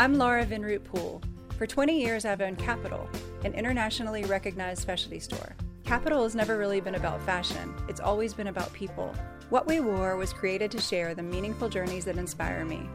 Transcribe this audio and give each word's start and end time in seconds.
I'm 0.00 0.14
Laura 0.14 0.46
Vinroot 0.46 0.84
Poole. 0.84 1.20
For 1.56 1.66
20 1.66 2.00
years, 2.00 2.24
I've 2.24 2.40
owned 2.40 2.56
Capitol, 2.56 3.08
an 3.42 3.52
internationally 3.52 4.24
recognized 4.26 4.80
specialty 4.80 5.18
store. 5.18 5.56
Capitol 5.84 6.22
has 6.22 6.36
never 6.36 6.56
really 6.56 6.80
been 6.80 6.94
about 6.94 7.20
fashion, 7.22 7.74
it's 7.88 7.98
always 7.98 8.32
been 8.32 8.46
about 8.46 8.72
people. 8.72 9.12
What 9.50 9.66
We 9.66 9.80
Wore 9.80 10.14
was 10.14 10.32
created 10.32 10.70
to 10.70 10.80
share 10.80 11.16
the 11.16 11.24
meaningful 11.24 11.68
journeys 11.68 12.04
that 12.04 12.16
inspire 12.16 12.64
me. 12.64 12.88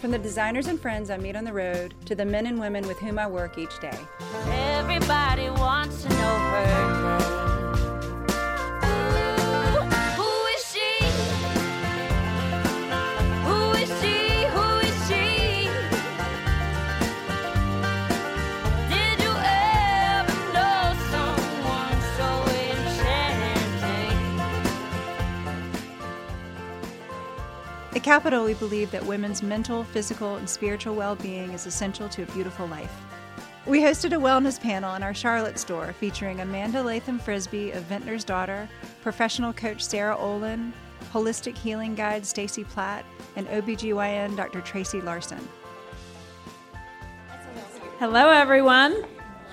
From 0.00 0.10
the 0.10 0.18
designers 0.18 0.66
and 0.66 0.80
friends 0.80 1.10
I 1.10 1.16
meet 1.16 1.36
on 1.36 1.44
the 1.44 1.52
road 1.52 1.94
to 2.06 2.16
the 2.16 2.24
men 2.24 2.46
and 2.46 2.58
women 2.58 2.88
with 2.88 2.98
whom 2.98 3.20
I 3.20 3.28
work 3.28 3.56
each 3.56 3.78
day. 3.78 3.96
Everybody 4.46 5.50
wants 5.50 6.02
to 6.02 6.08
know 6.08 6.16
her 6.16 7.48
name. 7.52 7.57
At 27.98 28.04
Capitol, 28.04 28.44
we 28.44 28.54
believe 28.54 28.92
that 28.92 29.04
women's 29.04 29.42
mental, 29.42 29.82
physical, 29.82 30.36
and 30.36 30.48
spiritual 30.48 30.94
well 30.94 31.16
being 31.16 31.50
is 31.50 31.66
essential 31.66 32.08
to 32.10 32.22
a 32.22 32.26
beautiful 32.26 32.68
life. 32.68 32.92
We 33.66 33.80
hosted 33.80 34.12
a 34.12 34.20
wellness 34.20 34.60
panel 34.60 34.94
in 34.94 35.02
our 35.02 35.12
Charlotte 35.12 35.58
store 35.58 35.92
featuring 35.94 36.40
Amanda 36.40 36.80
Latham 36.80 37.18
Frisbie 37.18 37.72
of 37.72 37.82
Vintner's 37.88 38.22
Daughter, 38.22 38.68
professional 39.02 39.52
coach 39.52 39.84
Sarah 39.84 40.16
Olin, 40.16 40.72
holistic 41.12 41.58
healing 41.58 41.96
guide 41.96 42.24
Stacey 42.24 42.62
Platt, 42.62 43.04
and 43.34 43.48
OBGYN 43.48 44.36
Dr. 44.36 44.60
Tracy 44.60 45.00
Larson. 45.00 45.48
Hello, 47.98 48.30
everyone. 48.30 48.94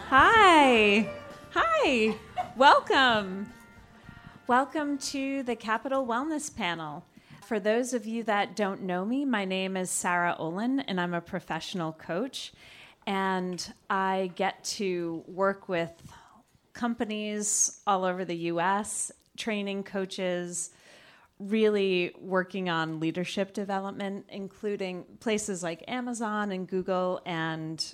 Hi. 0.10 1.10
Hi. 1.50 2.16
Welcome. 2.56 3.52
Welcome 4.46 5.00
to 5.00 5.42
the 5.42 5.56
Capitol 5.56 6.06
Wellness 6.06 6.56
Panel. 6.56 7.04
For 7.46 7.60
those 7.60 7.94
of 7.94 8.08
you 8.08 8.24
that 8.24 8.56
don't 8.56 8.82
know 8.82 9.06
me, 9.06 9.24
my 9.24 9.46
name 9.46 9.78
is 9.78 9.92
Sarah 9.92 10.36
Olin, 10.40 10.80
and 10.80 11.00
I'm 11.00 11.14
a 11.14 11.22
professional 11.22 11.94
coach. 11.94 12.52
And 13.06 13.72
I 13.88 14.32
get 14.36 14.64
to 14.64 15.24
work 15.28 15.70
with 15.70 15.92
companies 16.74 17.82
all 17.86 18.04
over 18.04 18.26
the 18.26 18.36
US, 18.36 19.12
training 19.38 19.84
coaches, 19.84 20.72
really 21.38 22.16
working 22.20 22.68
on 22.68 23.00
leadership 23.00 23.54
development, 23.54 24.26
including 24.30 25.04
places 25.20 25.62
like 25.62 25.84
Amazon 25.88 26.52
and 26.52 26.68
Google, 26.68 27.22
and 27.28 27.94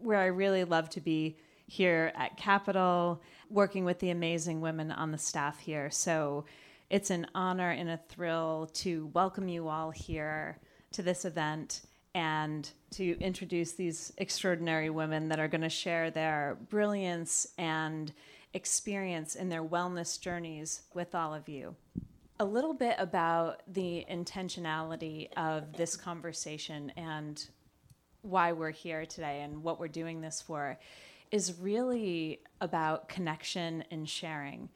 where 0.00 0.18
I 0.18 0.26
really 0.26 0.64
love 0.64 0.88
to 0.90 1.00
be 1.02 1.36
here 1.66 2.10
at 2.16 2.38
Capitol, 2.38 3.20
working 3.50 3.84
with 3.84 3.98
the 3.98 4.08
amazing 4.08 4.62
women 4.62 4.90
on 4.90 5.12
the 5.12 5.18
staff 5.18 5.58
here. 5.58 5.90
So 5.90 6.46
it's 6.90 7.10
an 7.10 7.26
honor 7.34 7.70
and 7.70 7.90
a 7.90 8.00
thrill 8.08 8.70
to 8.72 9.10
welcome 9.12 9.48
you 9.48 9.68
all 9.68 9.90
here 9.90 10.58
to 10.92 11.02
this 11.02 11.24
event 11.24 11.82
and 12.14 12.70
to 12.90 13.18
introduce 13.20 13.72
these 13.72 14.12
extraordinary 14.16 14.88
women 14.88 15.28
that 15.28 15.38
are 15.38 15.48
going 15.48 15.60
to 15.60 15.68
share 15.68 16.10
their 16.10 16.56
brilliance 16.70 17.46
and 17.58 18.12
experience 18.54 19.34
in 19.34 19.50
their 19.50 19.62
wellness 19.62 20.18
journeys 20.18 20.82
with 20.94 21.14
all 21.14 21.34
of 21.34 21.48
you. 21.48 21.76
A 22.40 22.44
little 22.44 22.72
bit 22.72 22.96
about 22.98 23.62
the 23.68 24.06
intentionality 24.10 25.28
of 25.36 25.76
this 25.76 25.94
conversation 25.94 26.90
and 26.96 27.46
why 28.22 28.52
we're 28.52 28.70
here 28.70 29.04
today 29.04 29.42
and 29.42 29.62
what 29.62 29.78
we're 29.78 29.88
doing 29.88 30.22
this 30.22 30.40
for 30.40 30.78
is 31.30 31.58
really 31.60 32.40
about 32.62 33.08
connection 33.08 33.84
and 33.90 34.08
sharing 34.08 34.70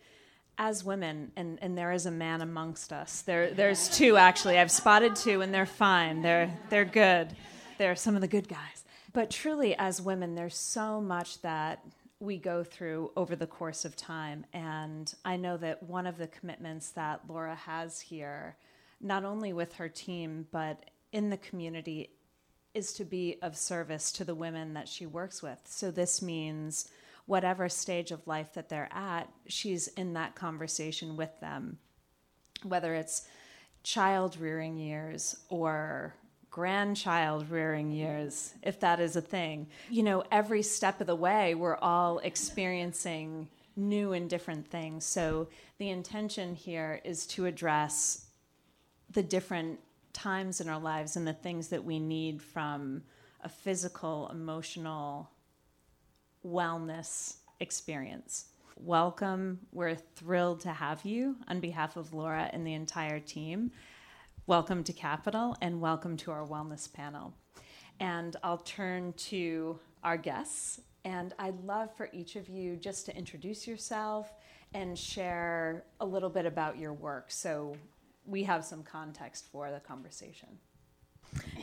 as 0.58 0.84
women, 0.84 1.32
and, 1.36 1.58
and 1.62 1.76
there 1.76 1.92
is 1.92 2.06
a 2.06 2.10
man 2.10 2.40
amongst 2.40 2.92
us. 2.92 3.22
There, 3.22 3.50
there's 3.50 3.88
two 3.88 4.16
actually. 4.16 4.58
I've 4.58 4.70
spotted 4.70 5.16
two, 5.16 5.40
and 5.40 5.52
they're 5.52 5.66
fine. 5.66 6.22
They're 6.22 6.52
they're 6.68 6.84
good. 6.84 7.34
They're 7.78 7.96
some 7.96 8.14
of 8.14 8.20
the 8.20 8.28
good 8.28 8.48
guys. 8.48 8.84
But 9.12 9.30
truly, 9.30 9.74
as 9.76 10.00
women, 10.00 10.34
there's 10.34 10.56
so 10.56 11.00
much 11.00 11.40
that 11.42 11.84
we 12.20 12.38
go 12.38 12.62
through 12.62 13.10
over 13.16 13.34
the 13.34 13.46
course 13.46 13.84
of 13.84 13.96
time, 13.96 14.46
and 14.52 15.12
I 15.24 15.36
know 15.36 15.56
that 15.56 15.82
one 15.82 16.06
of 16.06 16.18
the 16.18 16.28
commitments 16.28 16.90
that 16.90 17.22
Laura 17.28 17.56
has 17.56 18.00
here, 18.00 18.56
not 19.00 19.24
only 19.24 19.52
with 19.52 19.74
her 19.74 19.88
team 19.88 20.46
but 20.52 20.84
in 21.10 21.30
the 21.30 21.36
community, 21.36 22.10
is 22.74 22.92
to 22.94 23.04
be 23.04 23.38
of 23.42 23.56
service 23.56 24.12
to 24.12 24.24
the 24.24 24.34
women 24.34 24.74
that 24.74 24.88
she 24.88 25.04
works 25.04 25.42
with. 25.42 25.60
So 25.64 25.90
this 25.90 26.22
means 26.22 26.88
whatever 27.26 27.68
stage 27.68 28.10
of 28.10 28.26
life 28.26 28.52
that 28.54 28.68
they're 28.68 28.88
at, 28.92 29.28
she's 29.46 29.88
in 29.88 30.14
that 30.14 30.34
conversation 30.34 31.16
with 31.16 31.38
them, 31.40 31.78
whether 32.62 32.94
it's 32.94 33.26
child 33.82 34.36
rearing 34.38 34.76
years 34.76 35.36
or 35.48 36.14
grandchild 36.50 37.48
rearing 37.50 37.90
years, 37.90 38.54
if 38.62 38.78
that 38.80 39.00
is 39.00 39.16
a 39.16 39.20
thing. 39.20 39.66
You 39.90 40.02
know, 40.02 40.24
every 40.30 40.62
step 40.62 41.00
of 41.00 41.06
the 41.06 41.16
way, 41.16 41.54
we're 41.54 41.76
all 41.76 42.18
experiencing 42.18 43.48
new 43.74 44.12
and 44.12 44.28
different 44.28 44.68
things. 44.68 45.04
So 45.04 45.48
the 45.78 45.88
intention 45.88 46.54
here 46.54 47.00
is 47.04 47.26
to 47.28 47.46
address 47.46 48.26
the 49.10 49.22
different 49.22 49.80
times 50.12 50.60
in 50.60 50.68
our 50.68 50.80
lives 50.80 51.16
and 51.16 51.26
the 51.26 51.32
things 51.32 51.68
that 51.68 51.84
we 51.84 51.98
need 51.98 52.42
from 52.42 53.02
a 53.42 53.48
physical, 53.48 54.28
emotional, 54.30 55.30
wellness 56.46 57.36
experience. 57.60 58.46
Welcome. 58.76 59.60
We're 59.72 59.94
thrilled 59.94 60.60
to 60.60 60.70
have 60.70 61.04
you 61.04 61.36
on 61.46 61.60
behalf 61.60 61.96
of 61.96 62.12
Laura 62.12 62.50
and 62.52 62.66
the 62.66 62.74
entire 62.74 63.20
team. 63.20 63.70
Welcome 64.46 64.82
to 64.84 64.92
Capitol 64.92 65.56
and 65.60 65.80
welcome 65.80 66.16
to 66.18 66.32
our 66.32 66.44
wellness 66.44 66.92
panel. 66.92 67.32
And 68.00 68.34
I'll 68.42 68.58
turn 68.58 69.12
to 69.14 69.78
our 70.02 70.16
guests. 70.16 70.80
And 71.04 71.32
I'd 71.38 71.60
love 71.64 71.94
for 71.96 72.08
each 72.12 72.36
of 72.36 72.48
you 72.48 72.76
just 72.76 73.06
to 73.06 73.16
introduce 73.16 73.66
yourself 73.66 74.32
and 74.74 74.98
share 74.98 75.84
a 76.00 76.06
little 76.06 76.30
bit 76.30 76.46
about 76.46 76.78
your 76.78 76.92
work 76.92 77.30
so 77.30 77.76
we 78.26 78.42
have 78.44 78.64
some 78.64 78.82
context 78.82 79.46
for 79.52 79.70
the 79.70 79.80
conversation. 79.80 80.48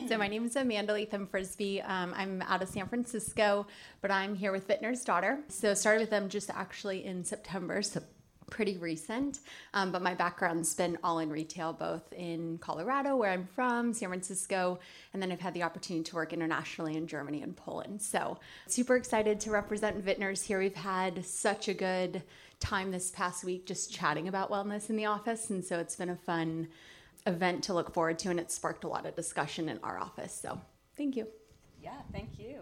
So 0.08 0.18
my 0.18 0.26
name 0.26 0.44
is 0.44 0.56
Amanda 0.56 0.92
Latham 0.92 1.26
Frisbie. 1.26 1.80
Um, 1.82 2.12
I'm 2.16 2.42
out 2.42 2.62
of 2.62 2.68
San 2.68 2.88
Francisco, 2.88 3.66
but 4.00 4.10
I'm 4.10 4.34
here 4.34 4.50
with 4.50 4.66
Vintner's 4.66 5.04
Daughter. 5.04 5.38
So 5.48 5.72
started 5.74 6.00
with 6.00 6.10
them 6.10 6.28
just 6.28 6.50
actually 6.50 7.04
in 7.04 7.24
September, 7.24 7.80
so 7.82 8.02
pretty 8.50 8.76
recent. 8.78 9.38
Um, 9.72 9.92
but 9.92 10.02
my 10.02 10.14
background's 10.14 10.74
been 10.74 10.98
all 11.04 11.20
in 11.20 11.30
retail, 11.30 11.72
both 11.72 12.12
in 12.12 12.58
Colorado, 12.58 13.16
where 13.16 13.30
I'm 13.30 13.46
from, 13.46 13.92
San 13.92 14.08
Francisco, 14.08 14.80
and 15.14 15.22
then 15.22 15.30
I've 15.30 15.40
had 15.40 15.54
the 15.54 15.62
opportunity 15.62 16.02
to 16.10 16.16
work 16.16 16.32
internationally 16.32 16.96
in 16.96 17.06
Germany 17.06 17.42
and 17.42 17.56
Poland. 17.56 18.02
So 18.02 18.38
super 18.66 18.96
excited 18.96 19.38
to 19.40 19.50
represent 19.52 20.04
Vintners 20.04 20.42
here. 20.42 20.58
We've 20.58 20.74
had 20.74 21.24
such 21.24 21.68
a 21.68 21.74
good 21.74 22.22
time 22.58 22.90
this 22.90 23.10
past 23.10 23.44
week 23.44 23.64
just 23.64 23.92
chatting 23.92 24.26
about 24.26 24.50
wellness 24.50 24.90
in 24.90 24.96
the 24.96 25.06
office, 25.06 25.50
and 25.50 25.64
so 25.64 25.78
it's 25.78 25.96
been 25.96 26.10
a 26.10 26.16
fun 26.16 26.66
event 27.26 27.64
to 27.64 27.74
look 27.74 27.92
forward 27.92 28.18
to, 28.20 28.30
and 28.30 28.40
it 28.40 28.50
sparked 28.50 28.84
a 28.84 28.88
lot 28.88 29.06
of 29.06 29.14
discussion 29.14 29.68
in 29.68 29.78
our 29.82 29.98
office. 29.98 30.38
So, 30.40 30.60
thank 30.96 31.16
you. 31.16 31.26
Yeah, 31.82 31.92
thank 32.12 32.38
you. 32.38 32.60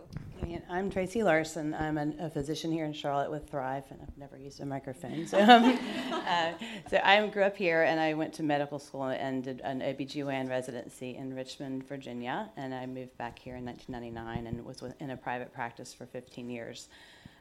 I'm 0.71 0.91
Tracy 0.91 1.23
Larson. 1.23 1.75
I'm 1.75 1.99
an, 1.99 2.17
a 2.21 2.31
physician 2.31 2.71
here 2.71 2.85
in 2.85 2.93
Charlotte 2.93 3.31
with 3.31 3.51
Thrive, 3.51 3.85
and 3.91 4.01
I've 4.01 4.17
never 4.17 4.39
used 4.39 4.61
a 4.61 4.67
microphone. 4.67 5.27
So, 5.27 5.39
um, 5.41 5.79
uh, 6.13 6.53
so 6.89 7.01
I 7.03 7.27
grew 7.27 7.43
up 7.43 7.57
here, 7.57 7.83
and 7.83 7.99
I 7.99 8.15
went 8.15 8.33
to 8.35 8.43
medical 8.43 8.79
school 8.79 9.05
and 9.05 9.43
did 9.43 9.61
an 9.63 9.81
OBGYN 9.81 10.49
residency 10.49 11.17
in 11.17 11.35
Richmond, 11.35 11.87
Virginia. 11.89 12.51
And 12.57 12.73
I 12.73 12.87
moved 12.87 13.17
back 13.19 13.39
here 13.39 13.57
in 13.57 13.65
1999 13.65 14.47
and 14.47 14.65
was 14.65 14.82
in 15.00 15.11
a 15.11 15.17
private 15.17 15.53
practice 15.53 15.93
for 15.93 16.06
15 16.06 16.49
years. 16.49 16.88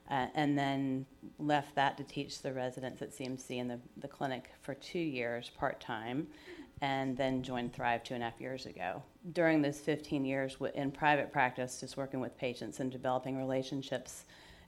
Uh, 0.10 0.28
and 0.36 0.58
then 0.58 1.06
left 1.38 1.76
that 1.76 1.98
to 1.98 2.04
teach 2.04 2.42
the 2.42 2.52
residents 2.52 3.02
at 3.02 3.12
CMC 3.12 3.58
in 3.58 3.68
the, 3.68 3.80
the 3.98 4.08
clinic 4.08 4.50
for 4.62 4.74
two 4.74 5.00
years 5.00 5.52
part 5.58 5.80
time 5.82 6.28
and 6.82 7.18
then 7.18 7.42
joined 7.42 7.74
Thrive 7.74 8.04
two 8.04 8.14
and 8.14 8.24
a 8.24 8.28
half 8.28 8.40
years 8.40 8.66
ago. 8.66 9.02
During 9.32 9.62
those 9.62 9.80
15 9.80 10.26
years 10.26 10.58
in 10.76 10.92
private 10.92 11.32
practice, 11.32 11.80
just 11.80 11.98
working 11.98 12.20
with 12.20 12.38
patients 12.38 12.80
and 12.80 12.92
developing 12.92 13.38
relationships 13.38 14.26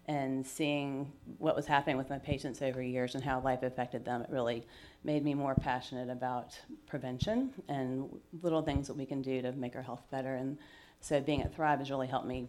and 0.08 0.46
seeing 0.46 1.12
what 1.38 1.56
was 1.56 1.68
happening 1.68 1.96
with 1.96 2.10
my 2.10 2.18
patients 2.18 2.64
over 2.64 2.82
years 2.82 3.14
and 3.14 3.24
how 3.24 3.40
life 3.42 3.62
affected 3.62 4.04
them, 4.04 4.22
it 4.22 4.30
really 4.32 4.66
made 5.04 5.24
me 5.24 5.36
more 5.36 5.54
passionate 5.54 6.10
about 6.10 6.60
prevention 6.88 7.52
and 7.68 8.10
little 8.42 8.64
things 8.64 8.88
that 8.88 8.98
we 8.98 9.06
can 9.06 9.22
do 9.22 9.42
to 9.44 9.52
make 9.52 9.76
our 9.76 9.84
health 9.84 10.02
better. 10.10 10.34
And 10.36 10.58
so 11.00 11.22
being 11.22 11.44
at 11.44 11.54
Thrive 11.54 11.78
has 11.78 11.92
really 11.92 12.08
helped 12.08 12.26
me 12.26 12.48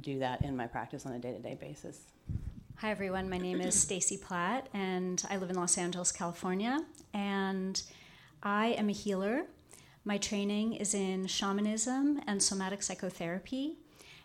do 0.00 0.18
that 0.18 0.42
in 0.42 0.54
my 0.54 0.66
practice 0.66 1.06
on 1.06 1.12
a 1.12 1.18
day 1.18 1.32
to 1.32 1.38
day 1.38 1.56
basis. 1.58 2.02
Hi, 2.76 2.90
everyone. 2.90 3.28
My 3.28 3.38
name 3.38 3.60
is 3.60 3.74
Stacey 3.74 4.18
Platt, 4.18 4.68
and 4.72 5.24
I 5.28 5.38
live 5.38 5.50
in 5.50 5.56
Los 5.56 5.78
Angeles, 5.78 6.12
California. 6.12 6.78
And 7.12 7.82
I 8.42 8.68
am 8.68 8.88
a 8.88 8.92
healer. 8.92 9.46
My 10.04 10.18
training 10.18 10.74
is 10.74 10.94
in 10.94 11.26
shamanism 11.26 12.20
and 12.26 12.42
somatic 12.42 12.82
psychotherapy. 12.82 13.76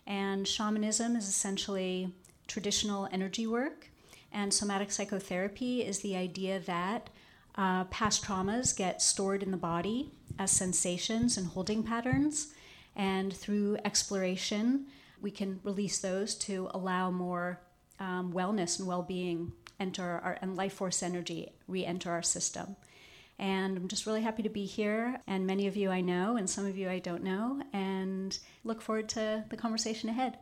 And 0.05 0.47
shamanism 0.47 1.15
is 1.15 1.27
essentially 1.27 2.13
traditional 2.47 3.07
energy 3.11 3.47
work, 3.47 3.89
and 4.31 4.53
somatic 4.53 4.91
psychotherapy 4.91 5.81
is 5.81 5.99
the 5.99 6.15
idea 6.15 6.59
that 6.59 7.09
uh, 7.55 7.85
past 7.85 8.23
traumas 8.23 8.75
get 8.75 9.01
stored 9.01 9.43
in 9.43 9.51
the 9.51 9.57
body 9.57 10.11
as 10.37 10.51
sensations 10.51 11.37
and 11.37 11.47
holding 11.47 11.83
patterns, 11.83 12.53
and 12.95 13.31
through 13.31 13.77
exploration, 13.85 14.87
we 15.21 15.31
can 15.31 15.59
release 15.63 15.99
those 15.99 16.35
to 16.35 16.69
allow 16.73 17.09
more 17.11 17.61
um, 17.99 18.33
wellness 18.33 18.79
and 18.79 18.87
well-being 18.87 19.53
enter 19.79 20.19
our 20.23 20.37
and 20.41 20.55
life 20.55 20.73
force 20.73 21.01
energy 21.01 21.51
re-enter 21.67 22.11
our 22.11 22.23
system. 22.23 22.75
And 23.43 23.75
I'm 23.75 23.89
just 23.89 24.05
really 24.05 24.21
happy 24.21 24.41
to 24.43 24.49
be 24.49 24.65
here. 24.65 25.19
And 25.27 25.45
many 25.45 25.67
of 25.67 25.75
you 25.75 25.91
I 25.91 25.99
know, 25.99 26.37
and 26.37 26.49
some 26.49 26.65
of 26.65 26.77
you 26.77 26.89
I 26.89 26.99
don't 26.99 27.23
know, 27.23 27.61
and 27.73 28.39
look 28.63 28.81
forward 28.81 29.09
to 29.09 29.43
the 29.49 29.57
conversation 29.57 30.07
ahead. 30.07 30.37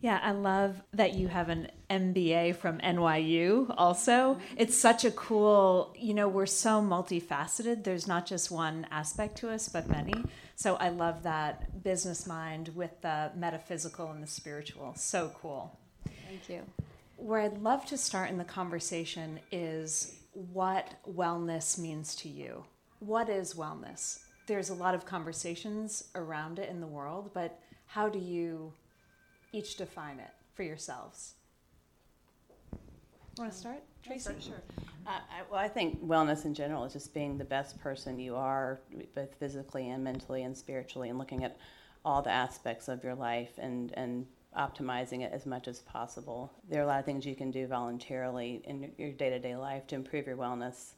Yeah, 0.00 0.20
I 0.22 0.30
love 0.30 0.80
that 0.92 1.14
you 1.14 1.26
have 1.26 1.48
an 1.48 1.68
MBA 1.90 2.54
from 2.56 2.78
NYU 2.78 3.74
also. 3.76 4.34
Mm-hmm. 4.34 4.54
It's 4.56 4.76
such 4.80 5.04
a 5.04 5.10
cool, 5.10 5.96
you 5.98 6.14
know, 6.14 6.28
we're 6.28 6.46
so 6.46 6.80
multifaceted. 6.80 7.82
There's 7.82 8.06
not 8.06 8.24
just 8.24 8.52
one 8.52 8.86
aspect 8.92 9.38
to 9.38 9.50
us, 9.50 9.68
but 9.68 9.88
many. 9.88 10.14
So 10.54 10.76
I 10.76 10.90
love 10.90 11.24
that 11.24 11.82
business 11.82 12.24
mind 12.24 12.68
with 12.76 13.00
the 13.00 13.32
metaphysical 13.34 14.12
and 14.12 14.22
the 14.22 14.28
spiritual. 14.28 14.94
So 14.94 15.32
cool. 15.42 15.76
Thank 16.28 16.48
you. 16.48 16.62
Where 17.16 17.40
I'd 17.40 17.58
love 17.58 17.84
to 17.86 17.98
start 17.98 18.30
in 18.30 18.38
the 18.38 18.44
conversation 18.44 19.40
is 19.50 20.20
what 20.52 20.94
wellness 21.10 21.78
means 21.78 22.14
to 22.16 22.28
you. 22.28 22.64
What 23.00 23.28
is 23.28 23.54
wellness? 23.54 24.20
There's 24.46 24.68
a 24.68 24.74
lot 24.74 24.94
of 24.94 25.06
conversations 25.06 26.04
around 26.14 26.58
it 26.58 26.68
in 26.68 26.80
the 26.80 26.86
world, 26.86 27.30
but 27.32 27.58
how 27.86 28.08
do 28.08 28.18
you 28.18 28.72
each 29.52 29.76
define 29.76 30.18
it 30.18 30.30
for 30.54 30.62
yourselves? 30.62 31.34
Want 33.38 33.50
to 33.52 33.58
start, 33.58 33.82
Tracy? 34.02 34.34
Sure. 34.40 34.62
Uh, 35.06 35.10
I, 35.10 35.42
well, 35.50 35.60
I 35.60 35.68
think 35.68 36.04
wellness 36.04 36.44
in 36.44 36.54
general 36.54 36.84
is 36.84 36.92
just 36.92 37.12
being 37.14 37.38
the 37.38 37.44
best 37.44 37.78
person 37.80 38.18
you 38.18 38.34
are, 38.36 38.80
both 39.14 39.34
physically 39.34 39.90
and 39.90 40.02
mentally 40.02 40.42
and 40.42 40.56
spiritually, 40.56 41.08
and 41.08 41.18
looking 41.18 41.44
at 41.44 41.58
all 42.04 42.22
the 42.22 42.30
aspects 42.30 42.88
of 42.88 43.02
your 43.02 43.14
life 43.14 43.50
and, 43.58 43.92
and 43.96 44.26
optimizing 44.56 45.22
it 45.22 45.32
as 45.32 45.46
much 45.46 45.68
as 45.68 45.80
possible. 45.80 46.52
There 46.68 46.80
are 46.80 46.84
a 46.84 46.86
lot 46.86 46.98
of 46.98 47.04
things 47.04 47.26
you 47.26 47.36
can 47.36 47.50
do 47.50 47.66
voluntarily 47.66 48.62
in 48.64 48.90
your 48.96 49.12
day 49.12 49.30
to 49.30 49.38
day 49.38 49.56
life 49.56 49.86
to 49.88 49.94
improve 49.94 50.26
your 50.26 50.36
wellness, 50.36 50.94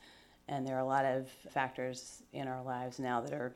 and 0.49 0.67
there 0.67 0.77
are 0.77 0.81
a 0.81 0.87
lot 0.87 1.05
of 1.05 1.29
factors 1.51 2.23
in 2.33 2.49
our 2.49 2.63
lives 2.63 2.99
now 2.99 3.21
that 3.21 3.33
are 3.33 3.55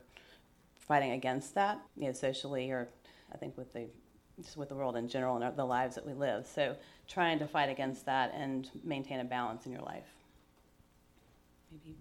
fighting 0.79 1.11
against 1.11 1.55
that, 1.55 1.79
you 1.95 2.07
know, 2.07 2.11
socially 2.11 2.69
or 2.71 2.89
I 3.33 3.37
think 3.37 3.57
with 3.57 3.73
the 3.73 3.87
just 4.41 4.57
with 4.57 4.69
the 4.69 4.75
world 4.75 4.95
in 4.95 5.07
general 5.07 5.37
and 5.37 5.55
the 5.55 5.65
lives 5.65 5.95
that 5.95 6.05
we 6.05 6.13
live. 6.13 6.47
So 6.47 6.75
trying 7.07 7.39
to 7.39 7.47
fight 7.47 7.69
against 7.69 8.05
that 8.05 8.33
and 8.35 8.69
maintain 8.83 9.19
a 9.19 9.23
balance 9.23 9.65
in 9.65 9.71
your 9.71 9.81
life. 9.81 10.07
Maybe. 11.71 11.97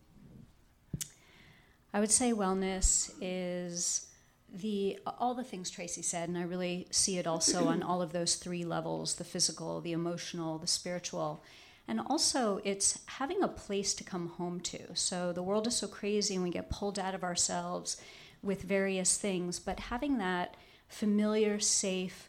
I 1.92 2.00
would 2.00 2.10
say 2.10 2.32
wellness 2.32 3.12
is 3.20 4.06
the 4.52 4.98
all 5.18 5.34
the 5.34 5.44
things 5.44 5.70
Tracy 5.70 6.02
said, 6.02 6.28
and 6.28 6.36
I 6.36 6.42
really 6.42 6.86
see 6.90 7.18
it 7.18 7.26
also 7.26 7.66
on 7.68 7.82
all 7.82 8.02
of 8.02 8.12
those 8.12 8.36
three 8.36 8.64
levels: 8.64 9.14
the 9.14 9.24
physical, 9.24 9.80
the 9.80 9.92
emotional, 9.92 10.58
the 10.58 10.66
spiritual. 10.66 11.42
And 11.88 12.00
also, 12.00 12.60
it's 12.62 13.00
having 13.06 13.42
a 13.42 13.48
place 13.48 13.92
to 13.94 14.04
come 14.04 14.28
home 14.28 14.60
to. 14.60 14.94
So, 14.94 15.32
the 15.32 15.42
world 15.42 15.66
is 15.66 15.76
so 15.76 15.88
crazy 15.88 16.34
and 16.34 16.44
we 16.44 16.50
get 16.50 16.70
pulled 16.70 16.98
out 16.98 17.14
of 17.14 17.24
ourselves 17.24 18.00
with 18.42 18.62
various 18.62 19.16
things, 19.16 19.58
but 19.58 19.80
having 19.80 20.18
that 20.18 20.56
familiar, 20.88 21.58
safe, 21.58 22.28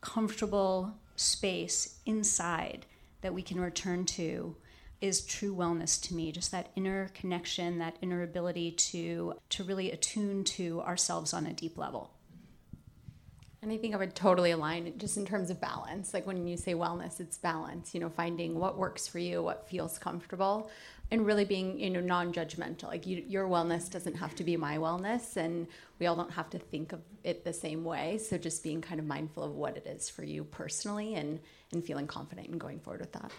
comfortable 0.00 0.94
space 1.16 1.98
inside 2.06 2.86
that 3.22 3.34
we 3.34 3.42
can 3.42 3.60
return 3.60 4.04
to 4.04 4.54
is 5.04 5.20
true 5.20 5.54
wellness 5.54 6.00
to 6.00 6.14
me 6.14 6.32
just 6.32 6.50
that 6.50 6.70
inner 6.76 7.08
connection 7.14 7.78
that 7.78 7.96
inner 8.00 8.22
ability 8.22 8.70
to 8.70 9.34
to 9.50 9.62
really 9.64 9.92
attune 9.92 10.42
to 10.44 10.80
ourselves 10.80 11.34
on 11.34 11.46
a 11.46 11.52
deep 11.52 11.76
level 11.76 12.10
and 13.64 13.72
I 13.72 13.78
think 13.78 13.94
I 13.94 13.96
would 13.96 14.14
totally 14.14 14.50
align 14.50 14.92
just 14.98 15.16
in 15.16 15.24
terms 15.24 15.48
of 15.48 15.58
balance. 15.58 16.12
Like 16.12 16.26
when 16.26 16.46
you 16.46 16.58
say 16.58 16.74
wellness, 16.74 17.18
it's 17.18 17.38
balance, 17.38 17.94
you 17.94 18.00
know, 18.00 18.10
finding 18.10 18.56
what 18.58 18.76
works 18.76 19.08
for 19.08 19.18
you, 19.18 19.42
what 19.42 19.66
feels 19.70 19.98
comfortable, 19.98 20.70
and 21.10 21.24
really 21.24 21.46
being, 21.46 21.80
you 21.80 21.88
know, 21.88 22.00
non 22.00 22.30
judgmental. 22.30 22.88
Like 22.88 23.06
you, 23.06 23.24
your 23.26 23.48
wellness 23.48 23.90
doesn't 23.90 24.16
have 24.16 24.34
to 24.34 24.44
be 24.44 24.58
my 24.58 24.76
wellness, 24.76 25.38
and 25.38 25.66
we 25.98 26.04
all 26.04 26.14
don't 26.14 26.32
have 26.32 26.50
to 26.50 26.58
think 26.58 26.92
of 26.92 27.00
it 27.22 27.42
the 27.46 27.54
same 27.54 27.84
way. 27.84 28.18
So 28.18 28.36
just 28.36 28.62
being 28.62 28.82
kind 28.82 29.00
of 29.00 29.06
mindful 29.06 29.42
of 29.42 29.52
what 29.54 29.78
it 29.78 29.86
is 29.86 30.10
for 30.10 30.24
you 30.24 30.44
personally 30.44 31.14
and, 31.14 31.40
and 31.72 31.82
feeling 31.82 32.06
confident 32.06 32.48
in 32.48 32.58
going 32.58 32.80
forward 32.80 33.00
with 33.00 33.12
that. 33.12 33.32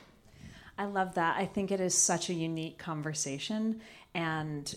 I 0.77 0.85
love 0.85 1.15
that. 1.15 1.37
I 1.37 1.45
think 1.45 1.71
it 1.71 1.79
is 1.79 1.97
such 1.97 2.29
a 2.29 2.33
unique 2.33 2.77
conversation. 2.77 3.81
And 4.13 4.73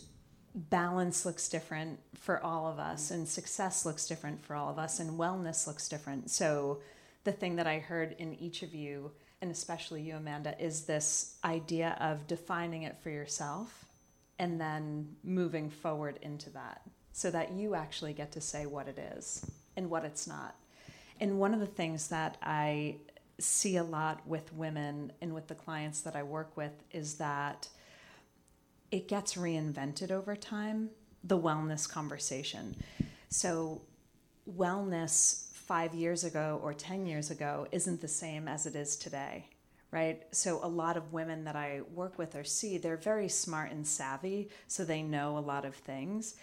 balance 0.54 1.24
looks 1.24 1.48
different 1.48 2.00
for 2.14 2.42
all 2.42 2.66
of 2.66 2.78
us 2.78 3.10
and 3.10 3.28
success 3.28 3.86
looks 3.86 4.06
different 4.06 4.42
for 4.42 4.56
all 4.56 4.68
of 4.68 4.78
us 4.78 4.98
and 4.98 5.18
wellness 5.18 5.66
looks 5.66 5.88
different 5.88 6.30
so 6.30 6.80
the 7.24 7.32
thing 7.32 7.56
that 7.56 7.66
i 7.66 7.78
heard 7.78 8.16
in 8.18 8.34
each 8.34 8.62
of 8.62 8.74
you 8.74 9.10
and 9.40 9.50
especially 9.50 10.02
you 10.02 10.16
amanda 10.16 10.54
is 10.60 10.84
this 10.84 11.36
idea 11.44 11.96
of 12.00 12.26
defining 12.26 12.82
it 12.82 12.96
for 13.00 13.10
yourself 13.10 13.84
and 14.38 14.60
then 14.60 15.08
moving 15.22 15.70
forward 15.70 16.18
into 16.22 16.50
that 16.50 16.80
so 17.12 17.30
that 17.30 17.52
you 17.52 17.74
actually 17.74 18.12
get 18.12 18.32
to 18.32 18.40
say 18.40 18.66
what 18.66 18.88
it 18.88 18.98
is 19.16 19.44
and 19.76 19.88
what 19.88 20.04
it's 20.04 20.26
not 20.26 20.56
and 21.20 21.38
one 21.38 21.54
of 21.54 21.60
the 21.60 21.66
things 21.66 22.08
that 22.08 22.36
i 22.42 22.96
see 23.38 23.76
a 23.76 23.84
lot 23.84 24.26
with 24.26 24.52
women 24.52 25.12
and 25.20 25.32
with 25.32 25.46
the 25.46 25.54
clients 25.54 26.00
that 26.00 26.16
i 26.16 26.22
work 26.22 26.56
with 26.56 26.72
is 26.90 27.14
that 27.14 27.68
it 28.90 29.08
gets 29.08 29.34
reinvented 29.34 30.10
over 30.10 30.34
time, 30.34 30.90
the 31.22 31.38
wellness 31.38 31.88
conversation. 31.88 32.76
So, 33.28 33.82
wellness 34.56 35.52
five 35.52 35.94
years 35.94 36.24
ago 36.24 36.58
or 36.62 36.72
10 36.72 37.04
years 37.04 37.30
ago 37.30 37.66
isn't 37.70 38.00
the 38.00 38.08
same 38.08 38.48
as 38.48 38.64
it 38.64 38.74
is 38.74 38.96
today, 38.96 39.46
right? 39.90 40.22
So, 40.30 40.60
a 40.62 40.68
lot 40.68 40.96
of 40.96 41.12
women 41.12 41.44
that 41.44 41.56
I 41.56 41.82
work 41.94 42.18
with 42.18 42.34
or 42.34 42.44
see, 42.44 42.78
they're 42.78 42.96
very 42.96 43.28
smart 43.28 43.72
and 43.72 43.86
savvy, 43.86 44.48
so 44.66 44.84
they 44.84 45.02
know 45.02 45.36
a 45.36 45.40
lot 45.40 45.66
of 45.66 45.74
things, 45.74 46.36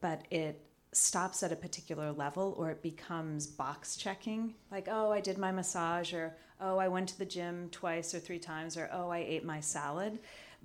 but 0.00 0.22
it 0.30 0.60
stops 0.92 1.42
at 1.42 1.52
a 1.52 1.56
particular 1.56 2.12
level 2.12 2.54
or 2.58 2.70
it 2.70 2.82
becomes 2.82 3.46
box 3.46 3.96
checking 3.96 4.54
like 4.70 4.88
oh 4.90 5.12
i 5.12 5.20
did 5.20 5.36
my 5.36 5.52
massage 5.52 6.14
or 6.14 6.34
oh 6.60 6.78
i 6.78 6.88
went 6.88 7.08
to 7.08 7.18
the 7.18 7.26
gym 7.26 7.68
twice 7.70 8.14
or 8.14 8.18
three 8.18 8.38
times 8.38 8.76
or 8.76 8.88
oh 8.92 9.10
i 9.10 9.18
ate 9.18 9.44
my 9.44 9.60
salad 9.60 10.18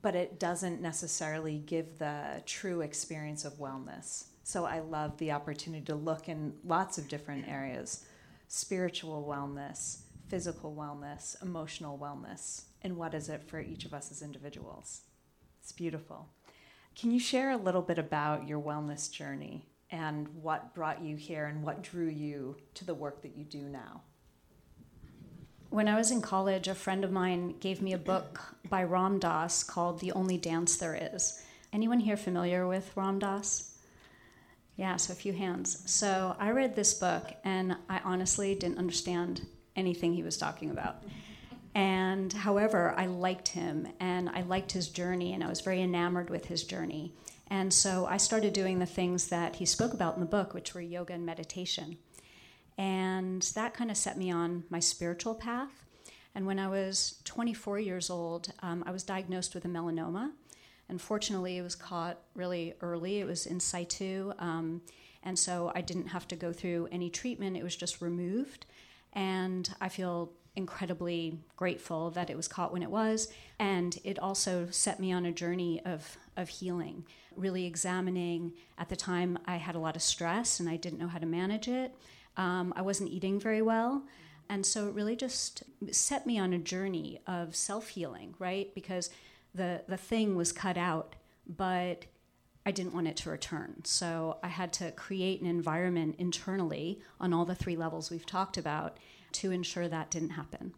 but 0.04 0.16
it 0.16 0.40
doesn't 0.40 0.82
necessarily 0.82 1.60
give 1.60 1.98
the 1.98 2.44
true 2.46 2.82
experience 2.82 3.46
of 3.46 3.54
wellness. 3.54 4.26
So 4.44 4.66
I 4.66 4.80
love 4.80 5.18
the 5.18 5.32
opportunity 5.32 5.86
to 5.86 5.96
look 5.96 6.28
in 6.28 6.54
lots 6.66 6.98
of 6.98 7.08
different 7.08 7.48
areas 7.48 8.06
spiritual 8.50 9.26
wellness, 9.28 10.02
physical 10.28 10.76
wellness, 10.76 11.42
emotional 11.42 11.98
wellness, 11.98 12.66
and 12.84 12.96
what 12.96 13.16
is 13.16 13.28
it 13.28 13.42
for 13.42 13.60
each 13.60 13.84
of 13.84 13.96
us 13.96 14.12
as 14.12 14.22
individuals. 14.22 15.02
It's 15.60 15.72
beautiful. 15.72 16.30
Can 16.96 17.10
you 17.10 17.20
share 17.20 17.50
a 17.50 17.58
little 17.58 17.82
bit 17.82 17.98
about 17.98 18.48
your 18.48 18.62
wellness 18.62 19.12
journey 19.12 19.66
and 19.92 20.28
what 20.42 20.74
brought 20.74 21.02
you 21.02 21.16
here 21.16 21.46
and 21.46 21.64
what 21.64 21.84
drew 21.84 22.08
you 22.08 22.58
to 22.76 22.86
the 22.86 22.94
work 22.94 23.22
that 23.22 23.36
you 23.36 23.44
do 23.44 23.62
now? 23.62 24.02
when 25.74 25.88
I 25.88 25.96
was 25.96 26.12
in 26.12 26.22
college, 26.22 26.68
a 26.68 26.76
friend 26.76 27.04
of 27.04 27.12
mine 27.12 27.56
gave 27.60 27.82
me 27.82 27.94
a 27.94 27.98
book 27.98 28.40
by 28.70 28.84
Ram 28.84 29.18
Dass 29.18 29.64
called 29.64 30.00
The 30.00 30.12
Only 30.12 30.38
Dance 30.38 30.78
There 30.78 30.94
Is. 30.94 31.42
Anyone 31.74 32.00
here 32.00 32.16
familiar 32.16 32.68
with 32.68 32.96
Ram 32.96 33.18
Dass? 33.18 33.76
Yeah, 34.76 34.98
so 34.98 35.14
a 35.14 35.16
few 35.16 35.34
hands. 35.34 35.82
So 35.92 36.36
I 36.38 36.52
read 36.52 36.76
this 36.76 36.94
book 36.94 37.34
and 37.44 37.76
I 37.90 38.02
honestly 38.04 38.54
didn't 38.54 38.78
understand 38.78 39.48
anything 39.76 40.14
he 40.14 40.22
was 40.22 40.38
talking 40.38 40.70
about. 40.70 40.98
And 41.74 42.32
however, 42.32 42.94
I 42.96 43.08
liked 43.08 43.48
him 43.48 43.88
and 44.00 44.30
I 44.30 44.42
liked 44.42 44.74
his 44.74 44.90
journey 44.90 45.34
and 45.34 45.44
I 45.44 45.50
was 45.50 45.62
very 45.62 45.82
enamored 45.82 46.30
with 46.30 46.46
his 46.46 46.64
journey. 46.64 47.16
And 47.54 47.72
so 47.72 48.08
I 48.08 48.18
started 48.18 48.52
doing 48.52 48.80
the 48.80 48.88
things 48.88 49.28
that 49.28 49.58
he 49.58 49.66
spoke 49.68 49.94
about 49.94 50.16
in 50.16 50.22
the 50.22 50.26
book, 50.26 50.56
which 50.56 50.74
were 50.74 50.82
yoga 50.82 51.14
and 51.14 51.24
meditation. 51.24 51.98
And 52.80 53.44
that 53.54 53.76
kind 53.76 53.92
of 53.92 53.98
set 53.98 54.18
me 54.18 54.32
on 54.32 54.64
my 54.72 54.80
spiritual 54.80 55.36
path. 55.36 55.86
And 56.34 56.48
when 56.48 56.58
I 56.58 56.68
was 56.68 57.20
24 57.26 57.78
years 57.78 58.10
old, 58.10 58.52
um, 58.64 58.84
I 58.88 58.92
was 58.92 59.04
diagnosed 59.04 59.54
with 59.54 59.66
a 59.66 59.68
melanoma. 59.68 60.32
Unfortunately, 60.90 61.60
it 61.60 61.62
was 61.62 61.76
caught 61.76 62.18
really 62.34 62.74
early. 62.82 63.20
It 63.20 63.28
was 63.28 63.46
in 63.46 63.60
situ. 63.60 64.34
Um, 64.40 64.82
and 65.22 65.38
so 65.38 65.72
I 65.76 65.82
didn't 65.82 66.08
have 66.08 66.28
to 66.30 66.36
go 66.36 66.54
through 66.54 66.90
any 66.92 67.12
treatment, 67.12 67.56
it 67.56 67.64
was 67.64 67.76
just 67.76 68.02
removed. 68.02 68.66
And 69.14 69.72
I 69.80 69.90
feel 69.90 70.32
incredibly 70.56 71.38
grateful 71.56 72.10
that 72.12 72.32
it 72.32 72.38
was 72.38 72.48
caught 72.48 72.74
when 72.74 72.82
it 72.82 72.90
was. 72.90 73.32
And 73.60 73.96
it 74.04 74.18
also 74.18 74.70
set 74.72 75.00
me 75.00 75.12
on 75.12 75.28
a 75.28 75.32
journey 75.32 75.82
of, 75.86 76.18
of 76.36 76.50
healing, 76.50 77.06
really 77.36 77.66
examining. 77.66 78.54
At 78.78 78.90
the 78.90 78.96
time, 78.96 79.38
I 79.46 79.58
had 79.58 79.76
a 79.76 79.80
lot 79.80 79.96
of 79.96 80.02
stress 80.02 80.60
and 80.60 80.70
I 80.70 80.78
didn't 80.78 81.00
know 81.00 81.08
how 81.08 81.20
to 81.20 81.26
manage 81.26 81.68
it. 81.68 81.96
Um, 82.38 82.74
I 82.76 82.82
wasn't 82.82 83.12
eating 83.12 83.40
very 83.40 83.62
well. 83.62 84.04
And 84.50 84.66
so 84.66 84.88
it 84.88 84.94
really 84.94 85.16
just 85.16 85.64
set 85.92 86.26
me 86.26 86.38
on 86.38 86.54
a 86.54 86.58
journey 86.58 87.20
of 87.28 87.56
self 87.56 87.90
healing, 87.90 88.36
right? 88.40 88.74
Because 88.76 89.10
the, 89.56 89.84
the 89.88 89.98
thing 89.98 90.36
was 90.36 90.52
cut 90.52 90.78
out, 90.78 91.16
but 91.48 92.06
I 92.66 92.72
didn't 92.72 92.94
want 92.94 93.08
it 93.08 93.18
to 93.18 93.30
return. 93.30 93.84
So 93.84 94.38
I 94.44 94.48
had 94.48 94.72
to 94.74 94.92
create 94.92 95.42
an 95.42 95.48
environment 95.48 96.16
internally 96.18 97.02
on 97.20 97.34
all 97.34 97.46
the 97.46 97.56
three 97.56 97.76
levels 97.76 98.10
we've 98.10 98.26
talked 98.26 98.58
about 98.58 98.98
to 99.34 99.52
ensure 99.52 99.88
that 99.88 100.12
didn't 100.12 100.32
happen. 100.32 100.74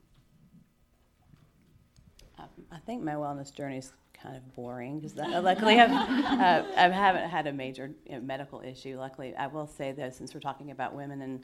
Um, 2.40 2.48
I 2.72 2.78
think 2.78 3.04
my 3.04 3.14
wellness 3.14 3.54
journey 3.54 3.78
is 3.78 3.92
kind 4.26 4.38
of 4.38 4.56
boring 4.56 5.00
because 5.00 5.16
luckily 5.16 5.80
I've, 5.80 5.92
uh, 5.92 6.64
I 6.76 6.90
haven't 6.90 7.30
had 7.30 7.48
a 7.48 7.54
major 7.54 7.92
you 8.06 8.14
know, 8.14 8.22
medical 8.22 8.62
issue. 8.62 8.98
Luckily, 8.98 9.36
I 9.36 9.48
will 9.48 9.68
say 9.68 9.92
though, 9.92 10.10
since 10.10 10.34
we're 10.34 10.40
talking 10.40 10.72
about 10.72 10.94
women 10.94 11.22
and 11.22 11.44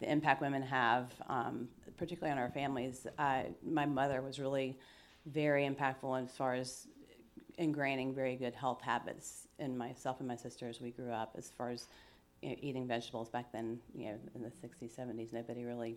the 0.00 0.10
impact 0.10 0.40
women 0.40 0.62
have, 0.62 1.12
um, 1.28 1.68
particularly 1.96 2.32
on 2.32 2.38
our 2.38 2.50
families, 2.50 3.06
I, 3.18 3.46
my 3.64 3.86
mother 3.86 4.22
was 4.22 4.38
really 4.38 4.78
very 5.26 5.68
impactful 5.68 6.24
as 6.24 6.36
far 6.36 6.54
as 6.54 6.88
ingraining 7.58 8.14
very 8.14 8.36
good 8.36 8.54
health 8.54 8.80
habits 8.80 9.46
in 9.58 9.76
myself 9.76 10.18
and 10.18 10.26
my 10.26 10.36
sister 10.36 10.68
as 10.68 10.80
we 10.80 10.90
grew 10.90 11.12
up. 11.12 11.34
As 11.36 11.50
far 11.56 11.70
as 11.70 11.86
you 12.40 12.50
know, 12.50 12.56
eating 12.60 12.88
vegetables 12.88 13.28
back 13.28 13.52
then, 13.52 13.78
you 13.94 14.06
know, 14.06 14.18
in 14.34 14.42
the 14.42 14.48
60s, 14.48 14.98
70s, 14.98 15.32
nobody 15.32 15.64
really 15.64 15.96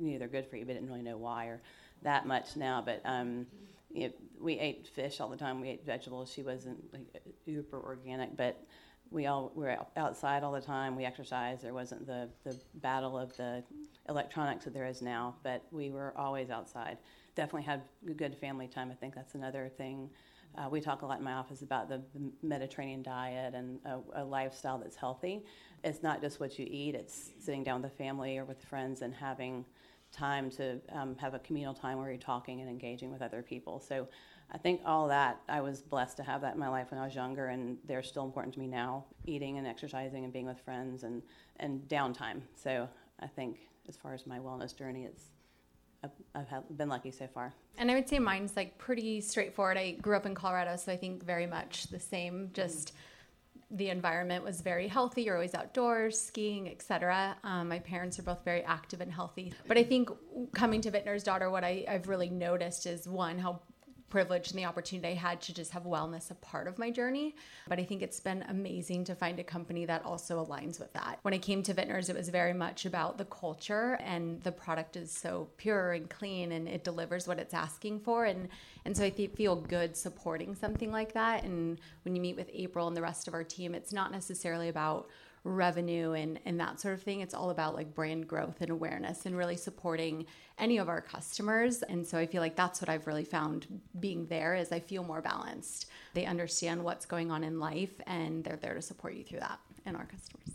knew 0.00 0.18
they're 0.18 0.28
good 0.28 0.46
for 0.46 0.56
you, 0.56 0.66
but 0.66 0.74
didn't 0.74 0.88
really 0.88 1.02
know 1.02 1.16
why 1.16 1.46
or 1.46 1.62
that 2.02 2.26
much 2.26 2.56
now. 2.56 2.82
But 2.84 3.00
um, 3.06 3.46
you 3.90 4.08
know, 4.08 4.14
we 4.40 4.58
ate 4.58 4.86
fish 4.86 5.20
all 5.20 5.28
the 5.28 5.36
time. 5.36 5.60
We 5.60 5.70
ate 5.70 5.84
vegetables. 5.84 6.32
She 6.32 6.42
wasn't 6.42 6.92
like 6.92 7.06
super 7.44 7.80
organic, 7.80 8.36
but 8.36 8.64
we 9.10 9.26
all 9.26 9.52
were 9.54 9.76
outside 9.96 10.42
all 10.42 10.52
the 10.52 10.60
time. 10.60 10.94
We 10.94 11.04
exercised. 11.04 11.62
There 11.62 11.74
wasn't 11.74 12.06
the, 12.06 12.28
the 12.44 12.58
battle 12.74 13.18
of 13.18 13.36
the 13.36 13.64
electronics 14.08 14.64
that 14.64 14.74
there 14.74 14.86
is 14.86 15.00
now, 15.00 15.36
but 15.42 15.64
we 15.70 15.90
were 15.90 16.12
always 16.16 16.50
outside. 16.50 16.98
Definitely 17.34 17.62
had 17.62 17.82
good 18.16 18.36
family 18.36 18.68
time. 18.68 18.90
I 18.90 18.94
think 18.94 19.14
that's 19.14 19.34
another 19.34 19.70
thing. 19.76 20.10
Uh, 20.56 20.68
we 20.68 20.80
talk 20.80 21.02
a 21.02 21.06
lot 21.06 21.18
in 21.18 21.24
my 21.24 21.34
office 21.34 21.62
about 21.62 21.88
the, 21.88 22.02
the 22.14 22.30
Mediterranean 22.42 23.02
diet 23.02 23.54
and 23.54 23.78
a, 23.84 24.22
a, 24.22 24.24
lifestyle 24.24 24.78
that's 24.78 24.96
healthy. 24.96 25.44
It's 25.84 26.02
not 26.02 26.20
just 26.20 26.40
what 26.40 26.58
you 26.58 26.66
eat, 26.68 26.94
it's 26.94 27.30
sitting 27.38 27.62
down 27.62 27.82
with 27.82 27.92
the 27.92 27.96
family 27.96 28.38
or 28.38 28.44
with 28.44 28.60
friends 28.64 29.02
and 29.02 29.14
having 29.14 29.64
time 30.12 30.50
to 30.50 30.80
um, 30.92 31.16
have 31.16 31.34
a 31.34 31.38
communal 31.38 31.74
time 31.74 31.98
where 31.98 32.08
you're 32.08 32.18
talking 32.18 32.60
and 32.60 32.68
engaging 32.68 33.10
with 33.12 33.22
other 33.22 33.42
people. 33.42 33.80
So 33.80 34.08
I 34.50 34.58
think 34.58 34.80
all 34.84 35.08
that, 35.08 35.40
I 35.48 35.60
was 35.60 35.82
blessed 35.82 36.16
to 36.18 36.22
have 36.22 36.40
that 36.40 36.54
in 36.54 36.60
my 36.60 36.68
life 36.68 36.90
when 36.90 36.98
I 36.98 37.04
was 37.04 37.14
younger, 37.14 37.48
and 37.48 37.76
they're 37.86 38.02
still 38.02 38.24
important 38.24 38.54
to 38.54 38.60
me 38.60 38.66
now 38.66 39.04
eating 39.26 39.58
and 39.58 39.66
exercising 39.66 40.24
and 40.24 40.32
being 40.32 40.46
with 40.46 40.58
friends 40.60 41.04
and, 41.04 41.22
and 41.58 41.82
downtime. 41.88 42.40
So 42.56 42.88
I 43.20 43.26
think 43.26 43.58
as 43.88 43.96
far 43.96 44.14
as 44.14 44.26
my 44.26 44.38
wellness 44.38 44.76
journey, 44.76 45.04
it's 45.04 45.24
I've, 46.02 46.10
I've 46.34 46.76
been 46.76 46.88
lucky 46.88 47.10
so 47.10 47.26
far. 47.26 47.52
And 47.76 47.90
I 47.90 47.94
would 47.94 48.08
say 48.08 48.18
mine's 48.18 48.56
like 48.56 48.78
pretty 48.78 49.20
straightforward. 49.20 49.76
I 49.76 49.92
grew 49.92 50.16
up 50.16 50.26
in 50.26 50.34
Colorado, 50.34 50.76
so 50.76 50.92
I 50.92 50.96
think 50.96 51.24
very 51.24 51.46
much 51.46 51.88
the 51.88 51.98
same. 51.98 52.50
Just 52.52 52.88
mm-hmm. 52.88 52.98
The 53.70 53.90
environment 53.90 54.42
was 54.44 54.60
very 54.60 54.88
healthy. 54.88 55.22
You're 55.22 55.34
always 55.34 55.54
outdoors, 55.54 56.20
skiing, 56.20 56.68
etc. 56.68 57.36
Um, 57.44 57.68
my 57.68 57.78
parents 57.78 58.18
are 58.18 58.22
both 58.22 58.42
very 58.44 58.62
active 58.64 59.00
and 59.00 59.12
healthy. 59.12 59.52
But 59.66 59.76
I 59.76 59.84
think 59.84 60.10
coming 60.54 60.80
to 60.82 60.90
Vintner's 60.90 61.22
Daughter, 61.22 61.50
what 61.50 61.64
I, 61.64 61.84
I've 61.88 62.08
really 62.08 62.30
noticed 62.30 62.86
is 62.86 63.06
one 63.06 63.38
how 63.38 63.60
privilege 64.08 64.50
and 64.50 64.58
the 64.58 64.64
opportunity 64.64 65.08
I 65.08 65.14
had 65.14 65.40
to 65.42 65.54
just 65.54 65.72
have 65.72 65.84
wellness 65.84 66.30
a 66.30 66.34
part 66.34 66.66
of 66.66 66.78
my 66.78 66.90
journey. 66.90 67.36
But 67.68 67.78
I 67.78 67.84
think 67.84 68.02
it's 68.02 68.20
been 68.20 68.44
amazing 68.48 69.04
to 69.04 69.14
find 69.14 69.38
a 69.38 69.44
company 69.44 69.84
that 69.86 70.04
also 70.04 70.44
aligns 70.44 70.78
with 70.78 70.92
that. 70.94 71.18
When 71.22 71.34
I 71.34 71.38
came 71.38 71.62
to 71.64 71.74
Vintners, 71.74 72.08
it 72.08 72.16
was 72.16 72.28
very 72.28 72.54
much 72.54 72.86
about 72.86 73.18
the 73.18 73.24
culture 73.26 73.98
and 74.02 74.42
the 74.42 74.52
product 74.52 74.96
is 74.96 75.12
so 75.12 75.48
pure 75.56 75.92
and 75.92 76.08
clean 76.08 76.52
and 76.52 76.68
it 76.68 76.84
delivers 76.84 77.28
what 77.28 77.38
it's 77.38 77.54
asking 77.54 78.00
for. 78.00 78.24
And, 78.24 78.48
and 78.84 78.96
so 78.96 79.04
I 79.04 79.10
th- 79.10 79.32
feel 79.32 79.56
good 79.56 79.96
supporting 79.96 80.54
something 80.54 80.90
like 80.90 81.12
that. 81.12 81.44
And 81.44 81.78
when 82.02 82.16
you 82.16 82.22
meet 82.22 82.36
with 82.36 82.50
April 82.52 82.88
and 82.88 82.96
the 82.96 83.02
rest 83.02 83.28
of 83.28 83.34
our 83.34 83.44
team, 83.44 83.74
it's 83.74 83.92
not 83.92 84.12
necessarily 84.12 84.68
about 84.68 85.08
revenue 85.44 86.12
and, 86.12 86.38
and 86.44 86.58
that 86.60 86.80
sort 86.80 86.94
of 86.94 87.02
thing. 87.02 87.20
It's 87.20 87.34
all 87.34 87.50
about 87.50 87.74
like 87.74 87.94
brand 87.94 88.28
growth 88.28 88.60
and 88.60 88.70
awareness 88.70 89.26
and 89.26 89.36
really 89.36 89.56
supporting 89.56 90.26
any 90.58 90.78
of 90.78 90.88
our 90.88 91.00
customers. 91.00 91.82
And 91.82 92.06
so 92.06 92.18
I 92.18 92.26
feel 92.26 92.42
like 92.42 92.56
that's 92.56 92.80
what 92.80 92.88
I've 92.88 93.06
really 93.06 93.24
found 93.24 93.80
being 94.00 94.26
there 94.26 94.54
is 94.54 94.72
I 94.72 94.80
feel 94.80 95.04
more 95.04 95.22
balanced. 95.22 95.86
They 96.14 96.26
understand 96.26 96.82
what's 96.82 97.06
going 97.06 97.30
on 97.30 97.44
in 97.44 97.58
life 97.58 97.94
and 98.06 98.44
they're 98.44 98.56
there 98.56 98.74
to 98.74 98.82
support 98.82 99.14
you 99.14 99.24
through 99.24 99.40
that 99.40 99.58
and 99.86 99.96
our 99.96 100.06
customers. 100.06 100.50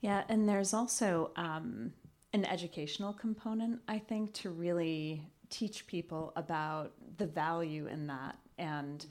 Yeah, 0.00 0.24
and 0.28 0.48
there's 0.48 0.74
also 0.74 1.30
um, 1.36 1.92
an 2.32 2.44
educational 2.44 3.12
component, 3.12 3.80
I 3.88 3.98
think, 3.98 4.34
to 4.34 4.50
really 4.50 5.22
teach 5.50 5.86
people 5.86 6.32
about 6.36 6.92
the 7.16 7.26
value 7.26 7.86
in 7.86 8.06
that 8.08 8.36
and 8.58 9.06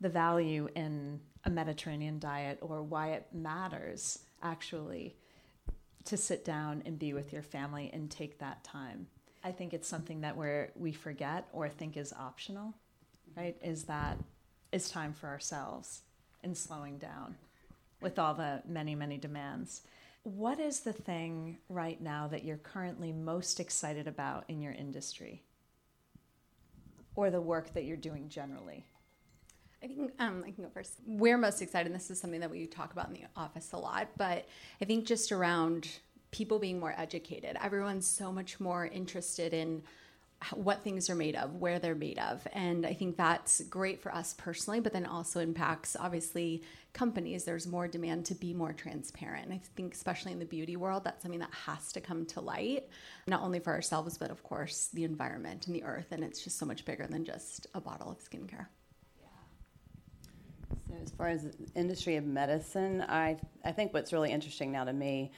the 0.00 0.08
value 0.08 0.68
in 0.76 1.20
a 1.44 1.50
Mediterranean 1.50 2.18
diet 2.18 2.58
or 2.60 2.82
why 2.82 3.12
it 3.12 3.26
matters 3.32 4.20
actually 4.42 5.16
to 6.04 6.16
sit 6.16 6.44
down 6.44 6.82
and 6.86 6.98
be 6.98 7.12
with 7.12 7.32
your 7.32 7.42
family 7.42 7.90
and 7.92 8.10
take 8.10 8.38
that 8.38 8.62
time. 8.64 9.06
I 9.44 9.52
think 9.52 9.74
it's 9.74 9.88
something 9.88 10.22
that 10.22 10.36
we 10.36 10.66
we 10.74 10.92
forget 10.92 11.48
or 11.52 11.68
think 11.68 11.96
is 11.96 12.12
optional, 12.12 12.74
right? 13.36 13.56
Is 13.62 13.84
that 13.84 14.18
it's 14.72 14.90
time 14.90 15.12
for 15.12 15.28
ourselves 15.28 16.02
and 16.42 16.56
slowing 16.56 16.98
down 16.98 17.36
with 18.00 18.18
all 18.18 18.34
the 18.34 18.62
many, 18.66 18.94
many 18.94 19.18
demands. 19.18 19.82
What 20.22 20.58
is 20.58 20.80
the 20.80 20.92
thing 20.92 21.58
right 21.68 22.00
now 22.00 22.26
that 22.28 22.44
you're 22.44 22.56
currently 22.56 23.12
most 23.12 23.60
excited 23.60 24.08
about 24.08 24.44
in 24.48 24.60
your 24.60 24.72
industry 24.72 25.42
or 27.14 27.30
the 27.30 27.40
work 27.40 27.74
that 27.74 27.84
you're 27.84 27.96
doing 27.96 28.28
generally? 28.28 28.86
I 29.82 29.86
think 29.86 30.12
um, 30.18 30.42
I 30.46 30.50
can 30.50 30.64
go 30.64 30.70
first. 30.70 30.94
We're 31.06 31.38
most 31.38 31.62
excited. 31.62 31.94
This 31.94 32.10
is 32.10 32.20
something 32.20 32.40
that 32.40 32.50
we 32.50 32.66
talk 32.66 32.92
about 32.92 33.08
in 33.08 33.14
the 33.14 33.24
office 33.36 33.72
a 33.72 33.78
lot, 33.78 34.08
but 34.16 34.46
I 34.80 34.84
think 34.84 35.04
just 35.04 35.32
around 35.32 35.88
people 36.30 36.58
being 36.58 36.80
more 36.80 36.94
educated. 36.96 37.56
Everyone's 37.62 38.06
so 38.06 38.32
much 38.32 38.58
more 38.58 38.86
interested 38.86 39.54
in 39.54 39.82
what 40.54 40.84
things 40.84 41.08
are 41.08 41.14
made 41.14 41.34
of, 41.34 41.54
where 41.56 41.78
they're 41.78 41.94
made 41.94 42.18
of. 42.18 42.46
And 42.52 42.84
I 42.84 42.92
think 42.92 43.16
that's 43.16 43.62
great 43.62 44.02
for 44.02 44.14
us 44.14 44.34
personally, 44.36 44.80
but 44.80 44.92
then 44.92 45.06
also 45.06 45.40
impacts 45.40 45.96
obviously 45.98 46.62
companies. 46.92 47.44
There's 47.44 47.66
more 47.66 47.88
demand 47.88 48.26
to 48.26 48.34
be 48.34 48.52
more 48.52 48.72
transparent. 48.72 49.50
I 49.50 49.60
think, 49.76 49.94
especially 49.94 50.32
in 50.32 50.38
the 50.38 50.44
beauty 50.44 50.76
world, 50.76 51.04
that's 51.04 51.22
something 51.22 51.40
that 51.40 51.54
has 51.64 51.90
to 51.92 52.00
come 52.00 52.26
to 52.26 52.40
light, 52.40 52.88
not 53.26 53.42
only 53.42 53.60
for 53.60 53.72
ourselves, 53.72 54.18
but 54.18 54.30
of 54.30 54.42
course, 54.42 54.88
the 54.92 55.04
environment 55.04 55.66
and 55.66 55.74
the 55.74 55.84
earth. 55.84 56.08
And 56.10 56.22
it's 56.22 56.44
just 56.44 56.58
so 56.58 56.66
much 56.66 56.84
bigger 56.84 57.06
than 57.06 57.24
just 57.24 57.66
a 57.74 57.80
bottle 57.80 58.10
of 58.10 58.18
skincare. 58.18 58.66
As 61.02 61.10
far 61.12 61.28
as 61.28 61.46
industry 61.74 62.16
of 62.16 62.24
medicine, 62.24 63.02
I 63.02 63.36
I 63.64 63.72
think 63.72 63.92
what's 63.92 64.12
really 64.12 64.30
interesting 64.30 64.72
now 64.72 64.84
to 64.84 64.92
me, 64.92 65.32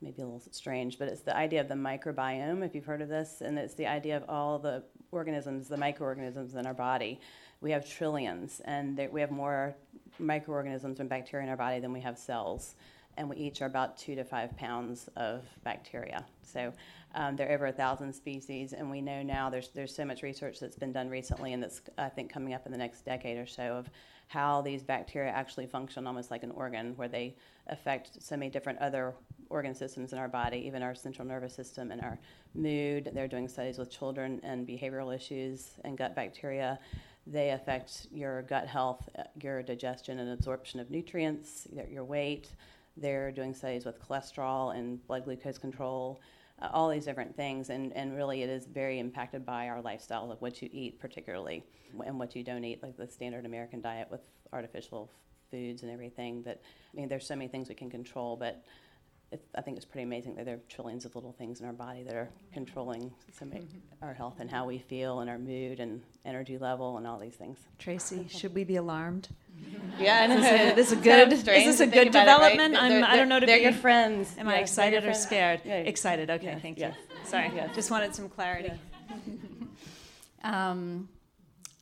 maybe 0.00 0.22
a 0.22 0.24
little 0.24 0.42
strange, 0.50 0.98
but 0.98 1.08
it's 1.08 1.22
the 1.22 1.36
idea 1.36 1.60
of 1.60 1.68
the 1.68 1.74
microbiome. 1.74 2.64
If 2.64 2.74
you've 2.74 2.84
heard 2.84 3.02
of 3.02 3.08
this, 3.08 3.40
and 3.40 3.58
it's 3.58 3.74
the 3.74 3.86
idea 3.86 4.16
of 4.16 4.24
all 4.28 4.58
the 4.58 4.82
organisms, 5.12 5.68
the 5.68 5.76
microorganisms 5.76 6.54
in 6.54 6.66
our 6.66 6.74
body. 6.74 7.20
We 7.60 7.70
have 7.70 7.88
trillions, 7.88 8.60
and 8.64 9.00
we 9.10 9.20
have 9.20 9.30
more 9.30 9.74
microorganisms 10.18 11.00
and 11.00 11.08
bacteria 11.08 11.44
in 11.44 11.50
our 11.50 11.56
body 11.56 11.80
than 11.80 11.92
we 11.92 12.00
have 12.00 12.18
cells 12.18 12.74
and 13.16 13.28
we 13.28 13.36
each 13.36 13.62
are 13.62 13.66
about 13.66 13.96
two 13.96 14.14
to 14.14 14.24
five 14.24 14.56
pounds 14.56 15.08
of 15.16 15.44
bacteria. 15.64 16.24
So 16.42 16.72
um, 17.14 17.36
there 17.36 17.48
are 17.48 17.54
over 17.54 17.66
a 17.66 17.72
thousand 17.72 18.12
species, 18.12 18.72
and 18.72 18.90
we 18.90 19.00
know 19.00 19.22
now 19.22 19.50
there's 19.50 19.68
there's 19.70 19.94
so 19.94 20.04
much 20.04 20.22
research 20.22 20.60
that's 20.60 20.76
been 20.76 20.92
done 20.92 21.08
recently, 21.08 21.52
and 21.52 21.62
that's 21.62 21.80
I 21.98 22.08
think 22.08 22.32
coming 22.32 22.54
up 22.54 22.66
in 22.66 22.72
the 22.72 22.78
next 22.78 23.04
decade 23.04 23.38
or 23.38 23.46
so 23.46 23.74
of 23.76 23.90
how 24.28 24.60
these 24.60 24.82
bacteria 24.82 25.30
actually 25.30 25.66
function 25.66 26.06
almost 26.06 26.30
like 26.30 26.42
an 26.42 26.50
organ, 26.50 26.94
where 26.96 27.08
they 27.08 27.36
affect 27.68 28.22
so 28.22 28.36
many 28.36 28.50
different 28.50 28.78
other 28.80 29.14
organ 29.48 29.74
systems 29.74 30.12
in 30.12 30.18
our 30.18 30.28
body, 30.28 30.58
even 30.58 30.82
our 30.82 30.94
central 30.94 31.26
nervous 31.26 31.54
system 31.54 31.90
and 31.92 32.00
our 32.00 32.18
mood. 32.54 33.10
They're 33.14 33.28
doing 33.28 33.48
studies 33.48 33.78
with 33.78 33.90
children 33.90 34.40
and 34.42 34.66
behavioral 34.66 35.14
issues 35.14 35.72
and 35.84 35.96
gut 35.96 36.14
bacteria. 36.14 36.78
They 37.26 37.50
affect 37.50 38.06
your 38.12 38.42
gut 38.42 38.66
health, 38.66 39.08
uh, 39.18 39.24
your 39.42 39.62
digestion 39.62 40.18
and 40.20 40.30
absorption 40.30 40.80
of 40.80 40.90
nutrients, 40.90 41.66
your 41.90 42.04
weight. 42.04 42.48
They're 42.96 43.30
doing 43.30 43.54
studies 43.54 43.84
with 43.84 44.00
cholesterol 44.00 44.76
and 44.76 45.04
blood 45.06 45.24
glucose 45.24 45.58
control. 45.58 46.20
Uh, 46.60 46.68
all 46.72 46.88
these 46.88 47.04
different 47.04 47.36
things, 47.36 47.68
and, 47.68 47.92
and 47.94 48.16
really 48.16 48.42
it 48.42 48.48
is 48.48 48.64
very 48.66 48.98
impacted 48.98 49.44
by 49.44 49.68
our 49.68 49.82
lifestyle 49.82 50.32
of 50.32 50.40
what 50.40 50.62
you 50.62 50.70
eat, 50.72 50.98
particularly, 50.98 51.62
and 52.06 52.18
what 52.18 52.34
you 52.34 52.42
don't 52.42 52.64
eat, 52.64 52.82
like 52.82 52.96
the 52.96 53.06
standard 53.06 53.44
American 53.44 53.82
diet 53.82 54.08
with 54.10 54.22
artificial 54.54 55.10
foods 55.50 55.82
and 55.82 55.90
everything. 55.90 56.42
That 56.44 56.62
I 56.92 56.96
mean, 56.96 57.08
there's 57.08 57.26
so 57.26 57.36
many 57.36 57.48
things 57.48 57.68
we 57.68 57.74
can 57.74 57.90
control, 57.90 58.36
but 58.36 58.64
it, 59.32 59.44
I 59.56 59.60
think 59.60 59.76
it's 59.76 59.86
pretty 59.86 60.04
amazing 60.04 60.36
that 60.36 60.44
there 60.44 60.54
are 60.54 60.60
trillions 60.68 61.04
of 61.04 61.14
little 61.16 61.32
things 61.32 61.60
in 61.60 61.66
our 61.66 61.72
body 61.72 62.02
that 62.04 62.14
are 62.14 62.28
controlling 62.52 63.12
some, 63.36 63.52
our 64.00 64.14
health 64.14 64.36
and 64.38 64.48
how 64.48 64.66
we 64.66 64.78
feel 64.78 65.20
and 65.20 65.28
our 65.28 65.38
mood 65.38 65.80
and 65.80 66.00
energy 66.24 66.58
level 66.58 66.96
and 66.96 67.06
all 67.06 67.18
these 67.18 67.34
things. 67.34 67.58
Tracy, 67.78 68.26
should 68.30 68.54
we 68.54 68.64
be 68.64 68.76
alarmed? 68.76 69.28
Yeah, 69.98 70.24
and 70.24 70.32
Is 70.34 70.74
this 70.90 70.92
a 70.92 70.96
good? 70.96 71.32
Is 71.32 71.44
this 71.44 71.80
a 71.80 71.86
good 71.86 72.10
development? 72.12 72.76
I'm, 72.76 73.02
I 73.02 73.16
don't 73.16 73.30
know. 73.30 73.40
To 73.40 73.46
they're 73.46 73.56
be, 73.56 73.62
your 73.62 73.72
friends. 73.72 74.34
Am 74.36 74.46
Yeah, 74.46 74.52
I 74.52 74.56
excited 74.58 75.02
or 75.06 75.14
scared? 75.14 75.62
Yeah. 75.64 75.76
Excited. 75.78 76.28
Okay, 76.28 76.44
Yeah, 76.44 76.58
thank 76.58 76.78
yeah. 76.78 76.88
you. 76.88 76.94
Sorry, 77.24 77.50
Yeah. 77.54 77.72
just 77.72 77.90
wanted 77.90 78.14
some 78.14 78.28
clarity. 78.28 78.72
Um, 80.44 81.08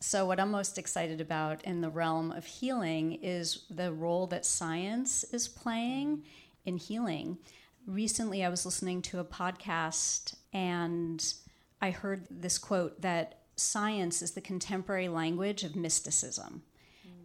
so, 0.01 0.27
what 0.27 0.39
I'm 0.39 0.51
most 0.51 0.79
excited 0.79 1.21
about 1.21 1.65
in 1.65 1.81
the 1.81 1.91
realm 1.91 2.31
of 2.31 2.45
healing 2.47 3.19
is 3.23 3.65
the 3.71 3.93
role 3.93 4.27
that 4.29 4.45
science 4.47 5.25
is 5.33 5.49
playing 5.49 6.23
in 6.65 6.77
healing. 6.77 7.39
Recently, 7.87 8.45
I 8.45 8.49
was 8.49 8.65
listening 8.65 9.03
to 9.03 9.21
a 9.21 9.25
podcast 9.25 10.35
and 10.53 11.35
I 11.81 11.91
heard 11.91 12.27
this 12.31 12.59
quote 12.59 13.01
that 13.03 13.41
science 13.57 14.23
is 14.23 14.33
the 14.33 14.41
contemporary 14.41 15.09
language 15.09 15.65
of 15.65 15.77
mysticism. 15.77 16.63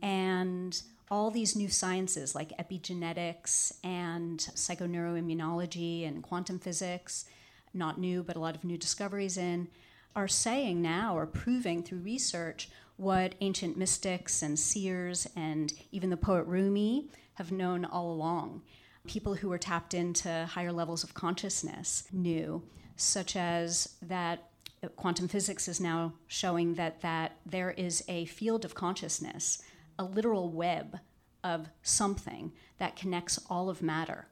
And 0.01 0.81
all 1.11 1.31
these 1.31 1.55
new 1.55 1.69
sciences 1.69 2.35
like 2.35 2.57
epigenetics 2.57 3.73
and 3.83 4.39
psychoneuroimmunology 4.39 6.07
and 6.07 6.21
quantum 6.21 6.59
physics, 6.59 7.25
not 7.73 7.99
new, 7.99 8.23
but 8.23 8.35
a 8.35 8.39
lot 8.39 8.55
of 8.55 8.63
new 8.63 8.77
discoveries 8.77 9.37
in, 9.37 9.67
are 10.15 10.27
saying 10.27 10.81
now 10.81 11.17
or 11.17 11.25
proving 11.25 11.83
through 11.83 11.99
research 11.99 12.69
what 12.97 13.35
ancient 13.41 13.77
mystics 13.77 14.41
and 14.41 14.59
seers 14.59 15.27
and 15.35 15.73
even 15.91 16.09
the 16.09 16.17
poet 16.17 16.45
Rumi 16.45 17.07
have 17.35 17.51
known 17.51 17.85
all 17.85 18.11
along. 18.11 18.61
People 19.07 19.35
who 19.35 19.49
were 19.49 19.57
tapped 19.57 19.93
into 19.93 20.45
higher 20.45 20.71
levels 20.71 21.03
of 21.03 21.13
consciousness 21.13 22.03
knew, 22.11 22.63
such 22.95 23.35
as 23.35 23.95
that 24.01 24.49
quantum 24.95 25.27
physics 25.27 25.67
is 25.67 25.81
now 25.81 26.13
showing 26.27 26.75
that, 26.75 27.01
that 27.01 27.37
there 27.45 27.71
is 27.71 28.03
a 28.07 28.25
field 28.25 28.63
of 28.65 28.75
consciousness, 28.75 29.61
a 29.97 30.03
literal 30.03 30.49
web 30.49 30.99
of 31.43 31.69
something 31.81 32.51
that 32.77 32.95
connects 32.95 33.39
all 33.49 33.69
of 33.69 33.81
matter. 33.81 34.27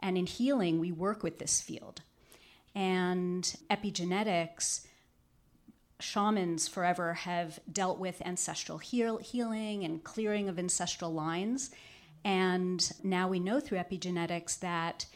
And 0.00 0.18
in 0.18 0.26
healing, 0.26 0.78
we 0.78 0.92
work 0.92 1.22
with 1.22 1.38
this 1.38 1.60
field. 1.60 2.02
And 2.74 3.56
epigenetics, 3.70 4.86
shamans 6.00 6.68
forever 6.68 7.14
have 7.14 7.58
dealt 7.72 7.98
with 7.98 8.20
ancestral 8.24 8.78
heal- 8.78 9.18
healing 9.18 9.84
and 9.84 10.04
clearing 10.04 10.48
of 10.48 10.58
ancestral 10.58 11.12
lines. 11.12 11.70
And 12.26 12.90
now 13.04 13.28
we 13.28 13.38
know 13.38 13.60
through 13.60 13.78
epigenetics 13.78 14.58
that 14.58 15.06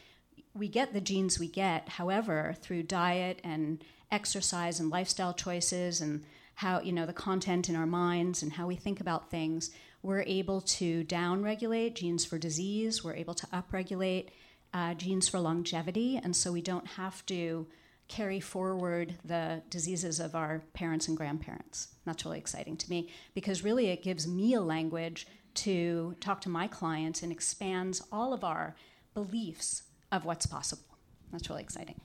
we 0.55 0.69
get 0.69 0.93
the 0.93 1.01
genes 1.01 1.41
we 1.41 1.49
get. 1.49 1.89
However, 1.89 2.55
through 2.63 2.85
diet 2.85 3.41
and 3.43 3.83
exercise 4.13 4.79
and 4.79 4.91
lifestyle 4.91 5.35
choices 5.35 6.01
and 6.01 6.25
how, 6.55 6.81
you 6.81 6.93
know, 6.93 7.07
the 7.07 7.13
content 7.13 7.69
in 7.69 7.75
our 7.75 7.87
minds 7.87 8.45
and 8.45 8.53
how 8.53 8.69
we 8.69 8.77
think 8.77 9.01
about 9.01 9.29
things, 9.29 9.73
we're 10.05 10.23
able 10.23 10.61
to 10.61 11.03
downregulate 11.03 11.95
genes 11.95 12.25
for 12.25 12.39
disease, 12.39 13.03
we're 13.03 13.17
able 13.17 13.35
to 13.35 13.47
upregulate 13.49 14.29
uh, 14.73 14.95
genes 14.95 15.29
for 15.29 15.41
longevity, 15.41 16.17
and 16.23 16.37
so 16.37 16.53
we 16.53 16.63
don't 16.63 16.87
have 16.87 17.27
to 17.27 17.67
carry 18.07 18.39
forward 18.39 19.17
the 19.25 19.63
diseases 19.69 20.21
of 20.21 20.37
our 20.37 20.63
parents 20.75 21.09
and 21.09 21.17
grandparents. 21.17 21.89
That's 22.05 22.25
really 22.25 22.39
exciting 22.39 22.77
to 22.77 22.91
me 22.91 23.09
because 23.35 23.65
really 23.65 23.89
it 23.89 24.03
gives 24.03 24.29
me 24.29 24.55
a 24.55 24.61
language 24.61 25.27
to 25.65 26.15
talk 26.21 26.41
to 26.43 26.49
my 26.49 26.67
clients 26.67 27.23
and 27.23 27.31
expands 27.33 28.03
all 28.11 28.33
of 28.33 28.45
our 28.45 28.75
beliefs 29.15 29.83
of 30.13 30.25
what's 30.25 30.47
possible. 30.47 30.97
That's 31.33 31.49
really 31.49 31.63
exciting. 31.63 32.01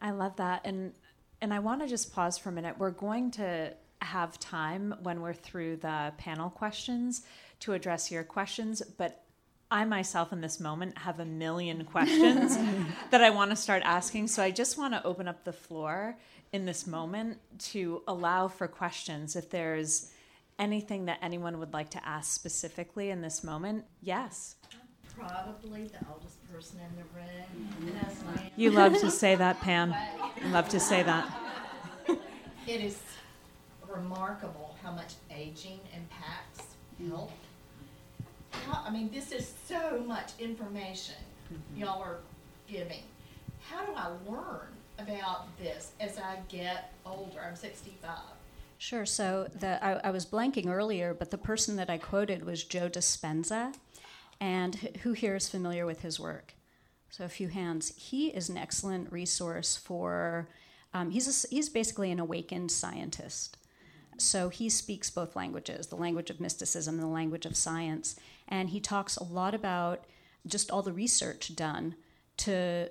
I 0.00 0.10
love 0.10 0.36
that. 0.36 0.62
And 0.64 0.92
and 1.40 1.52
I 1.52 1.58
want 1.58 1.82
to 1.82 1.88
just 1.88 2.14
pause 2.14 2.38
for 2.38 2.48
a 2.48 2.52
minute. 2.52 2.76
We're 2.78 2.90
going 2.90 3.30
to 3.32 3.74
have 4.00 4.38
time 4.38 4.94
when 5.02 5.20
we're 5.20 5.34
through 5.34 5.76
the 5.76 6.12
panel 6.16 6.48
questions 6.48 7.22
to 7.60 7.74
address 7.74 8.10
your 8.10 8.24
questions, 8.24 8.82
but 8.96 9.24
I 9.70 9.84
myself 9.84 10.32
in 10.32 10.40
this 10.40 10.60
moment 10.60 10.96
have 10.98 11.20
a 11.20 11.24
million 11.24 11.84
questions 11.92 12.56
that 13.10 13.22
I 13.22 13.30
want 13.30 13.50
to 13.50 13.56
start 13.56 13.82
asking. 13.84 14.28
So 14.28 14.42
I 14.42 14.50
just 14.50 14.78
want 14.78 14.94
to 14.94 15.04
open 15.04 15.28
up 15.28 15.44
the 15.44 15.52
floor 15.52 16.16
in 16.52 16.64
this 16.64 16.86
moment 16.86 17.38
to 17.58 18.02
allow 18.06 18.48
for 18.48 18.68
questions. 18.68 19.36
If 19.36 19.50
there's 19.50 20.12
anything 20.58 21.06
that 21.06 21.18
anyone 21.22 21.58
would 21.58 21.72
like 21.72 21.90
to 21.90 22.08
ask 22.08 22.32
specifically 22.32 23.10
in 23.10 23.20
this 23.20 23.42
moment, 23.44 23.84
yes. 24.00 24.56
Probably 25.16 25.84
the 25.84 25.98
oldest 26.12 26.44
person 26.52 26.80
in 26.80 26.96
the 26.96 27.04
room. 27.14 28.44
You 28.56 28.70
love 28.70 28.98
to 29.00 29.10
say 29.10 29.34
that, 29.36 29.60
Pam. 29.60 29.94
Love 30.46 30.68
to 30.70 30.80
say 30.80 31.02
that. 31.02 31.32
It 32.66 32.80
is 32.80 32.98
remarkable 33.86 34.74
how 34.82 34.92
much 34.92 35.12
aging 35.30 35.80
impacts 35.94 36.74
health. 37.08 37.30
How, 38.50 38.82
I 38.86 38.90
mean, 38.90 39.10
this 39.12 39.32
is 39.32 39.52
so 39.68 40.02
much 40.06 40.32
information 40.38 41.16
mm-hmm. 41.52 41.82
y'all 41.82 42.02
are 42.02 42.20
giving. 42.66 43.02
How 43.60 43.84
do 43.84 43.92
I 43.94 44.08
learn 44.26 44.68
about 44.98 45.56
this 45.58 45.92
as 46.00 46.18
I 46.18 46.38
get 46.48 46.92
older? 47.04 47.40
I'm 47.46 47.56
65. 47.56 48.18
Sure. 48.78 49.06
So 49.06 49.48
the 49.54 49.82
I, 49.84 50.08
I 50.08 50.10
was 50.10 50.26
blanking 50.26 50.66
earlier, 50.66 51.14
but 51.14 51.30
the 51.30 51.38
person 51.38 51.76
that 51.76 51.90
I 51.90 51.98
quoted 51.98 52.44
was 52.44 52.64
Joe 52.64 52.88
Dispenza, 52.88 53.74
and 54.40 54.74
who 55.02 55.12
here 55.12 55.36
is 55.36 55.48
familiar 55.48 55.86
with 55.86 56.02
his 56.02 56.20
work? 56.20 56.54
So 57.10 57.24
a 57.24 57.28
few 57.28 57.48
hands. 57.48 57.94
He 57.96 58.28
is 58.28 58.48
an 58.48 58.58
excellent 58.58 59.12
resource 59.12 59.76
for. 59.76 60.48
Um, 60.92 61.10
he's 61.10 61.44
a 61.44 61.48
he's 61.48 61.68
basically 61.68 62.10
an 62.10 62.20
awakened 62.20 62.70
scientist. 62.70 63.56
So 64.18 64.48
he 64.48 64.68
speaks 64.68 65.10
both 65.10 65.34
languages, 65.34 65.88
the 65.88 65.96
language 65.96 66.30
of 66.30 66.40
mysticism 66.40 66.94
and 66.94 67.02
the 67.02 67.08
language 67.08 67.46
of 67.46 67.56
science, 67.56 68.16
and 68.46 68.70
he 68.70 68.78
talks 68.78 69.16
a 69.16 69.24
lot 69.24 69.54
about 69.54 70.04
just 70.46 70.70
all 70.70 70.82
the 70.82 70.92
research 70.92 71.56
done 71.56 71.96
to 72.36 72.90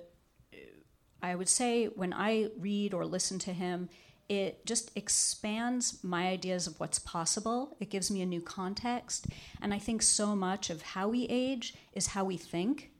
I 1.24 1.34
would 1.34 1.48
say 1.48 1.86
when 1.86 2.12
I 2.12 2.50
read 2.58 2.92
or 2.92 3.06
listen 3.06 3.38
to 3.40 3.54
him, 3.54 3.88
it 4.28 4.64
just 4.64 4.90
expands 4.96 6.02
my 6.02 6.28
ideas 6.28 6.66
of 6.66 6.80
what's 6.80 6.98
possible. 6.98 7.76
It 7.80 7.90
gives 7.90 8.10
me 8.10 8.22
a 8.22 8.26
new 8.26 8.40
context. 8.40 9.26
And 9.60 9.74
I 9.74 9.78
think 9.78 10.02
so 10.02 10.34
much 10.34 10.70
of 10.70 10.82
how 10.82 11.08
we 11.08 11.26
age 11.28 11.74
is 11.92 12.08
how 12.08 12.24
we 12.24 12.36
think. 12.36 12.90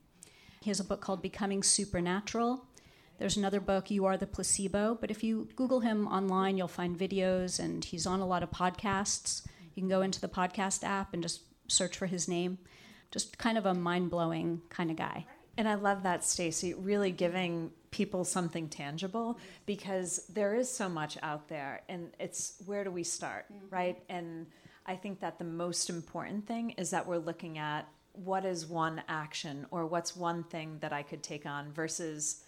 He 0.60 0.70
has 0.70 0.80
a 0.80 0.84
book 0.84 1.00
called 1.00 1.22
Becoming 1.22 1.62
Supernatural. 1.62 2.66
There's 3.18 3.36
another 3.36 3.60
book, 3.60 3.90
You 3.90 4.04
Are 4.06 4.16
the 4.16 4.26
Placebo. 4.26 4.98
But 5.00 5.10
if 5.10 5.22
you 5.22 5.48
Google 5.56 5.80
him 5.80 6.06
online, 6.08 6.58
you'll 6.58 6.68
find 6.68 6.98
videos, 6.98 7.58
and 7.58 7.84
he's 7.84 8.06
on 8.06 8.20
a 8.20 8.26
lot 8.26 8.42
of 8.42 8.50
podcasts. 8.50 9.46
You 9.74 9.82
can 9.82 9.88
go 9.88 10.02
into 10.02 10.20
the 10.20 10.28
podcast 10.28 10.84
app 10.84 11.14
and 11.14 11.22
just 11.22 11.42
search 11.68 11.96
for 11.96 12.06
his 12.06 12.28
name. 12.28 12.58
Just 13.10 13.38
kind 13.38 13.56
of 13.56 13.66
a 13.66 13.74
mind 13.74 14.10
blowing 14.10 14.62
kind 14.68 14.90
of 14.90 14.96
guy. 14.96 15.26
And 15.56 15.68
I 15.68 15.74
love 15.74 16.02
that, 16.02 16.24
Stacey, 16.24 16.74
really 16.74 17.12
giving 17.12 17.70
people 17.90 18.24
something 18.24 18.68
tangible 18.68 19.38
because 19.66 20.26
there 20.28 20.54
is 20.54 20.68
so 20.68 20.88
much 20.88 21.16
out 21.22 21.48
there 21.48 21.82
and 21.88 22.10
it's 22.18 22.54
where 22.66 22.82
do 22.82 22.90
we 22.90 23.04
start, 23.04 23.44
mm-hmm. 23.52 23.72
right? 23.72 24.02
And 24.08 24.46
I 24.84 24.96
think 24.96 25.20
that 25.20 25.38
the 25.38 25.44
most 25.44 25.88
important 25.88 26.46
thing 26.46 26.70
is 26.70 26.90
that 26.90 27.06
we're 27.06 27.18
looking 27.18 27.58
at 27.58 27.88
what 28.12 28.44
is 28.44 28.66
one 28.66 29.02
action 29.08 29.66
or 29.70 29.86
what's 29.86 30.16
one 30.16 30.44
thing 30.44 30.78
that 30.80 30.92
I 30.92 31.02
could 31.02 31.22
take 31.22 31.46
on 31.46 31.72
versus 31.72 32.42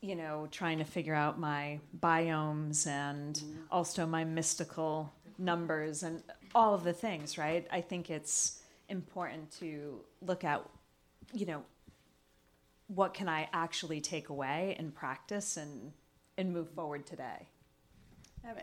you 0.00 0.14
know 0.14 0.48
trying 0.50 0.78
to 0.78 0.84
figure 0.84 1.14
out 1.14 1.40
my 1.40 1.80
biomes 2.00 2.86
and 2.86 3.34
mm-hmm. 3.34 3.60
also 3.70 4.06
my 4.06 4.24
mystical 4.24 5.12
numbers 5.38 6.02
and 6.02 6.22
all 6.54 6.74
of 6.74 6.84
the 6.84 6.92
things, 6.92 7.36
right? 7.36 7.66
I 7.70 7.80
think 7.80 8.10
it's 8.10 8.62
important 8.88 9.50
to 9.60 10.00
look 10.22 10.44
at 10.44 10.62
you 11.34 11.46
know 11.46 11.62
what 12.88 13.14
can 13.14 13.28
I 13.28 13.48
actually 13.52 14.00
take 14.00 14.28
away 14.28 14.74
and 14.78 14.94
practice 14.94 15.56
and 15.56 15.92
and 16.38 16.52
move 16.52 16.70
forward 16.70 17.04
today. 17.04 17.48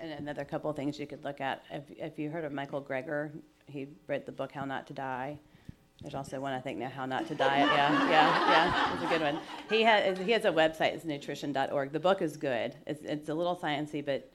And 0.01 0.11
another 0.13 0.45
couple 0.45 0.69
of 0.69 0.75
things 0.75 0.97
you 0.97 1.05
could 1.05 1.23
look 1.23 1.41
at. 1.41 1.63
If, 1.69 1.83
if 1.91 2.17
you 2.17 2.31
heard 2.31 2.45
of 2.45 2.51
Michael 2.51 2.81
Greger, 2.81 3.31
he 3.67 3.89
read 4.07 4.25
the 4.25 4.31
book 4.31 4.51
How 4.51 4.65
Not 4.65 4.88
to 4.88 4.93
Die. 4.93 5.38
There's 6.01 6.15
also 6.15 6.39
one 6.39 6.53
I 6.53 6.59
think 6.59 6.79
now, 6.79 6.89
How 6.89 7.05
Not 7.05 7.27
to 7.27 7.35
Diet. 7.35 7.67
Yeah, 7.67 8.09
yeah, 8.09 8.49
yeah. 8.49 8.93
It's 8.93 9.03
a 9.03 9.07
good 9.07 9.21
one. 9.21 9.38
He 9.69 9.83
has 9.83 10.17
he 10.17 10.31
has 10.31 10.45
a 10.45 10.51
website. 10.51 10.93
It's 10.93 11.05
nutrition.org. 11.05 11.91
The 11.91 11.99
book 11.99 12.21
is 12.21 12.38
good. 12.38 12.75
It's 12.88 13.03
it's 13.03 13.29
a 13.29 13.33
little 13.33 13.55
sciencey, 13.55 14.03
but 14.03 14.31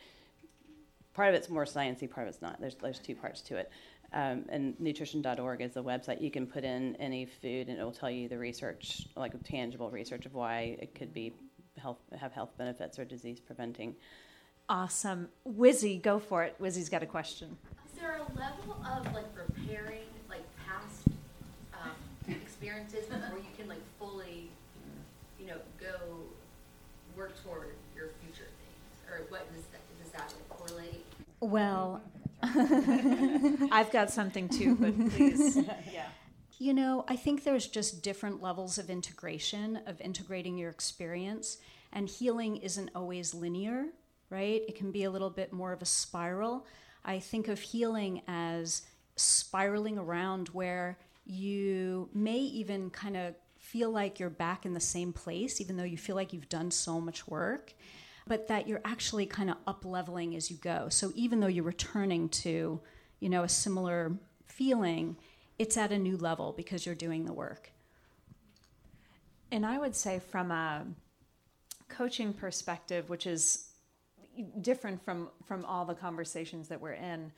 part 1.15 1.31
of 1.31 1.35
it's 1.35 1.49
more 1.49 1.65
sciencey, 1.65 2.09
part 2.09 2.29
of 2.29 2.35
it's 2.35 2.43
not. 2.43 2.61
There's 2.61 2.77
there's 2.77 2.99
two 2.99 3.15
parts 3.15 3.41
to 3.43 3.57
it. 3.57 3.71
Um, 4.13 4.45
and 4.49 4.79
nutrition.org 4.81 5.61
is 5.61 5.77
a 5.77 5.81
website 5.81 6.21
you 6.21 6.31
can 6.31 6.47
put 6.47 6.65
in 6.65 6.97
any 6.97 7.27
food, 7.27 7.69
and 7.69 7.79
it 7.79 7.85
will 7.85 7.93
tell 7.93 8.11
you 8.11 8.29
the 8.29 8.39
research, 8.39 9.07
like 9.17 9.33
tangible 9.45 9.91
research 9.91 10.27
of 10.27 10.35
why 10.35 10.77
it 10.81 10.95
could 10.95 11.15
be 11.15 11.33
health 11.79 11.99
have 12.19 12.33
health 12.33 12.51
benefits 12.59 12.99
or 12.99 13.05
disease 13.05 13.39
preventing. 13.41 13.95
Awesome. 14.69 15.29
Wizzy, 15.49 16.01
go 16.01 16.19
for 16.19 16.43
it. 16.43 16.57
Wizzy's 16.61 16.89
got 16.89 17.03
a 17.03 17.07
question. 17.07 17.57
Is 17.87 18.01
there 18.01 18.17
a 18.17 18.39
level 18.39 18.77
of 18.85 19.13
like 19.15 19.27
repairing 19.37 20.09
like 20.29 20.45
past 20.67 21.09
um, 21.75 21.91
experiences 22.29 23.07
before 23.07 23.39
you 23.39 23.45
can 23.57 23.69
like 23.69 23.83
fully 23.99 24.51
you 25.41 25.47
know, 25.47 25.57
go 25.81 25.97
work 27.17 27.33
toward 27.43 27.75
your 27.97 28.09
future 28.23 28.49
things, 28.49 29.11
or 29.11 29.25
what 29.29 29.53
does 29.55 29.65
that, 29.73 29.81
does 30.03 30.13
that 30.13 30.33
like 30.37 30.49
correlate? 30.49 31.05
Well, 31.41 32.01
I've 33.73 33.91
got 33.93 34.11
something 34.11 34.49
too, 34.49 34.77
but 34.77 34.95
please. 35.11 35.57
yeah. 35.93 36.07
You 36.59 36.75
know, 36.75 37.05
I 37.09 37.17
think 37.17 37.45
there's 37.45 37.67
just 37.67 38.03
different 38.03 38.43
levels 38.43 38.79
of 38.79 38.91
integration, 38.91 39.81
of 39.87 40.01
integrating 40.01 40.59
your 40.59 40.71
experience, 40.71 41.59
and 41.93 42.09
healing 42.09 42.59
isn't 42.59 42.91
always 42.95 43.33
linear, 43.33 43.87
right? 44.29 44.63
It 44.69 44.77
can 44.77 44.91
be 44.93 45.05
a 45.05 45.11
little 45.11 45.31
bit 45.31 45.53
more 45.53 45.73
of 45.73 45.81
a 45.81 45.87
spiral. 45.87 46.67
I 47.05 47.19
think 47.19 47.49
of 47.49 47.61
healing 47.61 48.23
as 48.29 48.83
spiraling 49.17 49.99
around 49.99 50.49
where 50.49 50.99
you 51.25 52.09
may 52.13 52.39
even 52.39 52.91
kind 52.91 53.17
of 53.17 53.35
feel 53.59 53.91
like 53.91 54.19
you're 54.19 54.31
back 54.31 54.67
in 54.67 54.75
the 54.75 54.81
same 54.81 55.13
place, 55.13 55.61
even 55.61 55.77
though 55.77 55.85
you 55.85 55.99
feel 55.99 56.17
like 56.17 56.33
you've 56.33 56.49
done 56.49 56.71
so 56.71 57.01
much 57.01 57.29
work, 57.29 57.73
but 58.31 58.47
that 58.47 58.69
you're 58.69 58.81
actually 58.85 59.27
kind 59.27 59.51
of 59.51 59.57
up 59.67 59.85
leveling 59.85 60.37
as 60.37 60.53
you 60.53 60.57
go. 60.59 60.89
So 60.89 61.11
even 61.17 61.41
though 61.41 61.49
you're 61.49 61.65
returning 61.65 62.29
to, 62.29 62.81
you 63.19 63.29
know, 63.29 63.43
a 63.43 63.49
similar 63.49 64.13
feeling, 64.47 65.17
it's 65.59 65.77
at 65.77 65.91
a 65.91 65.99
new 65.99 66.17
level 66.17 66.55
because 66.57 66.87
you're 66.87 66.95
doing 66.95 67.25
the 67.25 67.33
work. 67.33 67.73
And 69.51 69.67
I 69.67 69.79
would 69.79 69.97
say, 69.97 70.21
from 70.21 70.53
a 70.53 70.87
coaching 71.89 72.33
perspective, 72.33 73.11
which 73.11 73.27
is 73.27 73.73
different 74.61 75.05
from 75.05 75.31
from 75.45 75.65
all 75.65 75.85
the 75.85 75.97
conversations 75.97 76.69
that 76.69 76.81
we're 76.81 76.93
in, 76.93 77.33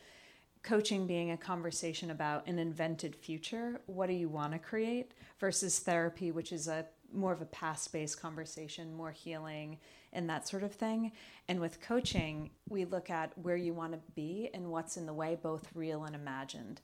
coaching 0.62 1.06
being 1.06 1.30
a 1.30 1.38
conversation 1.38 2.10
about 2.10 2.46
an 2.46 2.58
invented 2.58 3.16
future 3.16 3.80
what 3.86 4.08
do 4.08 4.12
you 4.12 4.28
want 4.28 4.52
to 4.52 4.58
create 4.58 5.12
versus 5.40 5.78
therapy 5.80 6.30
which 6.30 6.52
is 6.52 6.68
a 6.68 6.86
more 7.12 7.32
of 7.32 7.42
a 7.42 7.46
past-based 7.46 8.20
conversation 8.22 8.94
more 8.94 9.10
healing 9.10 9.76
and 10.12 10.28
that 10.28 10.48
sort 10.48 10.62
of 10.62 10.72
thing. 10.72 11.12
And 11.48 11.60
with 11.60 11.80
coaching 11.80 12.50
we 12.68 12.84
look 12.84 13.10
at 13.10 13.36
where 13.38 13.56
you 13.56 13.74
want 13.74 13.92
to 13.92 13.98
be 14.14 14.50
and 14.54 14.70
what's 14.70 14.96
in 14.96 15.06
the 15.06 15.14
way 15.14 15.38
both 15.40 15.68
real 15.74 16.04
and 16.04 16.14
imagined. 16.14 16.80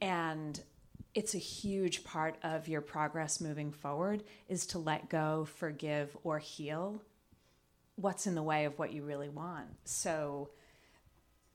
And 0.00 0.60
it's 1.14 1.34
a 1.34 1.38
huge 1.38 2.04
part 2.04 2.36
of 2.42 2.68
your 2.68 2.80
progress 2.80 3.40
moving 3.40 3.70
forward 3.70 4.24
is 4.48 4.66
to 4.68 4.78
let 4.78 5.08
go 5.08 5.46
forgive 5.56 6.16
or 6.22 6.38
heal 6.38 7.02
what's 7.96 8.26
in 8.26 8.34
the 8.34 8.42
way 8.42 8.64
of 8.64 8.78
what 8.78 8.92
you 8.92 9.02
really 9.04 9.28
want. 9.28 9.66
So 9.84 10.50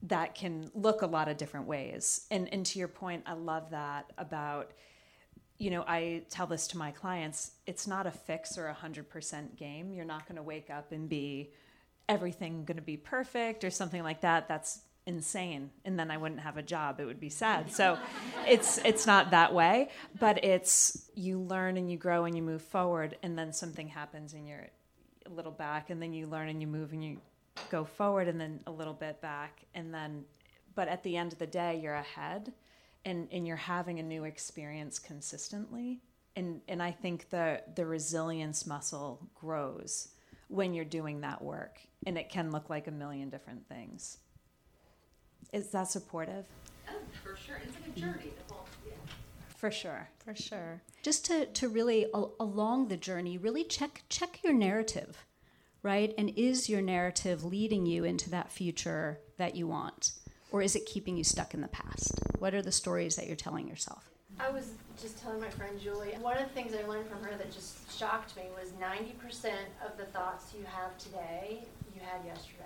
that 0.02 0.34
can 0.34 0.70
look 0.74 1.02
a 1.02 1.06
lot 1.06 1.28
of 1.28 1.36
different 1.36 1.66
ways. 1.66 2.26
And 2.30 2.52
and 2.52 2.64
to 2.66 2.78
your 2.78 2.88
point, 2.88 3.24
I 3.26 3.32
love 3.32 3.70
that 3.70 4.12
about 4.16 4.72
you 5.58 5.70
know, 5.70 5.84
I 5.86 6.22
tell 6.30 6.46
this 6.46 6.68
to 6.68 6.78
my 6.78 6.92
clients, 6.92 7.52
it's 7.66 7.86
not 7.86 8.06
a 8.06 8.10
fix 8.12 8.56
or 8.56 8.68
a 8.68 8.74
100% 8.74 9.56
game. 9.56 9.92
You're 9.92 10.04
not 10.04 10.26
going 10.26 10.36
to 10.36 10.42
wake 10.42 10.70
up 10.70 10.92
and 10.92 11.08
be 11.08 11.50
everything 12.08 12.64
going 12.64 12.76
to 12.76 12.82
be 12.82 12.96
perfect 12.96 13.64
or 13.64 13.70
something 13.70 14.02
like 14.02 14.20
that. 14.20 14.48
That's 14.48 14.80
insane 15.08 15.70
and 15.86 15.98
then 15.98 16.10
I 16.10 16.18
wouldn't 16.18 16.42
have 16.42 16.58
a 16.58 16.62
job. 16.62 17.00
It 17.00 17.06
would 17.06 17.18
be 17.18 17.30
sad. 17.30 17.72
So 17.72 17.98
it's 18.46 18.78
it's 18.84 19.06
not 19.06 19.30
that 19.30 19.54
way, 19.54 19.88
but 20.20 20.44
it's 20.44 21.08
you 21.14 21.40
learn 21.40 21.78
and 21.78 21.90
you 21.90 21.96
grow 21.96 22.26
and 22.26 22.36
you 22.36 22.42
move 22.42 22.62
forward 22.62 23.16
and 23.22 23.36
then 23.36 23.52
something 23.52 23.88
happens 23.88 24.34
and 24.34 24.46
you're 24.46 24.68
a 25.24 25.30
little 25.30 25.52
back 25.52 25.88
and 25.88 26.00
then 26.00 26.12
you 26.12 26.26
learn 26.26 26.50
and 26.50 26.60
you 26.60 26.66
move 26.66 26.92
and 26.92 27.02
you 27.02 27.18
go 27.70 27.84
forward 27.84 28.28
and 28.28 28.38
then 28.38 28.60
a 28.66 28.70
little 28.70 28.92
bit 28.92 29.20
back 29.22 29.62
and 29.74 29.92
then 29.92 30.24
but 30.74 30.88
at 30.88 31.02
the 31.02 31.16
end 31.16 31.32
of 31.32 31.38
the 31.38 31.46
day 31.46 31.80
you're 31.82 31.94
ahead 31.94 32.52
and 33.08 33.28
and 33.32 33.46
you're 33.46 33.56
having 33.56 33.98
a 33.98 34.02
new 34.02 34.24
experience 34.24 34.98
consistently 34.98 36.00
and 36.36 36.60
and 36.68 36.82
I 36.82 36.90
think 36.90 37.30
the 37.30 37.62
the 37.74 37.86
resilience 37.86 38.66
muscle 38.66 39.28
grows 39.34 40.08
when 40.48 40.74
you're 40.74 40.84
doing 40.84 41.20
that 41.22 41.42
work 41.42 41.78
and 42.06 42.16
it 42.16 42.28
can 42.28 42.50
look 42.50 42.70
like 42.70 42.86
a 42.86 42.92
million 42.92 43.30
different 43.30 43.68
things 43.68 44.18
is 45.52 45.68
that 45.70 45.88
supportive 45.88 46.46
oh 46.88 46.92
for 47.22 47.36
sure 47.36 47.60
it's 47.64 47.74
like 47.74 47.96
a 47.96 48.00
journey 48.00 48.32
the 48.46 48.54
whole 48.54 48.66
yeah. 48.86 48.92
for 49.56 49.70
sure 49.70 50.08
for 50.18 50.34
sure 50.34 50.82
just 51.02 51.24
to, 51.26 51.46
to 51.46 51.68
really 51.68 52.06
along 52.40 52.88
the 52.88 52.96
journey 52.96 53.38
really 53.38 53.64
check 53.64 54.02
check 54.08 54.40
your 54.42 54.52
narrative 54.52 55.24
right? 55.82 56.12
And 56.18 56.32
is 56.36 56.68
your 56.68 56.82
narrative 56.82 57.44
leading 57.44 57.86
you 57.86 58.04
into 58.04 58.30
that 58.30 58.50
future 58.50 59.20
that 59.36 59.54
you 59.54 59.66
want? 59.66 60.12
Or 60.50 60.62
is 60.62 60.74
it 60.74 60.86
keeping 60.86 61.16
you 61.16 61.24
stuck 61.24 61.54
in 61.54 61.60
the 61.60 61.68
past? 61.68 62.18
What 62.38 62.54
are 62.54 62.62
the 62.62 62.72
stories 62.72 63.16
that 63.16 63.26
you're 63.26 63.36
telling 63.36 63.68
yourself? 63.68 64.10
I 64.40 64.50
was 64.50 64.72
just 65.00 65.20
telling 65.20 65.40
my 65.40 65.50
friend 65.50 65.78
Julie, 65.80 66.14
one 66.20 66.36
of 66.36 66.44
the 66.44 66.54
things 66.54 66.72
I 66.74 66.86
learned 66.86 67.08
from 67.08 67.22
her 67.22 67.36
that 67.36 67.52
just 67.52 67.98
shocked 67.98 68.36
me 68.36 68.44
was 68.58 68.70
90% 68.72 69.52
of 69.84 69.96
the 69.96 70.04
thoughts 70.06 70.52
you 70.58 70.64
have 70.64 70.96
today, 70.96 71.64
you 71.94 72.00
had 72.00 72.24
yesterday. 72.24 72.64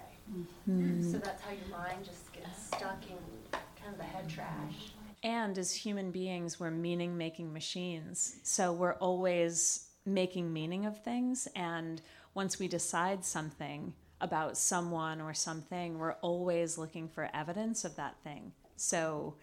Mm-hmm. 0.68 1.10
So 1.10 1.18
that's 1.18 1.42
how 1.42 1.50
your 1.50 1.76
mind 1.76 2.04
just 2.04 2.32
gets 2.32 2.66
stuck 2.66 3.02
in 3.08 3.18
kind 3.50 3.92
of 3.92 3.98
the 3.98 4.04
head 4.04 4.28
trash. 4.28 4.92
And 5.22 5.56
as 5.56 5.72
human 5.72 6.10
beings, 6.10 6.58
we're 6.58 6.70
meaning 6.70 7.16
making 7.16 7.52
machines. 7.52 8.36
So 8.42 8.72
we're 8.72 8.94
always 8.94 9.88
making 10.04 10.52
meaning 10.52 10.84
of 10.84 11.02
things 11.02 11.46
and 11.54 12.02
once 12.34 12.58
we 12.58 12.66
decide 12.66 13.24
something 13.24 13.92
about 14.22 14.56
someone 14.56 15.20
or 15.20 15.34
something, 15.34 15.98
we're 15.98 16.14
always 16.22 16.78
looking 16.78 17.08
for 17.08 17.28
evidence 17.34 17.84
of 17.84 17.96
that 17.96 18.16
thing. 18.22 18.52
So 18.76 19.34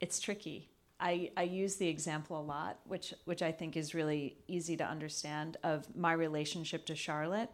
it's 0.00 0.20
tricky. 0.20 0.68
I, 1.00 1.30
I 1.36 1.42
use 1.42 1.76
the 1.76 1.88
example 1.88 2.38
a 2.38 2.42
lot, 2.42 2.78
which 2.84 3.12
which 3.24 3.42
I 3.42 3.50
think 3.50 3.76
is 3.76 3.94
really 3.94 4.36
easy 4.46 4.76
to 4.76 4.84
understand 4.84 5.56
of 5.64 5.84
my 5.96 6.12
relationship 6.12 6.86
to 6.86 6.94
Charlotte. 6.94 7.50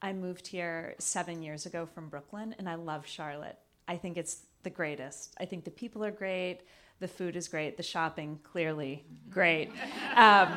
I 0.00 0.12
moved 0.12 0.46
here 0.46 0.94
seven 0.98 1.42
years 1.42 1.66
ago 1.66 1.86
from 1.86 2.08
Brooklyn, 2.08 2.54
and 2.58 2.68
I 2.68 2.76
love 2.76 3.06
Charlotte. 3.06 3.58
I 3.88 3.96
think 3.96 4.16
it's 4.16 4.42
the 4.62 4.70
greatest. 4.70 5.34
I 5.40 5.46
think 5.46 5.64
the 5.64 5.70
people 5.70 6.04
are 6.04 6.10
great, 6.10 6.60
the 7.00 7.08
food 7.08 7.34
is 7.34 7.48
great, 7.48 7.76
the 7.76 7.82
shopping 7.82 8.38
clearly 8.42 9.04
great. 9.30 9.72
Um, 10.16 10.48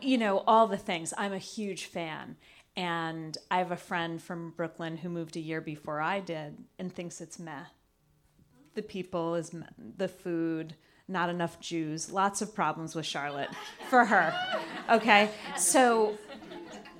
you 0.00 0.16
know 0.16 0.44
all 0.46 0.68
the 0.68 0.76
things. 0.76 1.12
I'm 1.18 1.32
a 1.32 1.38
huge 1.38 1.86
fan, 1.86 2.36
and 2.78 3.36
I 3.50 3.58
have 3.58 3.72
a 3.72 3.76
friend 3.76 4.22
from 4.22 4.52
Brooklyn 4.56 4.98
who 4.98 5.08
moved 5.08 5.36
a 5.36 5.40
year 5.40 5.60
before 5.60 6.00
I 6.00 6.20
did 6.20 6.56
and 6.78 6.94
thinks 6.94 7.20
it's 7.20 7.36
meh. 7.36 7.64
The 8.74 8.82
people 8.82 9.34
is 9.34 9.52
meh. 9.52 9.66
the 9.96 10.06
food, 10.06 10.76
not 11.08 11.28
enough 11.28 11.58
Jews, 11.58 12.12
lots 12.12 12.40
of 12.40 12.54
problems 12.54 12.94
with 12.94 13.04
Charlotte 13.04 13.50
for 13.90 14.04
her. 14.04 14.32
Okay? 14.88 15.28
So 15.56 16.16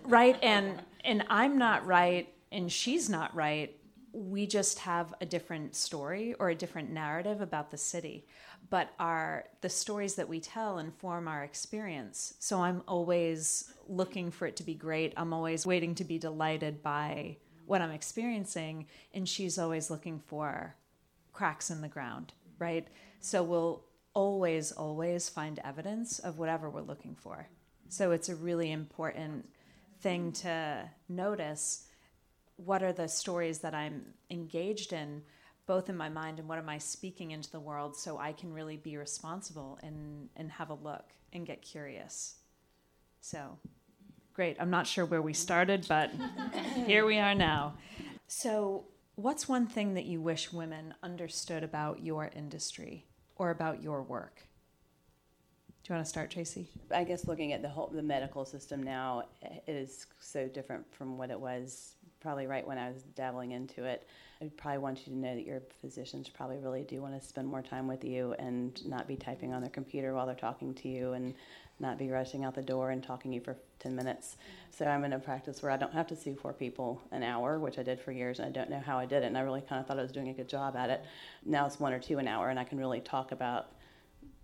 right 0.02 0.36
and 0.42 0.82
and 1.04 1.24
I'm 1.30 1.58
not 1.58 1.86
right 1.86 2.28
and 2.50 2.72
she's 2.72 3.08
not 3.08 3.32
right. 3.36 3.76
We 4.12 4.48
just 4.48 4.80
have 4.80 5.14
a 5.20 5.26
different 5.26 5.76
story 5.76 6.34
or 6.40 6.48
a 6.48 6.56
different 6.56 6.90
narrative 6.90 7.40
about 7.40 7.70
the 7.70 7.78
city 7.78 8.26
but 8.70 8.90
our 8.98 9.44
the 9.60 9.68
stories 9.68 10.14
that 10.16 10.28
we 10.28 10.40
tell 10.40 10.78
inform 10.78 11.28
our 11.28 11.42
experience. 11.44 12.34
So 12.38 12.60
i'm 12.60 12.82
always 12.86 13.72
looking 13.88 14.30
for 14.30 14.46
it 14.46 14.56
to 14.56 14.62
be 14.62 14.74
great. 14.74 15.14
I'm 15.16 15.32
always 15.32 15.66
waiting 15.66 15.94
to 15.96 16.04
be 16.04 16.18
delighted 16.18 16.82
by 16.82 17.36
what 17.66 17.82
i'm 17.82 17.90
experiencing 17.90 18.86
and 19.12 19.28
she's 19.28 19.58
always 19.58 19.90
looking 19.90 20.20
for 20.20 20.74
cracks 21.32 21.70
in 21.70 21.82
the 21.82 21.88
ground 21.88 22.32
right? 22.58 22.88
So 23.20 23.42
we'll 23.42 23.84
always 24.14 24.72
always 24.72 25.28
find 25.28 25.60
evidence 25.64 26.18
of 26.18 26.38
whatever 26.38 26.68
we're 26.68 26.80
looking 26.80 27.14
for. 27.14 27.46
So 27.88 28.10
it's 28.10 28.28
a 28.28 28.34
really 28.34 28.72
important 28.72 29.48
thing 30.00 30.32
to 30.32 30.88
notice 31.08 31.84
what 32.56 32.82
are 32.82 32.92
the 32.92 33.08
stories 33.08 33.58
that 33.60 33.74
i'm 33.74 34.04
engaged 34.30 34.92
in 34.92 35.22
both 35.68 35.90
in 35.90 35.96
my 35.96 36.08
mind 36.08 36.38
and 36.38 36.48
what 36.48 36.58
am 36.58 36.68
I 36.68 36.78
speaking 36.78 37.30
into 37.30 37.50
the 37.50 37.60
world 37.60 37.94
so 37.94 38.18
I 38.18 38.32
can 38.32 38.52
really 38.54 38.78
be 38.78 38.96
responsible 38.96 39.78
and, 39.82 40.30
and 40.34 40.50
have 40.50 40.70
a 40.70 40.74
look 40.74 41.12
and 41.34 41.46
get 41.46 41.60
curious. 41.60 42.36
So, 43.20 43.58
great. 44.32 44.56
I'm 44.58 44.70
not 44.70 44.86
sure 44.86 45.04
where 45.04 45.20
we 45.20 45.34
started, 45.34 45.84
but 45.86 46.10
here 46.86 47.04
we 47.04 47.18
are 47.18 47.34
now. 47.34 47.74
So, 48.26 48.86
what's 49.16 49.46
one 49.46 49.66
thing 49.66 49.92
that 49.92 50.06
you 50.06 50.22
wish 50.22 50.52
women 50.54 50.94
understood 51.02 51.62
about 51.62 52.02
your 52.02 52.30
industry 52.34 53.04
or 53.36 53.50
about 53.50 53.82
your 53.82 54.02
work? 54.02 54.44
Do 55.84 55.92
you 55.92 55.96
want 55.96 56.06
to 56.06 56.08
start, 56.08 56.30
Tracy? 56.30 56.68
I 56.94 57.04
guess 57.04 57.26
looking 57.26 57.52
at 57.52 57.60
the 57.60 57.68
whole 57.68 57.90
the 57.92 58.02
medical 58.02 58.46
system 58.46 58.82
now 58.82 59.24
is 59.66 60.06
so 60.18 60.48
different 60.48 60.90
from 60.94 61.18
what 61.18 61.30
it 61.30 61.38
was 61.38 61.94
probably 62.20 62.46
right 62.46 62.66
when 62.66 62.78
I 62.78 62.90
was 62.90 63.02
dabbling 63.14 63.52
into 63.52 63.84
it. 63.84 64.06
I 64.40 64.50
probably 64.56 64.78
want 64.78 65.06
you 65.06 65.12
to 65.12 65.18
know 65.18 65.34
that 65.34 65.44
your 65.44 65.62
physicians 65.80 66.28
probably 66.28 66.58
really 66.58 66.84
do 66.84 67.02
want 67.02 67.20
to 67.20 67.26
spend 67.26 67.48
more 67.48 67.62
time 67.62 67.88
with 67.88 68.04
you 68.04 68.34
and 68.38 68.86
not 68.86 69.08
be 69.08 69.16
typing 69.16 69.52
on 69.52 69.60
their 69.60 69.70
computer 69.70 70.14
while 70.14 70.26
they're 70.26 70.34
talking 70.34 70.74
to 70.74 70.88
you 70.88 71.12
and 71.12 71.34
not 71.80 71.98
be 71.98 72.10
rushing 72.10 72.44
out 72.44 72.54
the 72.54 72.62
door 72.62 72.90
and 72.90 73.02
talking 73.02 73.30
to 73.30 73.36
you 73.36 73.40
for 73.40 73.56
10 73.80 73.94
minutes. 73.94 74.36
So 74.70 74.84
I'm 74.84 75.04
in 75.04 75.12
a 75.12 75.18
practice 75.18 75.62
where 75.62 75.72
I 75.72 75.76
don't 75.76 75.92
have 75.92 76.06
to 76.08 76.16
see 76.16 76.34
four 76.34 76.52
people 76.52 77.00
an 77.10 77.22
hour, 77.22 77.58
which 77.58 77.78
I 77.78 77.82
did 77.82 78.00
for 78.00 78.12
years, 78.12 78.38
and 78.38 78.48
I 78.48 78.50
don't 78.50 78.70
know 78.70 78.80
how 78.80 78.98
I 78.98 79.06
did 79.06 79.22
it, 79.22 79.26
and 79.26 79.38
I 79.38 79.40
really 79.40 79.60
kind 79.60 79.80
of 79.80 79.86
thought 79.86 79.98
I 79.98 80.02
was 80.02 80.12
doing 80.12 80.28
a 80.28 80.34
good 80.34 80.48
job 80.48 80.76
at 80.76 80.90
it. 80.90 81.04
Now 81.44 81.66
it's 81.66 81.78
one 81.78 81.92
or 81.92 81.98
two 81.98 82.18
an 82.18 82.28
hour, 82.28 82.50
and 82.50 82.58
I 82.58 82.64
can 82.64 82.78
really 82.78 83.00
talk 83.00 83.32
about 83.32 83.72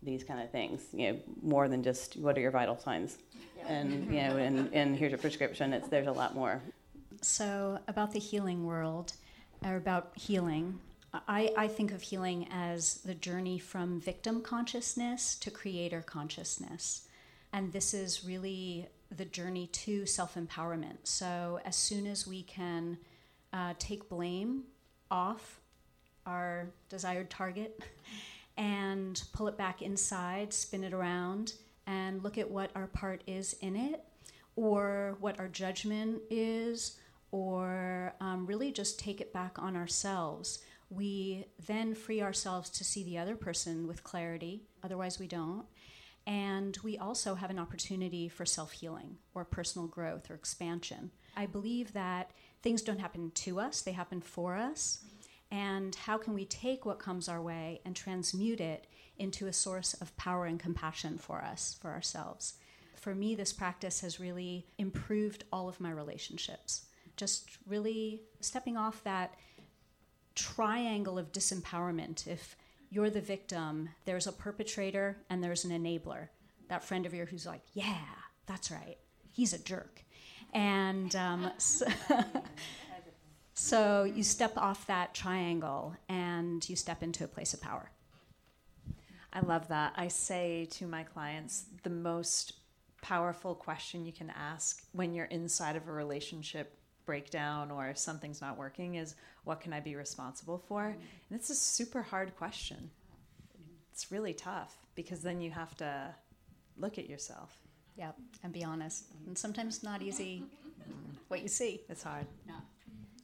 these 0.02 0.22
kind 0.22 0.40
of 0.40 0.50
things, 0.50 0.82
you 0.92 1.12
know, 1.12 1.18
more 1.42 1.68
than 1.68 1.82
just 1.82 2.16
what 2.16 2.36
are 2.36 2.40
your 2.40 2.50
vital 2.50 2.78
signs, 2.78 3.18
yeah. 3.56 3.72
and 3.72 4.06
you 4.12 4.20
know, 4.22 4.36
and, 4.36 4.72
and 4.74 4.96
here's 4.96 5.12
a 5.12 5.18
prescription. 5.18 5.72
It's 5.72 5.88
there's 5.88 6.06
a 6.06 6.12
lot 6.12 6.34
more 6.34 6.60
So, 7.24 7.78
about 7.88 8.12
the 8.12 8.18
healing 8.18 8.66
world, 8.66 9.14
or 9.64 9.76
about 9.76 10.12
healing, 10.14 10.78
I, 11.26 11.54
I 11.56 11.68
think 11.68 11.90
of 11.90 12.02
healing 12.02 12.46
as 12.52 12.96
the 12.96 13.14
journey 13.14 13.58
from 13.58 13.98
victim 13.98 14.42
consciousness 14.42 15.34
to 15.36 15.50
creator 15.50 16.02
consciousness. 16.02 17.08
And 17.54 17.72
this 17.72 17.94
is 17.94 18.26
really 18.26 18.88
the 19.10 19.24
journey 19.24 19.68
to 19.68 20.04
self 20.04 20.34
empowerment. 20.34 20.98
So, 21.04 21.60
as 21.64 21.76
soon 21.76 22.06
as 22.06 22.26
we 22.26 22.42
can 22.42 22.98
uh, 23.54 23.72
take 23.78 24.10
blame 24.10 24.64
off 25.10 25.60
our 26.26 26.68
desired 26.90 27.30
target 27.30 27.82
and 28.58 29.22
pull 29.32 29.48
it 29.48 29.56
back 29.56 29.80
inside, 29.80 30.52
spin 30.52 30.84
it 30.84 30.92
around, 30.92 31.54
and 31.86 32.22
look 32.22 32.36
at 32.36 32.50
what 32.50 32.70
our 32.74 32.86
part 32.88 33.24
is 33.26 33.56
in 33.62 33.76
it, 33.76 34.04
or 34.56 35.16
what 35.20 35.40
our 35.40 35.48
judgment 35.48 36.20
is, 36.28 36.98
or 37.34 38.14
um, 38.20 38.46
really 38.46 38.70
just 38.70 38.96
take 38.96 39.20
it 39.20 39.32
back 39.32 39.58
on 39.58 39.74
ourselves. 39.74 40.60
We 40.88 41.46
then 41.66 41.92
free 41.92 42.22
ourselves 42.22 42.70
to 42.70 42.84
see 42.84 43.02
the 43.02 43.18
other 43.18 43.34
person 43.34 43.88
with 43.88 44.04
clarity, 44.04 44.62
otherwise, 44.84 45.18
we 45.18 45.26
don't. 45.26 45.64
And 46.28 46.78
we 46.84 46.96
also 46.96 47.34
have 47.34 47.50
an 47.50 47.58
opportunity 47.58 48.28
for 48.28 48.46
self 48.46 48.70
healing 48.70 49.16
or 49.34 49.44
personal 49.44 49.88
growth 49.88 50.30
or 50.30 50.34
expansion. 50.34 51.10
I 51.36 51.46
believe 51.46 51.92
that 51.94 52.30
things 52.62 52.82
don't 52.82 53.00
happen 53.00 53.32
to 53.34 53.58
us, 53.58 53.82
they 53.82 53.90
happen 53.90 54.20
for 54.20 54.54
us. 54.54 55.00
And 55.50 55.92
how 55.92 56.18
can 56.18 56.34
we 56.34 56.44
take 56.44 56.86
what 56.86 57.00
comes 57.00 57.28
our 57.28 57.42
way 57.42 57.80
and 57.84 57.96
transmute 57.96 58.60
it 58.60 58.86
into 59.18 59.48
a 59.48 59.52
source 59.52 59.92
of 59.94 60.16
power 60.16 60.46
and 60.46 60.60
compassion 60.60 61.18
for 61.18 61.42
us, 61.42 61.76
for 61.82 61.90
ourselves? 61.90 62.54
For 62.94 63.12
me, 63.12 63.34
this 63.34 63.52
practice 63.52 64.02
has 64.02 64.20
really 64.20 64.68
improved 64.78 65.42
all 65.52 65.68
of 65.68 65.80
my 65.80 65.90
relationships. 65.90 66.86
Just 67.16 67.58
really 67.66 68.22
stepping 68.40 68.76
off 68.76 69.02
that 69.04 69.34
triangle 70.34 71.18
of 71.18 71.32
disempowerment. 71.32 72.26
If 72.26 72.56
you're 72.90 73.10
the 73.10 73.20
victim, 73.20 73.88
there's 74.04 74.26
a 74.26 74.32
perpetrator 74.32 75.16
and 75.30 75.42
there's 75.42 75.64
an 75.64 75.70
enabler. 75.70 76.28
That 76.68 76.84
friend 76.84 77.06
of 77.06 77.14
yours 77.14 77.28
who's 77.30 77.46
like, 77.46 77.62
yeah, 77.72 78.04
that's 78.46 78.70
right, 78.70 78.98
he's 79.32 79.52
a 79.52 79.58
jerk. 79.58 80.02
And 80.52 81.14
um, 81.16 81.50
so, 81.58 81.86
so 83.54 84.04
you 84.04 84.22
step 84.22 84.56
off 84.56 84.86
that 84.86 85.14
triangle 85.14 85.96
and 86.08 86.66
you 86.68 86.76
step 86.76 87.02
into 87.02 87.24
a 87.24 87.28
place 87.28 87.54
of 87.54 87.60
power. 87.60 87.90
I 89.32 89.40
love 89.40 89.68
that. 89.68 89.94
I 89.96 90.08
say 90.08 90.68
to 90.72 90.86
my 90.86 91.02
clients 91.02 91.64
the 91.82 91.90
most 91.90 92.52
powerful 93.02 93.54
question 93.54 94.06
you 94.06 94.12
can 94.12 94.30
ask 94.30 94.84
when 94.92 95.12
you're 95.12 95.26
inside 95.26 95.74
of 95.74 95.88
a 95.88 95.92
relationship 95.92 96.78
breakdown 97.06 97.70
or 97.70 97.88
if 97.88 97.98
something's 97.98 98.40
not 98.40 98.58
working 98.58 98.96
is 98.96 99.14
what 99.44 99.60
can 99.60 99.72
I 99.72 99.80
be 99.80 99.96
responsible 99.96 100.58
for? 100.58 100.82
Mm-hmm. 100.82 101.00
And 101.30 101.38
it's 101.38 101.50
a 101.50 101.54
super 101.54 102.02
hard 102.02 102.36
question. 102.36 102.90
It's 103.92 104.10
really 104.10 104.34
tough 104.34 104.76
because 104.94 105.20
then 105.20 105.40
you 105.40 105.50
have 105.50 105.76
to 105.76 106.14
look 106.76 106.98
at 106.98 107.08
yourself. 107.08 107.56
Yep, 107.96 108.16
and 108.42 108.52
be 108.52 108.64
honest. 108.64 109.04
And 109.26 109.38
sometimes 109.38 109.84
not 109.84 110.02
easy 110.02 110.42
mm-hmm. 110.42 111.12
what 111.28 111.42
you 111.42 111.48
see. 111.48 111.82
It's 111.88 112.02
hard. 112.02 112.26
Yeah. 112.46 112.54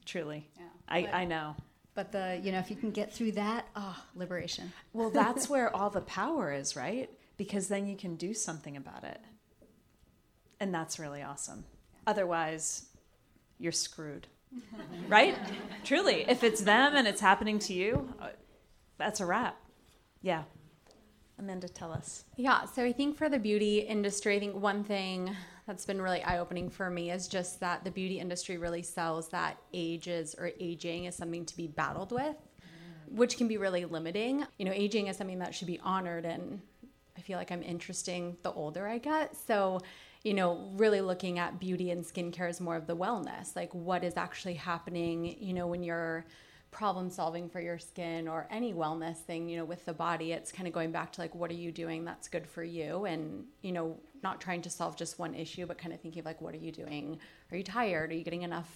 Truly. 0.04 0.46
Yeah. 0.56 0.66
I, 0.88 1.02
But- 1.02 1.14
I 1.14 1.24
know. 1.24 1.56
But 1.92 2.12
the 2.12 2.40
you 2.42 2.52
know 2.52 2.60
if 2.60 2.70
you 2.70 2.76
can 2.76 2.92
get 2.92 3.12
through 3.12 3.32
that, 3.32 3.66
oh, 3.74 4.00
liberation. 4.14 4.72
Well, 4.92 5.10
that's 5.10 5.48
where 5.50 5.74
all 5.74 5.90
the 5.90 6.00
power 6.02 6.52
is, 6.52 6.76
right? 6.76 7.10
Because 7.36 7.66
then 7.68 7.86
you 7.88 7.96
can 7.96 8.14
do 8.14 8.32
something 8.32 8.76
about 8.76 9.02
it. 9.02 9.20
And 10.60 10.72
that's 10.72 10.98
really 10.98 11.22
awesome. 11.22 11.64
Otherwise, 12.06 12.86
you're 13.60 13.72
screwed. 13.72 14.26
right? 15.08 15.36
Truly. 15.84 16.24
If 16.28 16.42
it's 16.42 16.62
them 16.62 16.96
and 16.96 17.06
it's 17.06 17.20
happening 17.20 17.58
to 17.60 17.72
you, 17.72 18.12
uh, 18.20 18.28
that's 18.98 19.20
a 19.20 19.26
wrap. 19.26 19.56
Yeah. 20.22 20.42
Amanda, 21.38 21.68
tell 21.68 21.92
us. 21.92 22.24
Yeah, 22.36 22.66
so 22.66 22.84
I 22.84 22.92
think 22.92 23.16
for 23.16 23.28
the 23.28 23.38
beauty 23.38 23.78
industry, 23.78 24.36
I 24.36 24.40
think 24.40 24.56
one 24.56 24.84
thing 24.84 25.34
that's 25.66 25.86
been 25.86 26.02
really 26.02 26.22
eye 26.22 26.38
opening 26.38 26.68
for 26.68 26.90
me 26.90 27.10
is 27.10 27.28
just 27.28 27.60
that 27.60 27.84
the 27.84 27.90
beauty 27.90 28.18
industry 28.18 28.58
really 28.58 28.82
sells 28.82 29.28
that 29.28 29.56
ages 29.72 30.34
or 30.36 30.50
aging 30.60 31.04
is 31.04 31.14
something 31.14 31.46
to 31.46 31.56
be 31.56 31.66
battled 31.66 32.12
with, 32.12 32.36
which 33.08 33.38
can 33.38 33.48
be 33.48 33.56
really 33.56 33.86
limiting. 33.86 34.44
You 34.58 34.66
know, 34.66 34.72
aging 34.72 35.06
is 35.06 35.16
something 35.16 35.38
that 35.38 35.54
should 35.54 35.68
be 35.68 35.80
honored, 35.82 36.26
and 36.26 36.60
I 37.16 37.22
feel 37.22 37.38
like 37.38 37.50
I'm 37.50 37.62
interesting 37.62 38.36
the 38.42 38.52
older 38.52 38.86
I 38.86 38.98
get. 38.98 39.34
So, 39.34 39.80
you 40.22 40.34
know, 40.34 40.68
really 40.74 41.00
looking 41.00 41.38
at 41.38 41.58
beauty 41.58 41.90
and 41.90 42.04
skincare 42.04 42.50
is 42.50 42.60
more 42.60 42.76
of 42.76 42.86
the 42.86 42.96
wellness, 42.96 43.56
like 43.56 43.74
what 43.74 44.04
is 44.04 44.16
actually 44.16 44.54
happening, 44.54 45.36
you 45.40 45.54
know, 45.54 45.66
when 45.66 45.82
you're 45.82 46.26
problem 46.70 47.10
solving 47.10 47.48
for 47.48 47.60
your 47.60 47.78
skin 47.78 48.28
or 48.28 48.46
any 48.50 48.72
wellness 48.72 49.16
thing, 49.16 49.48
you 49.48 49.56
know, 49.56 49.64
with 49.64 49.84
the 49.86 49.92
body, 49.92 50.32
it's 50.32 50.52
kind 50.52 50.68
of 50.68 50.74
going 50.74 50.92
back 50.92 51.10
to 51.12 51.20
like, 51.20 51.34
what 51.34 51.50
are 51.50 51.54
you 51.54 51.72
doing 51.72 52.04
that's 52.04 52.28
good 52.28 52.46
for 52.46 52.62
you? 52.62 53.06
And, 53.06 53.44
you 53.62 53.72
know, 53.72 53.98
not 54.22 54.40
trying 54.40 54.62
to 54.62 54.70
solve 54.70 54.96
just 54.96 55.18
one 55.18 55.34
issue, 55.34 55.66
but 55.66 55.78
kind 55.78 55.92
of 55.92 56.00
thinking 56.00 56.20
of 56.20 56.26
like, 56.26 56.40
what 56.40 56.54
are 56.54 56.58
you 56.58 56.70
doing? 56.70 57.18
Are 57.50 57.56
you 57.56 57.64
tired? 57.64 58.12
Are 58.12 58.14
you 58.14 58.22
getting 58.22 58.42
enough, 58.42 58.70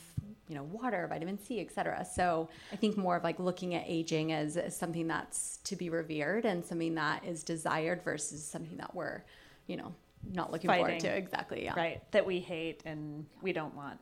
you 0.49 0.57
know, 0.57 0.65
water, 0.65 1.07
vitamin 1.09 1.39
C, 1.39 1.61
et 1.61 1.71
cetera? 1.71 2.05
So 2.05 2.49
I 2.73 2.77
think 2.77 2.97
more 2.97 3.17
of 3.17 3.23
like 3.23 3.39
looking 3.39 3.75
at 3.75 3.85
aging 3.87 4.33
as, 4.33 4.57
as 4.57 4.77
something 4.77 5.07
that's 5.07 5.59
to 5.59 5.77
be 5.77 5.89
revered 5.91 6.47
and 6.47 6.65
something 6.65 6.95
that 6.97 7.25
is 7.25 7.45
desired 7.45 8.03
versus 8.03 8.45
something 8.45 8.79
that 8.79 8.95
we're, 8.95 9.23
you 9.69 9.77
know, 9.77 9.95
not 10.33 10.53
looking 10.53 10.71
forward 10.71 11.01
to. 11.01 11.09
Exactly. 11.09 11.65
Yeah. 11.65 11.75
Right. 11.75 12.11
That 12.13 12.27
we 12.27 12.41
hate 12.41 12.83
and 12.85 13.27
we 13.43 13.53
don't 13.53 13.75
want. 13.75 14.01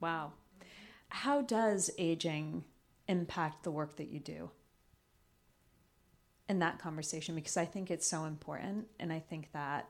Wow. 0.00 0.32
How 1.08 1.42
does 1.42 1.90
aging 1.98 2.64
impact 3.08 3.62
the 3.62 3.70
work 3.70 3.96
that 3.96 4.08
you 4.08 4.20
do? 4.20 4.50
In 6.48 6.60
that 6.60 6.78
conversation, 6.78 7.34
because 7.34 7.56
I 7.56 7.64
think 7.64 7.90
it's 7.90 8.06
so 8.06 8.24
important. 8.24 8.86
And 9.00 9.12
I 9.12 9.18
think 9.18 9.50
that 9.52 9.88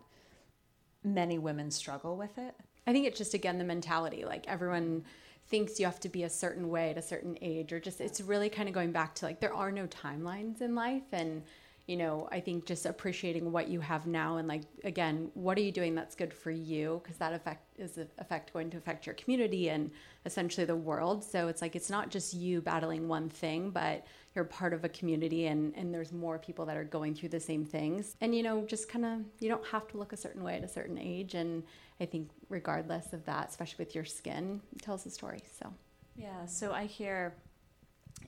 many 1.05 1.39
women 1.39 1.71
struggle 1.71 2.17
with 2.17 2.39
it. 2.39 2.55
I 2.87 2.93
think 2.93 3.07
it's 3.07 3.19
just 3.19 3.35
again 3.35 3.59
the 3.59 3.65
mentality. 3.65 4.25
Like 4.25 4.47
everyone 4.47 5.05
thinks 5.49 5.79
you 5.79 5.87
have 5.87 6.01
to 6.01 6.09
be 6.09 6.25
a 6.25 6.31
certain 6.31 6.69
way 6.69 6.91
at 6.91 6.99
a 6.99 7.03
certain 7.03 7.39
age, 7.41 7.73
or 7.73 7.81
just 7.81 8.01
it's 8.01 8.21
really 8.21 8.49
kind 8.49 8.69
of 8.69 8.75
going 8.75 8.93
back 8.93 9.15
to 9.17 9.27
like 9.27 9.41
there 9.41 9.55
are 9.55 9.71
no 9.71 9.87
timelines 9.87 10.61
in 10.61 10.75
life, 10.75 11.05
and 11.13 11.43
you 11.87 11.97
know 11.97 12.29
I 12.33 12.41
think 12.41 12.67
just 12.67 12.87
appreciating 12.87 13.51
what 13.53 13.69
you 13.69 13.81
have 13.81 14.07
now, 14.07 14.37
and 14.39 14.49
like 14.49 14.63
again, 14.85 15.31
what 15.35 15.57
are 15.57 15.61
you 15.61 15.73
doing 15.73 15.95
that's 15.95 16.15
good 16.15 16.35
for 16.35 16.51
you? 16.51 17.01
Because 17.03 17.17
that 17.19 17.33
effect 17.33 17.79
is 17.79 17.99
a 17.99 18.07
effect 18.19 18.53
going 18.53 18.71
to 18.71 18.77
affect 18.77 19.07
your 19.07 19.15
community 19.15 19.71
and 19.71 19.91
essentially 20.25 20.67
the 20.67 20.77
world. 20.77 21.23
So 21.25 21.49
it's 21.49 21.63
like 21.63 21.77
it's 21.77 21.91
not 21.91 22.11
just 22.11 22.35
you 22.35 22.61
battling 22.61 23.09
one 23.09 23.29
thing, 23.29 23.71
but 23.71 24.07
you're 24.35 24.45
part 24.45 24.73
of 24.73 24.85
a 24.85 24.89
community, 24.89 25.47
and 25.47 25.75
and 25.77 25.95
there's 25.95 26.13
more 26.13 26.39
people 26.39 26.67
that 26.67 26.77
are 26.77 26.85
going 26.85 27.15
through 27.15 27.31
the 27.31 27.41
same 27.41 27.65
things, 27.65 28.17
and 28.21 28.35
you 28.35 28.43
know 28.43 28.65
just 28.67 28.89
kind 28.89 29.05
of 29.05 29.21
you 29.41 29.49
don't 29.49 29.67
have 29.67 29.87
to 29.89 29.99
look 29.99 30.13
a 30.13 30.17
certain 30.17 30.43
way 30.43 30.57
at 30.57 30.65
a 30.65 30.69
certain 30.69 30.99
age, 30.99 31.35
and 31.35 31.63
I 32.01 32.07
think 32.07 32.31
regardless 32.49 33.13
of 33.13 33.25
that, 33.27 33.49
especially 33.49 33.85
with 33.85 33.95
your 33.95 34.05
skin, 34.05 34.61
tells 34.83 35.07
a 35.07 35.11
story. 35.11 35.43
So 35.59 35.73
Yeah. 36.17 36.47
So 36.47 36.73
I 36.73 36.87
hear 36.87 37.35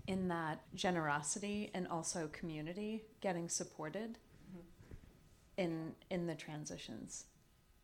in 0.08 0.26
that 0.28 0.62
generosity 0.74 1.70
and 1.74 1.86
also 1.86 2.28
community 2.32 3.04
getting 3.20 3.48
supported 3.48 4.18
mm-hmm. 4.50 4.60
in 5.58 5.92
in 6.10 6.26
the 6.26 6.34
transitions. 6.34 7.26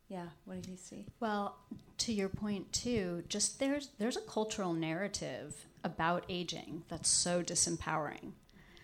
Yeah. 0.09 0.27
What 0.43 0.61
did 0.61 0.69
you 0.69 0.77
see? 0.77 1.05
Well, 1.19 1.57
to 1.99 2.13
your 2.13 2.29
point 2.29 2.71
too, 2.73 3.23
just 3.29 3.59
there's 3.59 3.89
there's 3.99 4.17
a 4.17 4.21
cultural 4.21 4.73
narrative 4.73 5.65
about 5.83 6.25
aging 6.27 6.83
that's 6.89 7.09
so 7.09 7.41
disempowering. 7.41 8.31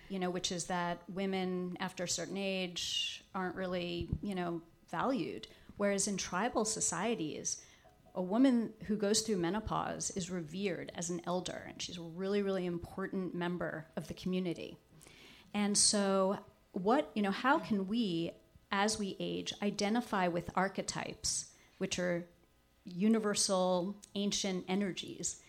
You 0.08 0.18
know, 0.18 0.30
which 0.30 0.52
is 0.52 0.66
that 0.66 1.02
women 1.08 1.76
after 1.80 2.04
a 2.04 2.08
certain 2.08 2.36
age 2.36 3.24
aren't 3.34 3.56
really, 3.56 4.08
you 4.22 4.34
know, 4.34 4.60
valued. 4.90 5.48
Whereas 5.78 6.06
in 6.06 6.16
tribal 6.16 6.64
societies, 6.64 7.62
a 8.14 8.22
woman 8.22 8.72
who 8.86 8.96
goes 8.96 9.22
through 9.22 9.38
menopause 9.38 10.10
is 10.10 10.30
revered 10.30 10.92
as 10.94 11.08
an 11.08 11.22
elder 11.26 11.66
and 11.68 11.80
she's 11.80 11.96
a 11.96 12.02
really, 12.02 12.42
really 12.42 12.66
important 12.66 13.34
member 13.34 13.86
of 13.96 14.08
the 14.08 14.14
community. 14.14 14.76
And 15.54 15.76
so, 15.76 16.38
what, 16.72 17.10
you 17.14 17.22
know, 17.22 17.30
how 17.30 17.58
can 17.58 17.86
we, 17.86 18.32
as 18.70 18.98
we 18.98 19.16
age, 19.18 19.52
identify 19.62 20.28
with 20.28 20.50
archetypes, 20.54 21.46
which 21.78 21.98
are 21.98 22.26
universal 22.84 23.96
ancient 24.14 24.64
energies? 24.68 25.40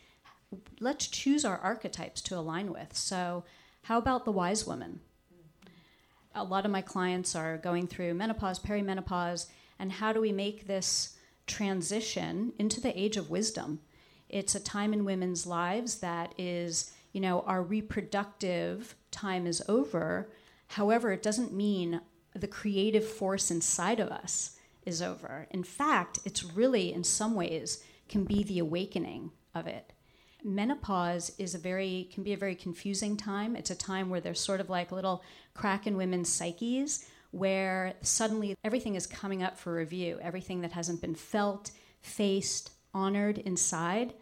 Let's 0.79 1.07
choose 1.07 1.45
our 1.45 1.57
archetypes 1.57 2.21
to 2.23 2.37
align 2.37 2.71
with. 2.71 2.95
So, 2.95 3.43
how 3.83 3.97
about 3.97 4.23
the 4.23 4.31
wise 4.31 4.65
woman? 4.65 5.01
A 6.35 6.43
lot 6.43 6.65
of 6.65 6.71
my 6.71 6.81
clients 6.81 7.35
are 7.35 7.57
going 7.57 7.87
through 7.87 8.13
menopause, 8.13 8.59
perimenopause, 8.59 9.47
and 9.79 9.91
how 9.91 10.13
do 10.13 10.21
we 10.21 10.31
make 10.31 10.67
this 10.67 11.17
transition 11.47 12.53
into 12.57 12.79
the 12.81 12.97
age 12.99 13.17
of 13.17 13.29
wisdom? 13.29 13.79
It's 14.29 14.55
a 14.55 14.59
time 14.59 14.93
in 14.93 15.05
women's 15.05 15.45
lives 15.45 15.99
that 15.99 16.33
is, 16.37 16.91
you 17.11 17.21
know, 17.21 17.41
our 17.41 17.61
reproductive 17.61 18.95
time 19.11 19.45
is 19.45 19.61
over. 19.67 20.31
However, 20.67 21.11
it 21.11 21.21
doesn't 21.21 21.53
mean 21.53 22.01
the 22.35 22.47
creative 22.47 23.07
force 23.07 23.51
inside 23.51 23.99
of 23.99 24.09
us 24.09 24.57
is 24.85 25.01
over. 25.01 25.47
In 25.51 25.63
fact, 25.63 26.19
it's 26.25 26.43
really, 26.43 26.91
in 26.93 27.03
some 27.03 27.35
ways, 27.35 27.83
can 28.09 28.23
be 28.23 28.43
the 28.43 28.59
awakening 28.59 29.31
of 29.55 29.67
it. 29.67 29.93
menopause 30.43 31.31
is 31.37 31.55
a 31.55 31.57
very 31.57 32.09
can 32.13 32.21
be 32.21 32.33
a 32.33 32.37
very 32.37 32.55
confusing 32.55 33.15
time. 33.15 33.55
It's 33.55 33.71
a 33.71 33.75
time 33.75 34.09
where 34.09 34.19
there's 34.19 34.41
sort 34.41 34.59
of 34.59 34.69
like 34.69 34.91
a 34.91 34.95
little 34.95 35.23
crack 35.53 35.87
in 35.87 35.95
women's 35.95 36.27
psyches 36.27 37.05
where 37.33 37.95
suddenly 38.01 38.55
everything 38.63 38.93
is 38.93 39.07
coming 39.07 39.41
up 39.41 39.57
for 39.57 39.73
review, 39.73 40.19
everything 40.21 40.61
that 40.61 40.71
hasn't 40.71 41.01
been 41.01 41.15
felt, 41.15 41.71
faced, 41.99 42.71
honored 42.93 43.39
inside. 43.39 44.13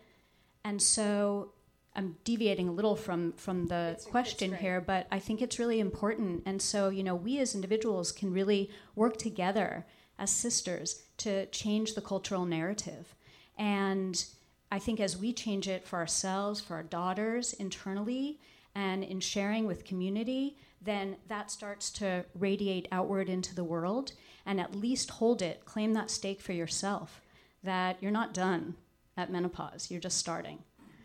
And 0.63 0.81
so 0.81 1.51
I'm 1.93 2.15
deviating 2.23 2.69
a 2.69 2.71
little 2.71 2.95
from 2.95 3.33
from 3.33 3.67
the 3.67 3.95
it's, 3.95 4.05
question 4.05 4.53
it's 4.53 4.61
here, 4.61 4.79
but 4.79 5.07
I 5.11 5.19
think 5.19 5.41
it's 5.41 5.59
really 5.59 5.81
important. 5.81 6.43
And 6.45 6.61
so, 6.61 6.87
you 6.87 7.03
know, 7.03 7.13
we 7.13 7.37
as 7.39 7.53
individuals 7.53 8.13
can 8.13 8.31
really 8.31 8.69
work 8.95 9.17
together 9.17 9.85
as 10.17 10.31
sisters 10.31 11.03
to 11.17 11.47
change 11.47 11.95
the 11.95 12.01
cultural 12.01 12.45
narrative. 12.45 13.13
And 13.57 14.23
I 14.71 14.79
think 14.79 15.01
as 15.01 15.17
we 15.17 15.33
change 15.33 15.67
it 15.67 15.85
for 15.85 15.99
ourselves, 15.99 16.61
for 16.61 16.75
our 16.75 16.83
daughters 16.83 17.51
internally, 17.51 18.39
and 18.73 19.03
in 19.03 19.19
sharing 19.19 19.67
with 19.67 19.83
community, 19.83 20.55
then 20.81 21.17
that 21.27 21.51
starts 21.51 21.91
to 21.91 22.25
radiate 22.33 22.87
outward 22.91 23.29
into 23.29 23.53
the 23.53 23.63
world 23.63 24.13
and 24.45 24.59
at 24.59 24.75
least 24.75 25.11
hold 25.11 25.41
it, 25.41 25.65
claim 25.65 25.93
that 25.93 26.09
stake 26.09 26.41
for 26.41 26.53
yourself 26.53 27.21
that 27.63 28.01
you're 28.01 28.11
not 28.11 28.33
done 28.33 28.75
at 29.15 29.31
menopause, 29.31 29.91
you're 29.91 29.99
just 29.99 30.17
starting. 30.17 30.59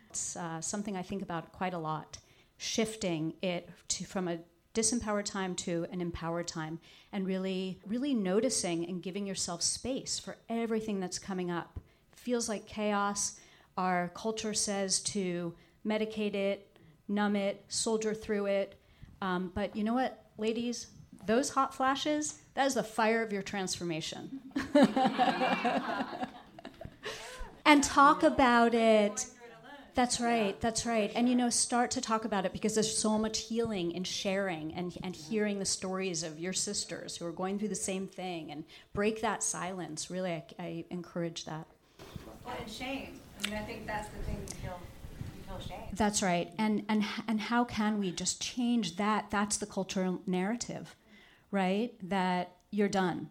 It's 0.09 0.35
uh, 0.35 0.59
something 0.61 0.97
I 0.97 1.03
think 1.03 1.21
about 1.21 1.51
quite 1.51 1.73
a 1.73 1.77
lot, 1.77 2.17
shifting 2.57 3.33
it 3.41 3.69
to, 3.89 4.05
from 4.05 4.27
a 4.27 4.39
disempowered 4.73 5.25
time 5.25 5.55
to 5.55 5.85
an 5.91 6.01
empowered 6.01 6.47
time 6.47 6.79
and 7.11 7.25
really 7.25 7.79
really 7.87 8.13
noticing 8.13 8.85
and 8.87 9.01
giving 9.01 9.25
yourself 9.25 9.63
space 9.63 10.19
for 10.19 10.37
everything 10.49 10.99
that's 10.99 11.17
coming 11.17 11.49
up 11.49 11.79
feels 12.15 12.47
like 12.47 12.67
chaos 12.67 13.39
our 13.77 14.11
culture 14.15 14.53
says 14.53 14.99
to 14.99 15.53
medicate 15.85 16.33
it, 16.33 16.77
numb 17.07 17.35
it, 17.35 17.63
soldier 17.67 18.13
through 18.13 18.47
it. 18.47 18.75
Um, 19.21 19.51
but 19.53 19.75
you 19.75 19.83
know 19.83 19.93
what, 19.93 20.23
ladies? 20.37 20.87
Those 21.25 21.49
hot 21.49 21.73
flashes, 21.75 22.39
that 22.53 22.67
is 22.67 22.75
the 22.75 22.83
fire 22.83 23.21
of 23.21 23.33
your 23.33 23.41
transformation. 23.41 24.39
and 27.65 27.83
talk 27.83 28.23
about 28.23 28.73
it. 28.73 29.25
That's 29.97 30.21
right, 30.21 30.59
that's 30.61 30.85
right. 30.85 31.11
And 31.15 31.27
you 31.27 31.35
know, 31.35 31.49
start 31.49 31.89
to 31.91 32.01
talk 32.01 32.23
about 32.23 32.45
it 32.45 32.53
because 32.53 32.75
there's 32.75 32.95
so 32.95 33.17
much 33.17 33.39
healing 33.39 33.91
in 33.93 34.03
sharing 34.03 34.71
and, 34.73 34.95
and 35.03 35.15
hearing 35.15 35.57
the 35.57 35.65
stories 35.65 36.21
of 36.21 36.39
your 36.39 36.53
sisters 36.53 37.17
who 37.17 37.25
are 37.25 37.31
going 37.31 37.57
through 37.57 37.69
the 37.69 37.75
same 37.75 38.07
thing 38.07 38.51
and 38.51 38.63
break 38.93 39.21
that 39.21 39.41
silence. 39.41 40.11
Really, 40.11 40.33
I, 40.33 40.43
I 40.59 40.85
encourage 40.91 41.45
that. 41.45 41.65
Well, 42.45 42.55
and 42.59 42.71
shame. 42.71 43.19
I 43.43 43.49
mean, 43.49 43.57
I 43.57 43.63
think 43.63 43.87
that's 43.87 44.09
the 44.09 44.23
thing 44.23 44.37
you 44.63 44.69
Shame. 45.59 45.77
That's 45.93 46.21
right, 46.21 46.53
and 46.57 46.83
and 46.89 47.03
and 47.27 47.41
how 47.41 47.63
can 47.63 47.99
we 47.99 48.11
just 48.11 48.41
change 48.41 48.97
that? 48.97 49.31
That's 49.31 49.57
the 49.57 49.65
cultural 49.65 50.21
narrative, 50.25 50.95
right? 51.51 51.93
That 52.01 52.55
you're 52.71 52.89
done, 52.89 53.29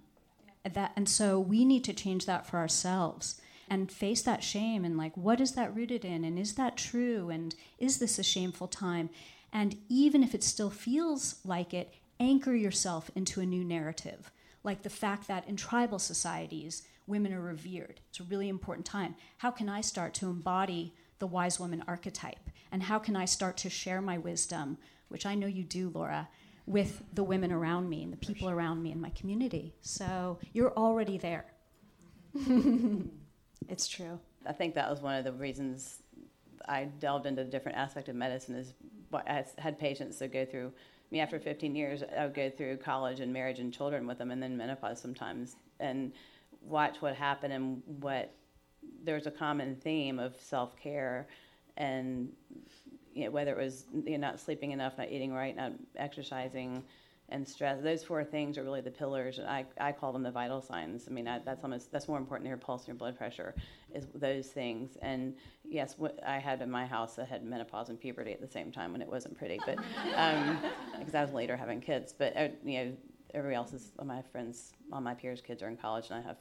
that, 0.65 0.93
and 0.97 1.09
so 1.09 1.39
we 1.39 1.65
need 1.65 1.85
to 1.85 1.93
change 1.93 2.27
that 2.27 2.47
for 2.47 2.59
ourselves 2.59 3.41
and 3.69 3.91
face 3.91 4.23
that 4.23 4.45
shame 4.45 4.85
and 4.85 4.97
like, 4.97 5.17
what 5.17 5.41
is 5.41 5.53
that 5.53 5.75
rooted 5.75 6.05
in, 6.05 6.25
and 6.25 6.39
is 6.39 6.55
that 6.55 6.77
true, 6.77 7.31
and 7.31 7.55
is 7.79 7.99
this 7.99 8.19
a 8.19 8.23
shameful 8.23 8.69
time? 8.69 9.11
And 9.53 9.77
even 9.89 10.23
if 10.23 10.35
it 10.35 10.45
still 10.45 10.71
feels 10.71 11.37
like 11.45 11.75
it, 11.75 11.95
anchor 12.19 12.55
yourself 12.55 13.11
into 13.15 13.41
a 13.41 13.47
new 13.47 13.65
narrative, 13.65 14.31
like 14.63 14.83
the 14.83 14.91
fact 14.91 15.29
that 15.29 15.47
in 15.49 15.57
tribal 15.57 15.99
societies 15.99 16.83
women 17.07 17.33
are 17.33 17.41
revered. 17.41 18.01
It's 18.09 18.21
a 18.21 18.25
really 18.25 18.49
important 18.49 18.85
time. 18.85 19.15
How 19.39 19.51
can 19.51 19.69
I 19.69 19.81
start 19.81 20.13
to 20.15 20.27
embody 20.27 20.95
the 21.19 21.27
wise 21.27 21.59
woman 21.61 21.85
archetype? 21.87 22.51
And 22.73 22.83
how 22.83 22.99
can 22.99 23.17
I 23.17 23.25
start 23.25 23.57
to 23.59 23.71
share 23.71 24.01
my 24.01 24.19
wisdom, 24.19 24.79
which 25.09 25.27
I 25.27 25.35
know 25.35 25.47
you 25.47 25.65
do, 25.65 25.91
Laura, 25.95 26.29
with 26.67 27.03
the 27.13 27.23
women 27.23 27.53
around 27.53 27.89
me 27.89 28.03
and 28.03 28.13
the 28.13 28.17
people 28.17 28.51
around 28.51 28.83
me 28.83 28.93
in 28.93 29.01
my 29.01 29.11
community? 29.11 29.75
So 29.81 30.39
you're 30.53 30.75
already 30.75 31.19
there. 31.19 31.47
it's 33.69 33.89
true. 33.89 34.19
I 34.47 34.53
think 34.53 34.75
that 34.75 34.91
was 34.91 35.01
one 35.01 35.15
of 35.15 35.25
the 35.25 35.33
reasons 35.33 36.03
I 36.69 36.85
delved 36.85 37.27
into 37.27 37.43
a 37.43 37.45
different 37.45 37.79
aspect 37.79 38.09
of 38.09 38.17
medicine 38.17 38.55
is 38.57 38.75
I 39.15 39.45
had 39.59 39.79
patients 39.79 40.19
that 40.19 40.33
go 40.33 40.45
through 40.45 40.73
I 41.11 41.15
me 41.15 41.21
after 41.21 41.39
15 41.39 41.75
years 41.75 42.03
I 42.17 42.25
would 42.25 42.35
go 42.35 42.51
through 42.51 42.79
college 42.79 43.21
and 43.21 43.33
marriage 43.33 43.61
and 43.61 43.73
children 43.73 44.07
with 44.07 44.19
them 44.19 44.31
and 44.31 44.43
then 44.43 44.57
menopause 44.57 45.01
sometimes 45.01 45.57
and 45.79 46.13
watch 46.63 47.01
what 47.01 47.15
happened 47.15 47.53
and 47.53 47.83
what 48.01 48.35
there's 49.05 49.27
a 49.27 49.31
common 49.31 49.77
theme 49.77 50.19
of 50.19 50.37
self 50.41 50.77
care 50.77 51.29
and 51.77 52.31
you 53.15 53.25
know, 53.25 53.31
whether 53.31 53.53
it 53.53 53.63
was 53.63 53.87
you 54.05 54.13
know, 54.13 54.29
not 54.29 54.41
sleeping 54.41 54.73
enough, 54.73 54.99
not 54.99 55.11
eating 55.11 55.33
right, 55.33 55.57
not 55.57 55.73
exercising, 55.97 56.83
and 57.29 57.47
stress. 57.47 57.83
Those 57.83 58.05
four 58.05 58.23
things 58.23 58.57
are 58.57 58.63
really 58.63 58.81
the 58.81 58.91
pillars. 58.91 59.41
I, 59.41 59.65
I 59.81 59.93
call 59.93 60.13
them 60.13 60.23
the 60.23 60.31
vital 60.31 60.61
signs. 60.61 61.07
I 61.09 61.11
mean, 61.11 61.27
I, 61.27 61.41
that's 61.41 61.65
almost 61.65 61.91
that's 61.91 62.09
more 62.09 62.19
important 62.19 62.45
than 62.45 62.51
your 62.51 62.59
pulse 62.59 62.83
and 62.83 62.89
your 62.89 62.97
blood 62.97 63.17
pressure 63.17 63.55
is 63.95 64.07
those 64.15 64.49
things. 64.49 64.97
And 65.03 65.35
yes, 65.65 65.95
what 65.99 66.19
I 66.25 66.39
had 66.39 66.63
in 66.63 66.71
my 66.71 66.87
house, 66.87 67.19
I 67.19 67.25
had 67.25 67.45
menopause 67.45 67.89
and 67.89 67.99
puberty 67.99 68.33
at 68.33 68.41
the 68.41 68.47
same 68.47 68.71
time 68.71 68.93
when 68.93 69.03
it 69.03 69.09
wasn't 69.09 69.37
pretty, 69.37 69.59
but 69.67 69.79
um, 70.17 70.59
because 70.99 71.15
I 71.15 71.23
was 71.23 71.33
later 71.33 71.57
having 71.57 71.81
kids. 71.81 72.15
But 72.17 72.37
uh, 72.37 72.49
you 72.65 72.85
know, 72.85 72.93
everybody 73.35 73.57
else 73.57 73.73
is 73.73 73.93
my 74.05 74.23
friends, 74.23 74.73
all 74.93 75.01
my 75.01 75.15
peers' 75.15 75.41
kids 75.41 75.63
are 75.63 75.69
in 75.69 75.77
college, 75.77 76.07
and 76.11 76.19
I 76.19 76.27
have 76.27 76.37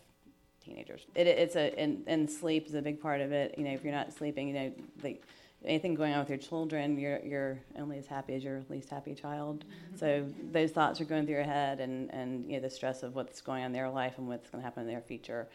teenagers. 0.65 1.05
It, 1.15 1.27
it's 1.27 1.55
a 1.55 1.77
and, 1.79 2.03
and 2.07 2.29
sleep 2.29 2.67
is 2.67 2.73
a 2.73 2.81
big 2.81 2.99
part 2.99 3.21
of 3.21 3.31
it. 3.31 3.55
You 3.57 3.63
know, 3.63 3.71
if 3.71 3.83
you're 3.83 3.93
not 3.93 4.13
sleeping, 4.13 4.47
you 4.47 4.53
know, 4.53 4.71
the, 5.01 5.19
anything 5.63 5.95
going 5.95 6.13
on 6.13 6.19
with 6.19 6.29
your 6.29 6.37
children, 6.37 6.97
you're 6.97 7.19
you're 7.19 7.59
only 7.77 7.97
as 7.97 8.07
happy 8.07 8.33
as 8.33 8.43
your 8.43 8.63
least 8.69 8.89
happy 8.89 9.13
child. 9.13 9.65
Mm-hmm. 9.65 9.97
So 9.97 10.25
those 10.51 10.71
thoughts 10.71 10.99
are 11.01 11.05
going 11.05 11.25
through 11.25 11.35
your 11.35 11.43
head, 11.43 11.79
and 11.79 12.13
and 12.13 12.45
you 12.49 12.57
know 12.57 12.61
the 12.61 12.69
stress 12.69 13.03
of 13.03 13.15
what's 13.15 13.41
going 13.41 13.61
on 13.61 13.67
in 13.67 13.73
their 13.73 13.89
life 13.89 14.15
and 14.17 14.27
what's 14.27 14.49
going 14.49 14.61
to 14.61 14.65
happen 14.65 14.83
in 14.83 14.89
their 14.89 15.01
future, 15.01 15.47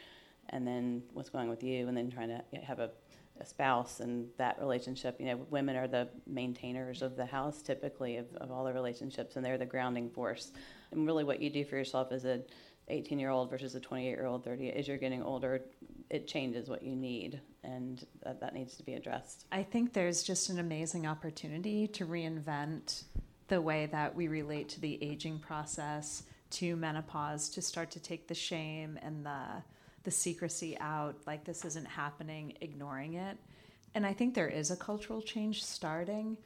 and 0.51 0.67
then 0.67 1.03
what's 1.13 1.31
going 1.31 1.45
on 1.45 1.51
with 1.51 1.63
you, 1.63 1.89
and 1.89 1.97
then 1.97 2.11
trying 2.11 2.29
to 2.29 2.43
have 2.61 2.79
a 2.79 2.91
a 3.41 3.47
spouse 3.47 4.01
and 4.01 4.29
that 4.37 4.59
relationship. 4.61 5.17
You 5.19 5.27
know, 5.27 5.37
women 5.51 5.77
are 5.77 5.89
the 5.89 6.09
maintainers 6.27 7.03
of 7.03 7.17
the 7.17 7.25
house 7.25 7.63
typically 7.63 8.17
of, 8.17 8.27
of 8.37 8.51
all 8.51 8.65
the 8.65 8.73
relationships, 8.73 9.37
and 9.37 9.45
they're 9.45 9.59
the 9.59 9.67
grounding 9.67 10.11
force. 10.11 10.53
And 10.93 11.07
really, 11.07 11.25
what 11.25 11.41
you 11.41 11.51
do 11.51 11.65
for 11.65 11.77
yourself 11.77 12.13
as 12.13 12.25
a 12.25 12.41
18 12.91 13.19
year 13.19 13.31
old 13.31 13.51
versus 13.51 13.75
a 13.75 13.81
28 13.81 14.09
year 14.09 14.27
old 14.27 14.45
30 14.45 14.71
as 14.71 14.89
you're 14.89 14.99
getting 14.99 15.23
older 15.23 15.63
it 16.11 16.27
changes 16.27 16.69
what 16.69 16.83
you 16.83 16.97
need 16.97 17.41
and 17.63 18.05
that, 18.25 18.41
that 18.41 18.53
needs 18.53 18.77
to 18.77 18.83
be 18.83 18.95
addressed. 18.95 19.47
I 19.53 19.63
think 19.63 19.93
there's 19.93 20.23
just 20.23 20.51
an 20.51 20.59
amazing 20.59 21.07
opportunity 21.07 21.87
to 21.89 22.05
reinvent 22.05 23.05
the 23.49 23.61
way 23.61 23.87
that 23.87 24.15
we 24.15 24.29
relate 24.29 24.69
to 24.71 24.81
the 24.81 25.03
aging 25.03 25.39
process 25.39 26.25
to 26.51 26.75
menopause 26.75 27.49
to 27.51 27.63
start 27.63 27.93
to 27.93 28.01
take 28.01 28.27
the 28.27 28.35
shame 28.35 28.99
and 29.03 29.25
the 29.25 29.63
the 30.03 30.11
secrecy 30.11 30.79
out 30.81 31.15
like 31.27 31.45
this 31.45 31.65
isn't 31.65 31.87
happening 31.87 32.55
ignoring 32.61 33.15
it. 33.15 33.37
And 33.95 34.05
i 34.07 34.13
think 34.13 34.35
there 34.35 34.49
is 34.49 34.71
a 34.71 34.77
cultural 34.77 35.23
change 35.23 35.65
starting 35.65 36.37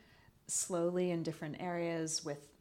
slowly 0.47 1.11
in 1.11 1.23
different 1.23 1.57
areas 1.61 2.25
with 2.25 2.54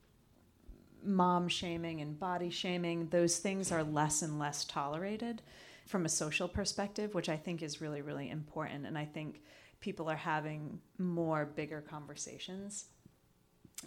mom 1.06 1.48
shaming 1.48 2.02
and 2.02 2.20
body 2.20 2.50
shaming, 2.50 3.08
those 3.10 3.38
things 3.38 3.72
are 3.72 3.84
less 3.84 4.22
and 4.22 4.40
less 4.40 4.66
tolerated 4.66 5.42
from 5.86 6.06
a 6.06 6.10
social 6.10 6.48
perspective, 6.48 7.14
which 7.14 7.30
I 7.30 7.38
think 7.38 7.62
is 7.62 7.82
really, 7.82 8.02
really 8.02 8.30
important. 8.30 8.86
And 8.86 8.98
I 8.98 9.06
think 9.06 9.42
people 9.80 10.10
are 10.10 10.16
having 10.16 10.80
more 10.98 11.46
bigger 11.46 11.82
conversations. 11.82 12.86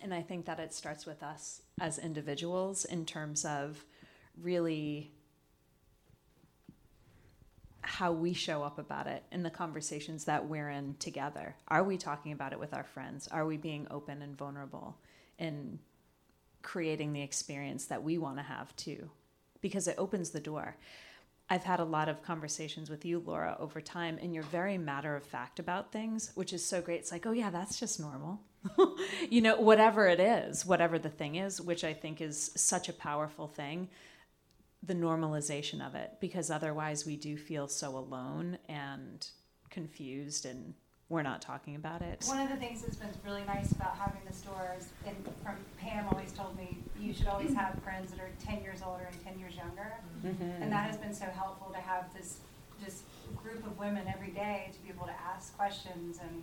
And 0.03 0.13
I 0.13 0.21
think 0.23 0.45
that 0.47 0.61
it 0.61 0.75
starts 0.75 1.07
with 1.07 1.23
us 1.23 1.63
as 1.81 1.99
individuals 1.99 2.85
in 2.85 3.07
terms 3.07 3.45
of 3.45 3.85
really 4.41 5.11
how 7.81 8.13
we 8.13 8.33
show 8.33 8.63
up 8.63 8.79
about 8.79 9.07
it 9.07 9.23
in 9.31 9.43
the 9.43 9.51
conversations 9.51 10.25
that 10.25 10.47
we're 10.47 10.69
in 10.69 10.97
together. 10.99 11.55
Are 11.69 11.85
we 11.85 11.97
talking 11.97 12.33
about 12.33 12.53
it 12.53 12.59
with 12.59 12.75
our 12.75 12.85
friends? 12.85 13.29
Are 13.29 13.47
we 13.47 13.57
being 13.57 13.87
open 13.91 14.23
and 14.23 14.37
vulnerable 14.37 14.99
in 15.39 15.79
creating 16.67 17.13
the 17.13 17.23
experience 17.23 17.85
that 17.85 18.03
we 18.03 18.19
want 18.19 18.37
to 18.39 18.43
have 18.43 18.75
too, 18.75 19.09
because 19.61 19.87
it 19.87 19.95
opens 19.99 20.31
the 20.31 20.41
door. 20.41 20.77
I've 21.49 21.63
had 21.63 21.79
a 21.79 21.85
lot 21.85 22.09
of 22.09 22.25
conversations 22.25 22.91
with 22.91 23.05
you, 23.05 23.23
Laura, 23.25 23.57
over 23.61 23.81
time, 23.81 24.19
and 24.21 24.35
you're 24.35 24.43
very 24.43 24.77
matter 24.77 25.15
of 25.15 25.23
fact 25.23 25.61
about 25.61 25.93
things, 25.93 26.33
which 26.35 26.53
is 26.53 26.65
so 26.65 26.81
great. 26.81 26.99
It's 26.99 27.13
like, 27.13 27.25
oh, 27.25 27.31
yeah, 27.31 27.51
that's 27.51 27.79
just 27.79 28.01
normal. 28.01 28.41
you 29.31 29.41
know, 29.41 29.61
whatever 29.61 30.09
it 30.09 30.19
is, 30.19 30.67
whatever 30.67 30.99
the 30.99 31.09
thing 31.09 31.37
is, 31.37 31.61
which 31.61 31.85
I 31.85 31.95
think 31.95 32.21
is 32.21 32.51
such 32.57 32.89
a 32.89 32.93
powerful 32.93 33.47
thing, 33.47 33.89
the 34.83 34.95
normalization 34.95 35.87
of 35.87 35.95
it, 35.95 36.15
because 36.21 36.51
otherwise 36.51 37.07
we 37.07 37.15
do 37.15 37.37
feel 37.37 37.69
so 37.69 37.97
alone 37.97 38.59
and 38.69 39.25
confused 39.71 40.45
and 40.45 40.75
we're 41.09 41.23
not 41.23 41.41
talking 41.41 41.77
about 41.77 42.03
it. 42.03 42.25
One 42.27 42.41
of 42.41 42.49
the 42.49 42.57
things 42.57 42.83
that's 42.83 42.97
been 42.97 43.09
really 43.25 43.45
nice 43.47 43.71
about 43.73 43.97
having 43.97 44.21
the 44.27 44.33
stores, 44.33 44.89
and 45.07 45.17
from 45.43 45.55
Pam 45.79 46.07
always 46.11 46.33
told 46.33 46.57
me, 46.57 46.79
you 46.99 47.13
should 47.13 47.29
always 47.29 47.55
have 47.55 47.81
friends 47.85 48.11
that 48.11 48.21
are 48.21 48.31
10 48.45 48.63
years 48.63 48.81
older 48.85 49.09
and 49.11 49.25
10 49.25 49.39
years 49.39 49.55
younger. 49.55 49.93
Mm-hmm. 50.25 50.63
And 50.63 50.73
that 50.73 50.87
has 50.91 50.97
been 50.97 51.15
so 51.15 51.27
helpful 51.27 51.73
to 51.73 51.81
have 51.81 52.13
this 52.13 52.39
just 52.85 53.05
group 53.43 53.65
of 53.65 53.79
women 53.79 54.07
every 54.13 54.31
day 54.33 54.71
to 54.73 54.79
be 54.83 54.89
able 54.91 55.07
to 55.07 55.15
ask 55.33 55.57
questions 55.57 56.19
and 56.21 56.43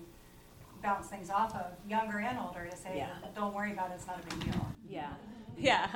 bounce 0.81 1.07
things 1.07 1.29
off 1.29 1.53
of, 1.55 1.65
younger 1.89 2.19
and 2.19 2.37
older, 2.39 2.65
to 2.69 2.75
say, 2.75 2.97
Yeah. 2.97 3.09
don't 3.35 3.53
worry 3.53 3.71
about 3.73 3.91
it, 3.91 3.95
it's 3.95 4.07
not 4.07 4.19
a 4.19 4.35
big 4.35 4.51
deal. 4.51 4.67
Yeah. 4.89 5.09
Yeah. 5.55 5.87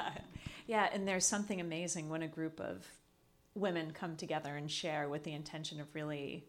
Yeah. 0.68 0.88
And 0.94 1.08
there's 1.08 1.26
something 1.26 1.60
amazing 1.60 2.10
when 2.10 2.22
a 2.22 2.28
group 2.28 2.60
of 2.60 2.86
women 3.56 3.90
come 3.92 4.16
together 4.16 4.56
and 4.56 4.70
share 4.70 5.10
with 5.10 5.24
the 5.24 5.34
intention 5.34 5.82
of 5.82 5.88
really, 5.96 6.46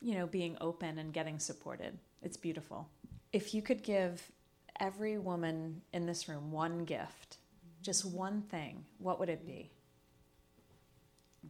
you 0.00 0.14
know, 0.14 0.26
being 0.26 0.56
open 0.60 0.98
and 0.98 1.12
getting 1.12 1.38
supported. 1.38 1.98
It's 2.22 2.36
beautiful. 2.36 2.88
If 3.32 3.54
you 3.54 3.62
could 3.62 3.82
give 3.82 4.30
every 4.78 5.18
woman 5.18 5.82
in 5.92 6.06
this 6.06 6.28
room 6.28 6.52
one 6.52 6.84
gift, 6.84 7.38
just 7.82 8.04
one 8.04 8.42
thing, 8.42 8.84
what 8.98 9.18
would 9.18 9.28
it 9.28 9.46
be? 9.46 9.70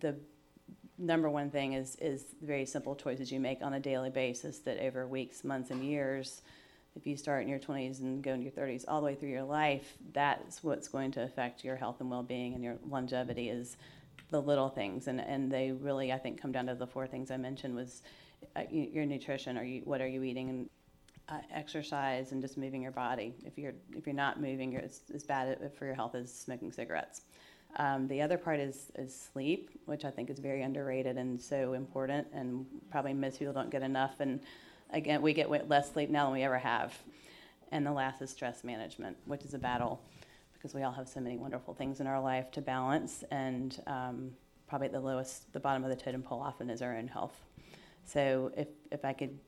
the 0.00 0.16
number 0.98 1.28
one 1.28 1.50
thing 1.50 1.74
is 1.74 1.96
is 1.96 2.24
very 2.42 2.64
simple 2.64 2.94
choices 2.94 3.30
you 3.30 3.40
make 3.40 3.62
on 3.62 3.74
a 3.74 3.80
daily 3.80 4.10
basis 4.10 4.58
that 4.60 4.78
over 4.78 5.06
weeks, 5.06 5.44
months, 5.44 5.70
and 5.70 5.84
years, 5.84 6.42
if 6.94 7.06
you 7.06 7.16
start 7.16 7.42
in 7.42 7.48
your 7.48 7.58
20s 7.58 8.00
and 8.00 8.22
go 8.22 8.32
into 8.32 8.44
your 8.44 8.52
30s, 8.52 8.84
all 8.88 9.00
the 9.00 9.06
way 9.06 9.14
through 9.14 9.28
your 9.28 9.42
life, 9.42 9.96
that's 10.12 10.64
what's 10.64 10.88
going 10.88 11.10
to 11.12 11.22
affect 11.22 11.64
your 11.64 11.76
health 11.76 12.00
and 12.00 12.10
well-being 12.10 12.54
and 12.54 12.64
your 12.64 12.76
longevity 12.88 13.50
is 13.50 13.76
the 14.30 14.40
little 14.40 14.68
things, 14.68 15.06
and 15.06 15.20
and 15.20 15.50
they 15.50 15.72
really 15.72 16.12
I 16.12 16.18
think 16.18 16.40
come 16.40 16.52
down 16.52 16.66
to 16.66 16.74
the 16.74 16.86
four 16.86 17.06
things 17.06 17.30
I 17.30 17.36
mentioned 17.36 17.76
was 17.76 18.02
uh, 18.54 18.62
your 18.70 19.06
nutrition. 19.06 19.58
Are 19.58 19.64
you 19.64 19.82
what 19.84 20.00
are 20.00 20.06
you 20.06 20.22
eating 20.22 20.50
and 20.50 20.70
uh, 21.28 21.38
exercise 21.52 22.32
and 22.32 22.40
just 22.40 22.56
moving 22.56 22.82
your 22.82 22.92
body. 22.92 23.34
If 23.44 23.58
you're 23.58 23.74
if 23.92 24.06
you're 24.06 24.14
not 24.14 24.40
moving, 24.40 24.72
you're, 24.72 24.82
it's 24.82 25.00
as 25.14 25.24
bad 25.24 25.58
for 25.76 25.84
your 25.84 25.94
health 25.94 26.14
as 26.14 26.32
smoking 26.32 26.70
cigarettes. 26.72 27.22
Um, 27.78 28.08
the 28.08 28.22
other 28.22 28.38
part 28.38 28.58
is, 28.58 28.90
is 28.94 29.14
sleep, 29.32 29.70
which 29.84 30.04
I 30.04 30.10
think 30.10 30.30
is 30.30 30.38
very 30.38 30.62
underrated 30.62 31.18
and 31.18 31.40
so 31.40 31.74
important, 31.74 32.26
and 32.32 32.64
probably 32.90 33.12
most 33.12 33.38
people 33.38 33.52
don't 33.52 33.70
get 33.70 33.82
enough. 33.82 34.20
And 34.20 34.40
again, 34.90 35.20
we 35.20 35.34
get 35.34 35.50
less 35.50 35.92
sleep 35.92 36.08
now 36.08 36.24
than 36.24 36.32
we 36.32 36.42
ever 36.42 36.58
have. 36.58 36.96
And 37.72 37.84
the 37.84 37.92
last 37.92 38.22
is 38.22 38.30
stress 38.30 38.64
management, 38.64 39.16
which 39.26 39.44
is 39.44 39.52
a 39.52 39.58
battle 39.58 40.00
because 40.54 40.74
we 40.74 40.84
all 40.84 40.92
have 40.92 41.08
so 41.08 41.20
many 41.20 41.36
wonderful 41.36 41.74
things 41.74 42.00
in 42.00 42.06
our 42.06 42.20
life 42.20 42.50
to 42.52 42.62
balance. 42.62 43.24
And 43.30 43.78
um, 43.86 44.30
probably 44.68 44.86
at 44.86 44.92
the 44.92 45.00
lowest, 45.00 45.52
the 45.52 45.60
bottom 45.60 45.84
of 45.84 45.90
the 45.90 45.96
totem 45.96 46.22
pole 46.22 46.40
often 46.40 46.70
is 46.70 46.80
our 46.80 46.96
own 46.96 47.08
health. 47.08 47.45
So 48.06 48.52
if, 48.56 48.68
if 48.90 49.04
I 49.04 49.12
could, 49.12 49.38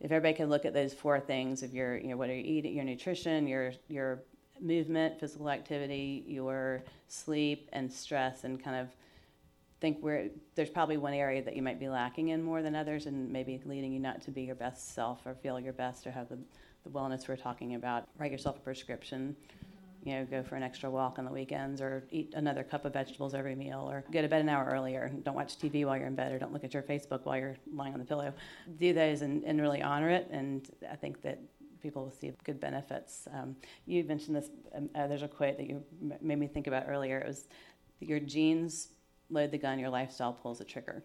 if 0.00 0.10
everybody 0.10 0.34
could 0.34 0.48
look 0.48 0.64
at 0.64 0.74
those 0.74 0.92
four 0.92 1.20
things 1.20 1.62
of 1.62 1.72
your, 1.72 1.96
you 1.96 2.08
know, 2.08 2.16
what 2.16 2.28
are 2.28 2.34
you 2.34 2.44
eating, 2.44 2.74
your 2.74 2.84
nutrition, 2.84 3.46
your, 3.46 3.72
your 3.88 4.22
movement, 4.60 5.18
physical 5.18 5.48
activity, 5.48 6.24
your 6.26 6.82
sleep 7.08 7.68
and 7.72 7.90
stress, 7.90 8.44
and 8.44 8.62
kind 8.62 8.76
of 8.76 8.88
think 9.80 9.98
where 10.00 10.28
there's 10.56 10.68
probably 10.68 10.98
one 10.98 11.14
area 11.14 11.42
that 11.42 11.56
you 11.56 11.62
might 11.62 11.80
be 11.80 11.88
lacking 11.88 12.28
in 12.28 12.42
more 12.42 12.62
than 12.62 12.74
others, 12.74 13.06
and 13.06 13.32
maybe 13.32 13.60
leading 13.64 13.92
you 13.92 14.00
not 14.00 14.20
to 14.20 14.30
be 14.30 14.42
your 14.42 14.54
best 14.54 14.94
self 14.94 15.24
or 15.24 15.34
feel 15.34 15.58
your 15.58 15.72
best 15.72 16.06
or 16.06 16.10
have 16.10 16.28
the, 16.28 16.38
the 16.84 16.90
wellness 16.90 17.28
we're 17.28 17.36
talking 17.36 17.74
about. 17.74 18.06
Write 18.18 18.32
yourself 18.32 18.56
a 18.56 18.60
prescription. 18.60 19.34
You 20.04 20.14
know, 20.14 20.24
go 20.24 20.42
for 20.42 20.56
an 20.56 20.62
extra 20.62 20.90
walk 20.90 21.18
on 21.18 21.24
the 21.24 21.30
weekends, 21.30 21.80
or 21.80 22.04
eat 22.10 22.32
another 22.34 22.62
cup 22.62 22.84
of 22.84 22.92
vegetables 22.92 23.34
every 23.34 23.54
meal, 23.54 23.86
or 23.90 24.04
go 24.10 24.22
to 24.22 24.28
bed 24.28 24.40
an 24.40 24.48
hour 24.48 24.64
earlier. 24.70 25.10
Don't 25.24 25.34
watch 25.34 25.58
TV 25.58 25.84
while 25.84 25.96
you're 25.96 26.06
in 26.06 26.14
bed, 26.14 26.32
or 26.32 26.38
don't 26.38 26.52
look 26.52 26.64
at 26.64 26.72
your 26.72 26.82
Facebook 26.82 27.24
while 27.24 27.36
you're 27.36 27.56
lying 27.72 27.92
on 27.92 27.98
the 27.98 28.06
pillow. 28.06 28.32
Do 28.78 28.94
those 28.94 29.22
and, 29.22 29.44
and 29.44 29.60
really 29.60 29.82
honor 29.82 30.08
it, 30.08 30.28
and 30.30 30.68
I 30.90 30.96
think 30.96 31.20
that 31.22 31.38
people 31.82 32.04
will 32.04 32.10
see 32.10 32.32
good 32.44 32.60
benefits. 32.60 33.28
Um, 33.34 33.56
you 33.86 34.02
mentioned 34.04 34.36
this. 34.36 34.48
Um, 34.74 34.88
uh, 34.94 35.06
there's 35.06 35.22
a 35.22 35.28
quote 35.28 35.56
that 35.58 35.68
you 35.68 35.82
m- 36.02 36.14
made 36.20 36.38
me 36.38 36.46
think 36.46 36.66
about 36.66 36.84
earlier. 36.88 37.18
It 37.18 37.26
was, 37.26 37.48
"Your 38.00 38.20
genes 38.20 38.88
load 39.28 39.50
the 39.50 39.58
gun, 39.58 39.78
your 39.78 39.90
lifestyle 39.90 40.32
pulls 40.32 40.58
the 40.58 40.64
trigger." 40.64 41.02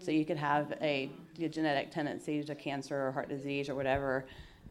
So 0.00 0.10
you 0.12 0.24
could 0.24 0.36
have 0.36 0.72
a, 0.80 1.10
a 1.40 1.48
genetic 1.48 1.90
tendency 1.90 2.42
to 2.44 2.54
cancer 2.54 3.08
or 3.08 3.12
heart 3.12 3.28
disease 3.28 3.68
or 3.68 3.74
whatever, 3.74 4.26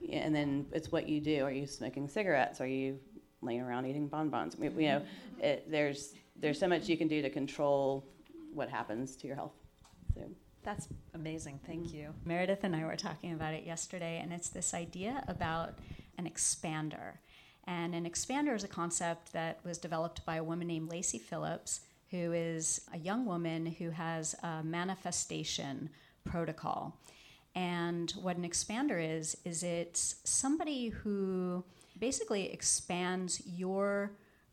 and 0.10 0.34
then 0.34 0.66
it's 0.72 0.92
what 0.92 1.08
you 1.10 1.20
do. 1.20 1.44
Are 1.44 1.52
you 1.52 1.68
smoking 1.68 2.08
cigarettes? 2.08 2.62
Are 2.62 2.68
you 2.68 2.98
laying 3.42 3.62
around 3.62 3.86
eating 3.86 4.08
bonbons? 4.08 4.56
We, 4.58 4.70
you 4.70 4.90
know, 4.90 5.02
it, 5.40 5.70
there's 5.70 6.14
there's 6.40 6.60
so 6.60 6.68
much 6.68 6.88
you 6.88 6.98
can 6.98 7.08
do 7.08 7.22
to 7.22 7.30
control 7.30 8.06
what 8.54 8.70
happens 8.70 9.16
to 9.18 9.28
your 9.28 9.36
health. 9.36 9.54
So. 10.14 10.22
That's 10.64 10.88
amazing. 11.14 11.60
Thank 11.66 11.94
you. 11.94 12.14
Meredith 12.26 12.64
and 12.64 12.76
I 12.76 12.84
were 12.84 12.96
talking 12.96 13.34
about 13.34 13.54
it 13.54 13.66
yesterday, 13.66 14.20
and 14.22 14.34
it's 14.34 14.50
this 14.50 14.74
idea 14.74 15.24
about 15.28 15.80
an 16.18 16.30
expander. 16.30 17.14
And 17.66 17.96
an 17.96 18.06
expander 18.06 18.56
is 18.56 18.64
a 18.64 18.68
concept 18.68 19.34
that 19.34 19.60
was 19.64 19.78
developed 19.78 20.26
by 20.26 20.38
a 20.38 20.44
woman 20.44 20.68
named 20.68 20.90
Lacy 20.90 21.20
Phillips, 21.20 21.82
who 22.12 22.32
is 22.34 22.82
a 22.94 22.98
young 22.98 23.26
woman 23.26 23.66
who 23.66 23.90
has 23.92 24.36
a 24.44 24.64
manifestation 24.64 25.90
protocol. 26.24 26.98
And 27.56 28.12
what 28.22 28.38
an 28.38 28.44
expander 28.44 29.18
is, 29.18 29.38
is 29.44 29.64
it's 29.64 30.16
somebody 30.24 30.90
who 30.90 31.64
basically 32.00 32.52
expands 32.52 33.42
your 33.46 34.12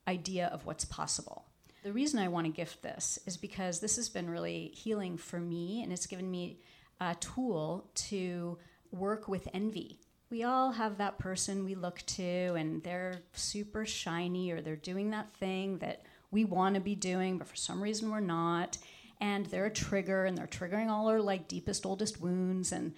idea 0.09 0.49
of 0.49 0.67
what's 0.67 0.85
possible. 0.85 1.47
The 1.83 1.93
reason 1.93 2.19
I 2.19 2.29
want 2.29 2.47
to 2.47 2.53
gift 2.53 2.83
this 2.83 3.19
is 3.27 3.37
because 3.37 3.81
this 3.81 3.97
has 3.97 4.09
been 4.09 4.31
really 4.31 4.73
healing 4.75 5.17
for 5.19 5.39
me 5.39 5.83
and 5.83 5.93
it's 5.93 6.07
given 6.07 6.31
me 6.31 6.61
a 7.01 7.15
tool 7.17 7.91
to 7.95 8.59
work 8.91 9.29
with 9.29 9.49
envy. 9.53 10.01
We 10.31 10.45
all 10.45 10.73
have 10.73 10.99
that 10.99 11.19
person 11.19 11.65
we 11.65 11.75
look 11.75 12.01
to 12.07 12.55
and 12.55 12.83
they're 12.83 13.21
super 13.35 13.85
shiny 13.85 14.51
or 14.51 14.61
they're 14.61 14.77
doing 14.77 15.11
that 15.11 15.35
thing 15.35 15.79
that 15.79 16.05
we 16.31 16.45
want 16.45 16.75
to 16.75 16.81
be 16.81 16.95
doing, 16.95 17.39
but 17.39 17.47
for 17.47 17.57
some 17.57 17.83
reason 17.83 18.11
we're 18.11 18.21
not. 18.21 18.79
And 19.21 19.47
they're 19.47 19.67
a 19.67 19.71
trigger 19.71 20.25
and 20.25 20.37
they're 20.37 20.47
triggering 20.47 20.89
all 20.89 21.09
our 21.09 21.21
like 21.21 21.49
deepest, 21.49 21.85
oldest 21.85 22.21
wounds 22.21 22.73
and 22.73 22.95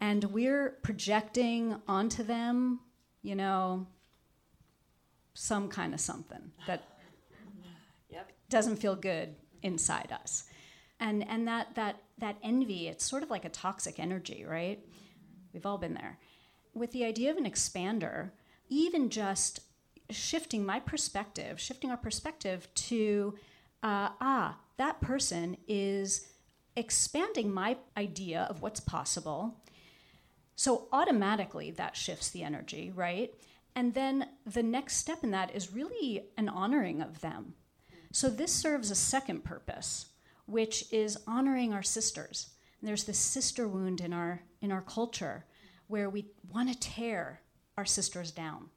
and 0.00 0.24
we're 0.24 0.76
projecting 0.82 1.80
onto 1.88 2.22
them, 2.22 2.80
you 3.26 3.34
know, 3.34 3.86
some 5.34 5.68
kind 5.68 5.92
of 5.92 6.00
something 6.00 6.52
that 6.66 6.84
doesn't 8.48 8.76
feel 8.76 8.94
good 8.94 9.34
inside 9.62 10.12
us. 10.12 10.44
And 11.00 11.28
and 11.28 11.46
that 11.48 11.74
that 11.74 11.96
that 12.18 12.36
envy, 12.42 12.88
it's 12.88 13.04
sort 13.04 13.22
of 13.22 13.30
like 13.30 13.44
a 13.44 13.50
toxic 13.50 13.98
energy, 13.98 14.44
right? 14.48 14.78
We've 15.52 15.66
all 15.66 15.78
been 15.78 15.94
there. 15.94 16.18
With 16.72 16.92
the 16.92 17.04
idea 17.04 17.30
of 17.30 17.36
an 17.36 17.44
expander, 17.44 18.30
even 18.68 19.10
just 19.10 19.60
shifting 20.10 20.64
my 20.64 20.78
perspective, 20.78 21.60
shifting 21.60 21.90
our 21.90 21.96
perspective 21.96 22.68
to 22.74 23.34
uh, 23.82 24.10
ah, 24.20 24.58
that 24.76 25.00
person 25.00 25.56
is 25.66 26.28
expanding 26.76 27.52
my 27.52 27.76
idea 27.96 28.46
of 28.48 28.62
what's 28.62 28.80
possible. 28.80 29.60
So 30.56 30.88
automatically 30.90 31.70
that 31.72 31.96
shifts 31.96 32.30
the 32.30 32.42
energy, 32.42 32.90
right? 32.94 33.32
And 33.74 33.92
then 33.92 34.30
the 34.46 34.62
next 34.62 34.96
step 34.96 35.22
in 35.22 35.30
that 35.32 35.54
is 35.54 35.72
really 35.72 36.24
an 36.38 36.48
honoring 36.48 37.02
of 37.02 37.20
them. 37.20 37.54
So 38.10 38.30
this 38.30 38.52
serves 38.52 38.90
a 38.90 38.94
second 38.94 39.44
purpose, 39.44 40.06
which 40.46 40.90
is 40.90 41.18
honoring 41.26 41.74
our 41.74 41.82
sisters. 41.82 42.50
And 42.80 42.88
there's 42.88 43.04
this 43.04 43.18
sister 43.18 43.68
wound 43.68 44.00
in 44.00 44.12
our 44.12 44.42
in 44.62 44.72
our 44.72 44.80
culture 44.80 45.44
where 45.88 46.08
we 46.08 46.26
want 46.50 46.72
to 46.72 46.78
tear 46.78 47.42
our 47.76 47.84
sisters 47.84 48.30
down. 48.30 48.70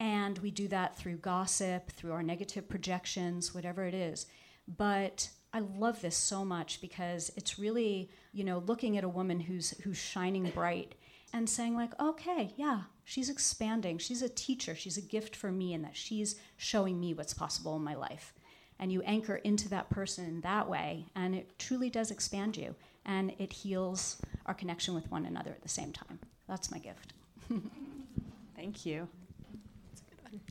And 0.00 0.38
we 0.38 0.50
do 0.50 0.66
that 0.68 0.96
through 0.96 1.18
gossip, 1.18 1.90
through 1.90 2.12
our 2.12 2.22
negative 2.22 2.68
projections, 2.68 3.54
whatever 3.54 3.84
it 3.84 3.94
is. 3.94 4.26
But 4.66 5.30
I 5.52 5.60
love 5.60 6.00
this 6.00 6.16
so 6.16 6.44
much 6.44 6.80
because 6.80 7.32
it's 7.36 7.58
really, 7.58 8.10
you 8.32 8.44
know, 8.44 8.58
looking 8.58 8.96
at 8.96 9.04
a 9.04 9.08
woman 9.08 9.40
who's 9.40 9.70
who's 9.82 9.98
shining 9.98 10.48
bright 10.50 10.94
and 11.32 11.48
saying 11.48 11.74
like, 11.74 11.98
"Okay, 12.00 12.54
yeah, 12.56 12.82
she's 13.04 13.28
expanding. 13.28 13.98
She's 13.98 14.22
a 14.22 14.28
teacher. 14.28 14.74
She's 14.74 14.96
a 14.96 15.02
gift 15.02 15.34
for 15.34 15.50
me 15.50 15.74
and 15.74 15.84
that 15.84 15.96
she's 15.96 16.36
showing 16.56 17.00
me 17.00 17.14
what's 17.14 17.34
possible 17.34 17.76
in 17.76 17.82
my 17.82 17.94
life." 17.94 18.32
And 18.78 18.90
you 18.90 19.02
anchor 19.02 19.36
into 19.36 19.68
that 19.70 19.90
person 19.90 20.24
in 20.24 20.40
that 20.40 20.68
way, 20.68 21.06
and 21.14 21.34
it 21.34 21.58
truly 21.58 21.90
does 21.90 22.10
expand 22.10 22.56
you 22.56 22.74
and 23.04 23.32
it 23.38 23.52
heals 23.52 24.20
our 24.46 24.54
connection 24.54 24.94
with 24.94 25.10
one 25.10 25.26
another 25.26 25.50
at 25.50 25.62
the 25.62 25.68
same 25.68 25.92
time. 25.92 26.18
That's 26.48 26.70
my 26.70 26.78
gift. 26.78 27.12
Thank 28.56 28.86
you. 28.86 29.08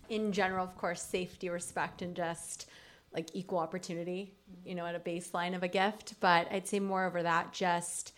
in 0.10 0.32
general, 0.32 0.66
of 0.66 0.76
course, 0.78 1.02
safety, 1.02 1.50
respect, 1.50 2.02
and 2.02 2.16
just 2.16 2.68
like 3.14 3.30
equal 3.34 3.60
opportunity, 3.60 4.34
you 4.64 4.76
know, 4.76 4.86
at 4.86 4.96
a 4.96 5.00
baseline 5.00 5.56
of 5.56 5.64
a 5.64 5.68
gift. 5.68 6.16
But 6.20 6.52
I'd 6.52 6.68
say 6.68 6.80
more 6.80 7.06
over 7.06 7.24
that, 7.24 7.54
just 7.54 8.14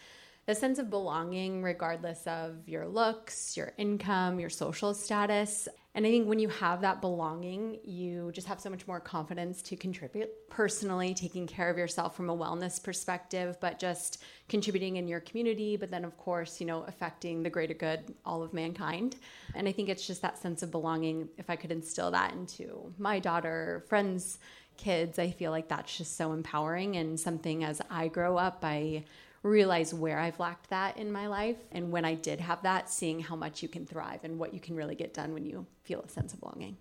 the 0.45 0.55
sense 0.55 0.79
of 0.79 0.89
belonging, 0.89 1.61
regardless 1.61 2.25
of 2.25 2.67
your 2.67 2.87
looks, 2.87 3.55
your 3.55 3.73
income, 3.77 4.39
your 4.39 4.49
social 4.49 4.93
status. 4.93 5.67
And 5.93 6.05
I 6.05 6.09
think 6.09 6.27
when 6.27 6.39
you 6.39 6.47
have 6.47 6.81
that 6.81 7.01
belonging, 7.01 7.77
you 7.83 8.31
just 8.33 8.47
have 8.47 8.61
so 8.61 8.69
much 8.69 8.87
more 8.87 9.01
confidence 9.01 9.61
to 9.63 9.75
contribute 9.75 10.29
personally, 10.49 11.13
taking 11.13 11.45
care 11.45 11.69
of 11.69 11.77
yourself 11.77 12.15
from 12.15 12.29
a 12.29 12.35
wellness 12.35 12.81
perspective, 12.81 13.57
but 13.59 13.77
just 13.77 14.23
contributing 14.47 14.95
in 14.95 15.07
your 15.07 15.19
community, 15.19 15.75
but 15.75 15.91
then, 15.91 16.05
of 16.05 16.15
course, 16.17 16.61
you 16.61 16.65
know, 16.65 16.85
affecting 16.87 17.43
the 17.43 17.49
greater 17.49 17.73
good, 17.73 18.15
all 18.25 18.41
of 18.41 18.53
mankind. 18.53 19.17
And 19.53 19.67
I 19.67 19.73
think 19.73 19.89
it's 19.89 20.07
just 20.07 20.21
that 20.21 20.37
sense 20.37 20.63
of 20.63 20.71
belonging. 20.71 21.27
If 21.37 21.49
I 21.49 21.57
could 21.57 21.71
instill 21.71 22.09
that 22.11 22.31
into 22.31 22.93
my 22.97 23.19
daughter, 23.19 23.83
friends, 23.89 24.39
kids, 24.77 25.19
I 25.19 25.31
feel 25.31 25.51
like 25.51 25.67
that's 25.67 25.97
just 25.97 26.17
so 26.17 26.33
empowering 26.33 26.97
and 26.97 27.19
something 27.19 27.63
as 27.63 27.81
I 27.89 28.07
grow 28.07 28.37
up, 28.37 28.59
I 28.63 29.03
realize 29.43 29.93
where 29.93 30.19
I've 30.19 30.39
lacked 30.39 30.69
that 30.69 30.97
in 30.97 31.11
my 31.11 31.27
life. 31.27 31.57
And 31.71 31.91
when 31.91 32.05
I 32.05 32.15
did 32.15 32.39
have 32.39 32.61
that, 32.63 32.89
seeing 32.89 33.19
how 33.19 33.35
much 33.35 33.63
you 33.63 33.69
can 33.69 33.85
thrive 33.85 34.23
and 34.23 34.37
what 34.37 34.53
you 34.53 34.59
can 34.59 34.75
really 34.75 34.95
get 34.95 35.13
done 35.13 35.33
when 35.33 35.45
you 35.45 35.65
feel 35.83 36.01
a 36.01 36.09
sense 36.09 36.33
of 36.33 36.39
belonging. 36.39 36.77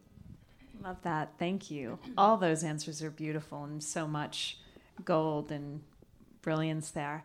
Love 0.83 1.03
that. 1.03 1.33
Thank 1.39 1.71
you. 1.71 1.99
All 2.17 2.37
those 2.37 2.65
answers 2.65 3.03
are 3.03 3.11
beautiful 3.11 3.65
and 3.65 3.83
so 3.83 4.07
much 4.07 4.59
gold 5.05 5.51
and 5.51 5.83
brilliance 6.43 6.91
there. 6.91 7.25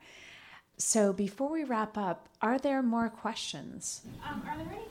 So 0.78 1.14
before 1.14 1.50
we 1.50 1.64
wrap 1.64 1.98
up, 1.98 2.28
are 2.42 2.58
there 2.58 2.82
more 2.82 3.10
questions? 3.10 4.02
Um, 4.28 4.44
are 4.48 4.58
there 4.58 4.68
any 4.74 4.84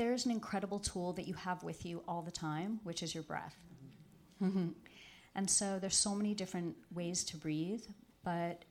There's 0.00 0.24
an 0.24 0.30
incredible 0.30 0.78
tool 0.78 1.12
that 1.12 1.28
you 1.28 1.34
have 1.34 1.62
with 1.62 1.84
you 1.84 2.02
all 2.08 2.22
the 2.22 2.30
time, 2.30 2.80
which 2.84 3.02
is 3.02 3.14
your 3.14 3.22
breath. 3.22 3.54
Mm-hmm. 4.42 4.68
And 5.34 5.50
so 5.50 5.78
there's 5.78 5.94
so 5.94 6.14
many 6.14 6.32
different 6.32 6.74
ways 6.90 7.22
to 7.24 7.36
breathe, 7.36 7.82
but 8.24 8.64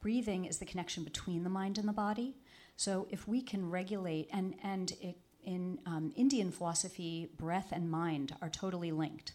breathing 0.00 0.46
is 0.46 0.56
the 0.56 0.64
connection 0.64 1.04
between 1.04 1.44
the 1.44 1.50
mind 1.50 1.76
and 1.76 1.86
the 1.86 1.92
body. 1.92 2.36
So 2.78 3.06
if 3.10 3.28
we 3.28 3.42
can 3.42 3.68
regulate, 3.68 4.30
and, 4.32 4.54
and 4.62 4.94
it, 5.02 5.18
in 5.44 5.78
um, 5.84 6.10
Indian 6.16 6.50
philosophy, 6.50 7.28
breath 7.36 7.68
and 7.70 7.90
mind 7.90 8.34
are 8.40 8.48
totally 8.48 8.92
linked. 8.92 9.34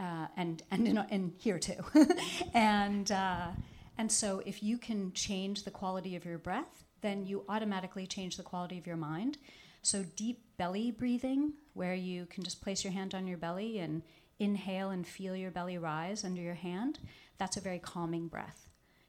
Uh, 0.00 0.26
and 0.36 0.60
and, 0.72 0.88
in, 0.88 0.98
and 0.98 1.34
here 1.38 1.60
too. 1.60 1.84
and, 2.52 3.12
uh, 3.12 3.50
and 3.96 4.10
so 4.10 4.42
if 4.44 4.60
you 4.60 4.76
can 4.76 5.12
change 5.12 5.62
the 5.62 5.70
quality 5.70 6.16
of 6.16 6.24
your 6.24 6.38
breath, 6.38 6.82
then 7.00 7.24
you 7.24 7.44
automatically 7.48 8.08
change 8.08 8.36
the 8.36 8.42
quality 8.42 8.76
of 8.76 8.88
your 8.88 8.96
mind. 8.96 9.38
So 9.86 10.02
deep 10.16 10.40
belly 10.56 10.90
breathing, 10.90 11.52
where 11.74 11.94
you 11.94 12.26
can 12.26 12.42
just 12.42 12.60
place 12.60 12.82
your 12.82 12.92
hand 12.92 13.14
on 13.14 13.28
your 13.28 13.38
belly 13.38 13.78
and 13.78 14.02
inhale 14.40 14.90
and 14.90 15.06
feel 15.06 15.36
your 15.36 15.52
belly 15.52 15.78
rise 15.78 16.24
under 16.24 16.42
your 16.42 16.54
hand, 16.54 16.98
that's 17.38 17.56
a 17.56 17.60
very 17.60 17.78
calming 17.78 18.26
breath. 18.26 18.68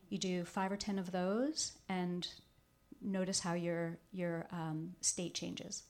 You 0.09 0.19
do 0.19 0.45
five 0.45 0.71
or 0.71 0.77
ten 0.77 0.99
of 0.99 1.11
those 1.11 1.71
and 1.89 2.27
notice 3.01 3.39
how 3.39 3.55
your, 3.55 3.97
your 4.11 4.45
um, 4.51 4.93
state 5.01 5.33
changes. 5.33 5.81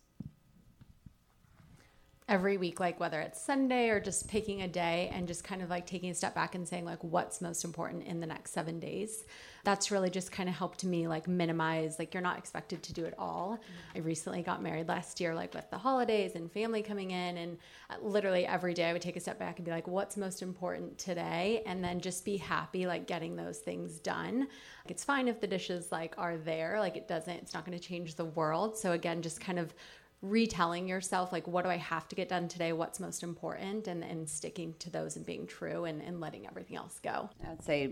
Every 2.30 2.58
week 2.58 2.80
like 2.80 3.00
whether 3.00 3.22
it's 3.22 3.42
sunday 3.42 3.90
or 3.90 4.00
just 4.00 4.28
picking 4.28 4.62
a 4.62 4.68
day 4.68 5.10
and 5.14 5.28
just 5.28 5.44
kind 5.44 5.62
of 5.62 5.70
like 5.70 5.86
taking 5.86 6.10
a 6.10 6.14
step 6.14 6.36
back 6.36 6.56
and 6.56 6.68
saying 6.68 6.84
like 6.84 7.04
what's 7.04 7.40
most 7.42 7.64
important 7.64 8.04
in 8.06 8.20
the 8.20 8.28
next 8.28 8.52
seven 8.52 8.80
days. 8.80 9.26
That's 9.64 9.92
really 9.92 10.10
just 10.10 10.32
kind 10.32 10.48
of 10.48 10.56
helped 10.56 10.84
me 10.84 11.08
like 11.08 11.28
minimize 11.28 12.00
like 12.00 12.14
you're 12.14 12.24
not 12.24 12.38
expected 12.38 12.84
to 12.84 12.94
do 12.94 13.06
it 13.06 13.14
all. 13.18 13.60
I 13.96 14.00
recently 14.00 14.42
got 14.42 14.62
married 14.62 14.88
last 14.88 15.20
year 15.20 15.34
like 15.36 15.54
with 15.54 15.70
the 15.70 15.78
holidays 15.78 16.36
and 16.36 16.52
family 16.52 16.82
coming 16.82 17.12
in 17.12 17.38
and 17.38 17.58
uh, 17.90 17.96
literally 18.02 18.46
every 18.46 18.74
day 18.74 18.86
i 18.90 18.94
would 18.94 19.02
take 19.02 19.16
a 19.16 19.20
step 19.20 19.40
back 19.40 19.58
and 19.58 19.66
be 19.66 19.72
like 19.72 19.88
what's 19.88 20.18
most 20.18 20.42
important 20.42 20.98
today? 20.98 21.64
And 21.66 21.84
then 21.84 22.00
just 22.00 22.26
be 22.26 22.38
happy 22.38 22.88
like 22.88 23.08
getting 23.08 23.36
those 23.36 23.60
things 23.60 24.00
done. 24.00 24.48
It's 24.86 25.04
fine 25.04 25.28
if 25.28 25.40
the 25.42 25.48
dishes 25.48 25.92
like 25.92 26.14
are 26.18 26.38
there 26.38 26.80
like 26.80 26.98
it 26.98 27.08
doesn't 27.08 27.34
it's 27.34 27.54
not 27.54 27.66
going 27.66 27.78
to 27.78 27.84
change 27.84 28.16
the 28.16 28.26
world. 28.26 28.78
So 28.78 28.92
again 28.92 29.22
just 29.22 29.40
kind 29.40 29.60
of 29.60 29.74
retelling 30.22 30.88
yourself 30.88 31.32
like 31.32 31.48
what 31.48 31.64
do 31.64 31.70
i 31.70 31.78
have 31.78 32.08
to 32.08 32.16
get 32.16 32.30
done 32.30 32.48
today? 32.48 32.74
What's 32.74 33.00
most 33.00 33.24
important? 33.24 33.88
And, 33.88 34.04
and 34.04 34.28
sticking 34.28 34.74
to 34.80 34.90
those 34.90 35.16
and 35.16 35.26
being 35.26 35.46
true 35.48 35.86
and, 35.86 36.02
and 36.02 36.20
letting 36.20 36.48
everything 36.48 36.76
else 36.76 37.00
go. 37.00 37.30
I'd 37.48 37.64
say 37.64 37.92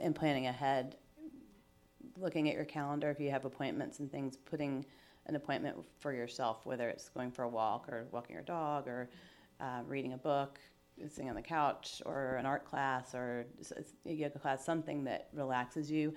in 0.00 0.14
planning 0.14 0.46
ahead, 0.46 0.96
looking 2.16 2.48
at 2.48 2.54
your 2.54 2.64
calendar, 2.64 3.10
if 3.10 3.18
you 3.18 3.30
have 3.30 3.44
appointments 3.44 3.98
and 3.98 4.10
things, 4.10 4.36
putting 4.36 4.84
an 5.26 5.36
appointment 5.36 5.76
for 5.98 6.12
yourself, 6.12 6.64
whether 6.64 6.88
it's 6.88 7.08
going 7.08 7.30
for 7.30 7.42
a 7.42 7.48
walk 7.48 7.88
or 7.88 8.06
walking 8.12 8.34
your 8.34 8.44
dog 8.44 8.86
or 8.86 9.08
uh, 9.60 9.80
reading 9.86 10.12
a 10.12 10.18
book, 10.18 10.60
sitting 11.08 11.28
on 11.28 11.34
the 11.34 11.42
couch 11.42 12.02
or 12.06 12.36
an 12.36 12.46
art 12.46 12.64
class 12.64 13.14
or 13.14 13.46
a 14.06 14.12
yoga 14.12 14.38
class, 14.38 14.64
something 14.64 15.02
that 15.04 15.28
relaxes 15.32 15.90
you, 15.90 16.14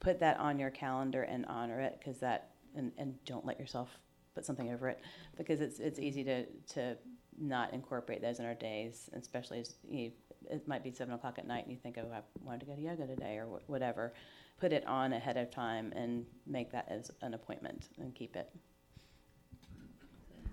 put 0.00 0.20
that 0.20 0.38
on 0.38 0.58
your 0.58 0.70
calendar 0.70 1.22
and 1.22 1.44
honor 1.46 1.80
it 1.80 1.96
because 1.98 2.18
that, 2.18 2.50
and, 2.76 2.92
and 2.98 3.14
don't 3.24 3.44
let 3.44 3.58
yourself 3.58 3.98
put 4.34 4.44
something 4.44 4.72
over 4.72 4.88
it 4.88 5.00
because 5.36 5.60
it's, 5.60 5.78
it's 5.78 5.98
easy 5.98 6.24
to, 6.24 6.44
to 6.74 6.96
not 7.38 7.72
incorporate 7.72 8.22
those 8.22 8.38
in 8.38 8.44
our 8.44 8.54
days, 8.54 9.08
especially 9.16 9.60
as 9.60 9.74
you, 9.88 10.12
it 10.50 10.66
might 10.66 10.82
be 10.82 10.90
seven 10.90 11.14
o'clock 11.14 11.38
at 11.38 11.46
night 11.46 11.64
and 11.64 11.72
you 11.72 11.78
think, 11.78 11.98
oh, 11.98 12.10
I 12.12 12.20
wanted 12.44 12.60
to 12.60 12.66
go 12.66 12.74
to 12.74 12.80
yoga 12.80 13.06
today 13.06 13.38
or 13.38 13.46
wh- 13.46 13.70
whatever. 13.70 14.12
Put 14.60 14.72
it 14.72 14.86
on 14.86 15.12
ahead 15.12 15.36
of 15.36 15.50
time 15.50 15.92
and 15.96 16.24
make 16.46 16.70
that 16.72 16.86
as 16.88 17.10
an 17.22 17.34
appointment 17.34 17.88
and 17.98 18.14
keep 18.14 18.36
it. 18.36 18.50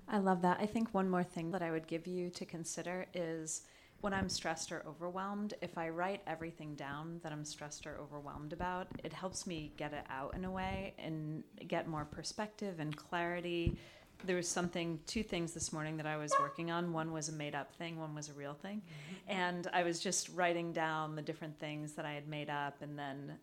I 0.08 0.18
love 0.18 0.42
that. 0.42 0.58
I 0.60 0.66
think 0.66 0.94
one 0.94 1.10
more 1.10 1.24
thing 1.24 1.52
that 1.52 1.62
I 1.62 1.70
would 1.70 1.86
give 1.86 2.08
you 2.08 2.32
to 2.32 2.46
consider 2.46 3.06
is 3.14 3.62
when 4.02 4.14
I'm 4.14 4.30
stressed 4.30 4.72
or 4.72 4.84
overwhelmed, 4.88 5.54
if 5.62 5.78
I 5.78 5.89
write 5.89 6.22
everything 6.26 6.76
down 6.76 7.20
that 7.24 7.32
I'm 7.32 7.45
stressed 7.45 7.86
or 7.86 7.97
overwhelmed 7.97 8.54
about, 8.54 8.88
it 9.04 9.12
helps 9.12 9.45
me 9.45 9.74
get 9.78 9.93
it 9.93 10.06
out 10.10 10.36
in 10.36 10.45
a 10.45 10.52
way 10.52 10.93
and 10.97 11.43
get 11.68 11.88
more 11.88 12.06
perspective 12.06 12.80
and 12.80 12.95
clarity. 12.95 13.78
There 14.26 14.36
was 14.36 14.47
something, 14.47 15.00
two 15.06 15.24
things 15.24 15.54
this 15.54 15.74
morning 15.74 15.97
that 15.97 16.06
I 16.06 16.18
was 16.18 16.34
working 16.39 16.72
on. 16.72 16.93
One 16.93 17.12
was 17.12 17.30
a 17.30 17.34
made 17.34 17.56
up 17.56 17.74
thing, 17.76 18.00
one 18.00 18.16
was 18.16 18.30
a 18.30 18.34
real 18.34 18.54
thing. 18.54 18.82
Mm-hmm. 18.82 19.39
And 19.39 19.68
I 19.74 19.84
was 19.84 20.00
just 20.00 20.30
writing 20.30 20.72
down 20.72 21.16
the 21.16 21.22
different 21.22 21.60
things 21.60 21.93
that 21.93 22.06
I 22.06 22.14
had 22.14 22.28
made 22.28 22.50
up. 22.50 22.82
And 22.82 22.97
then 22.97 23.34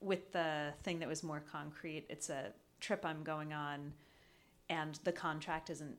with 0.00 0.32
the 0.32 0.72
thing 0.82 0.98
that 1.00 1.08
was 1.08 1.22
more 1.22 1.42
concrete, 1.50 2.06
it's 2.08 2.30
a 2.30 2.52
trip 2.80 3.04
I'm 3.04 3.22
going 3.22 3.52
on 3.52 3.92
and 4.68 4.98
the 5.04 5.12
contract 5.12 5.70
isn't 5.70 5.96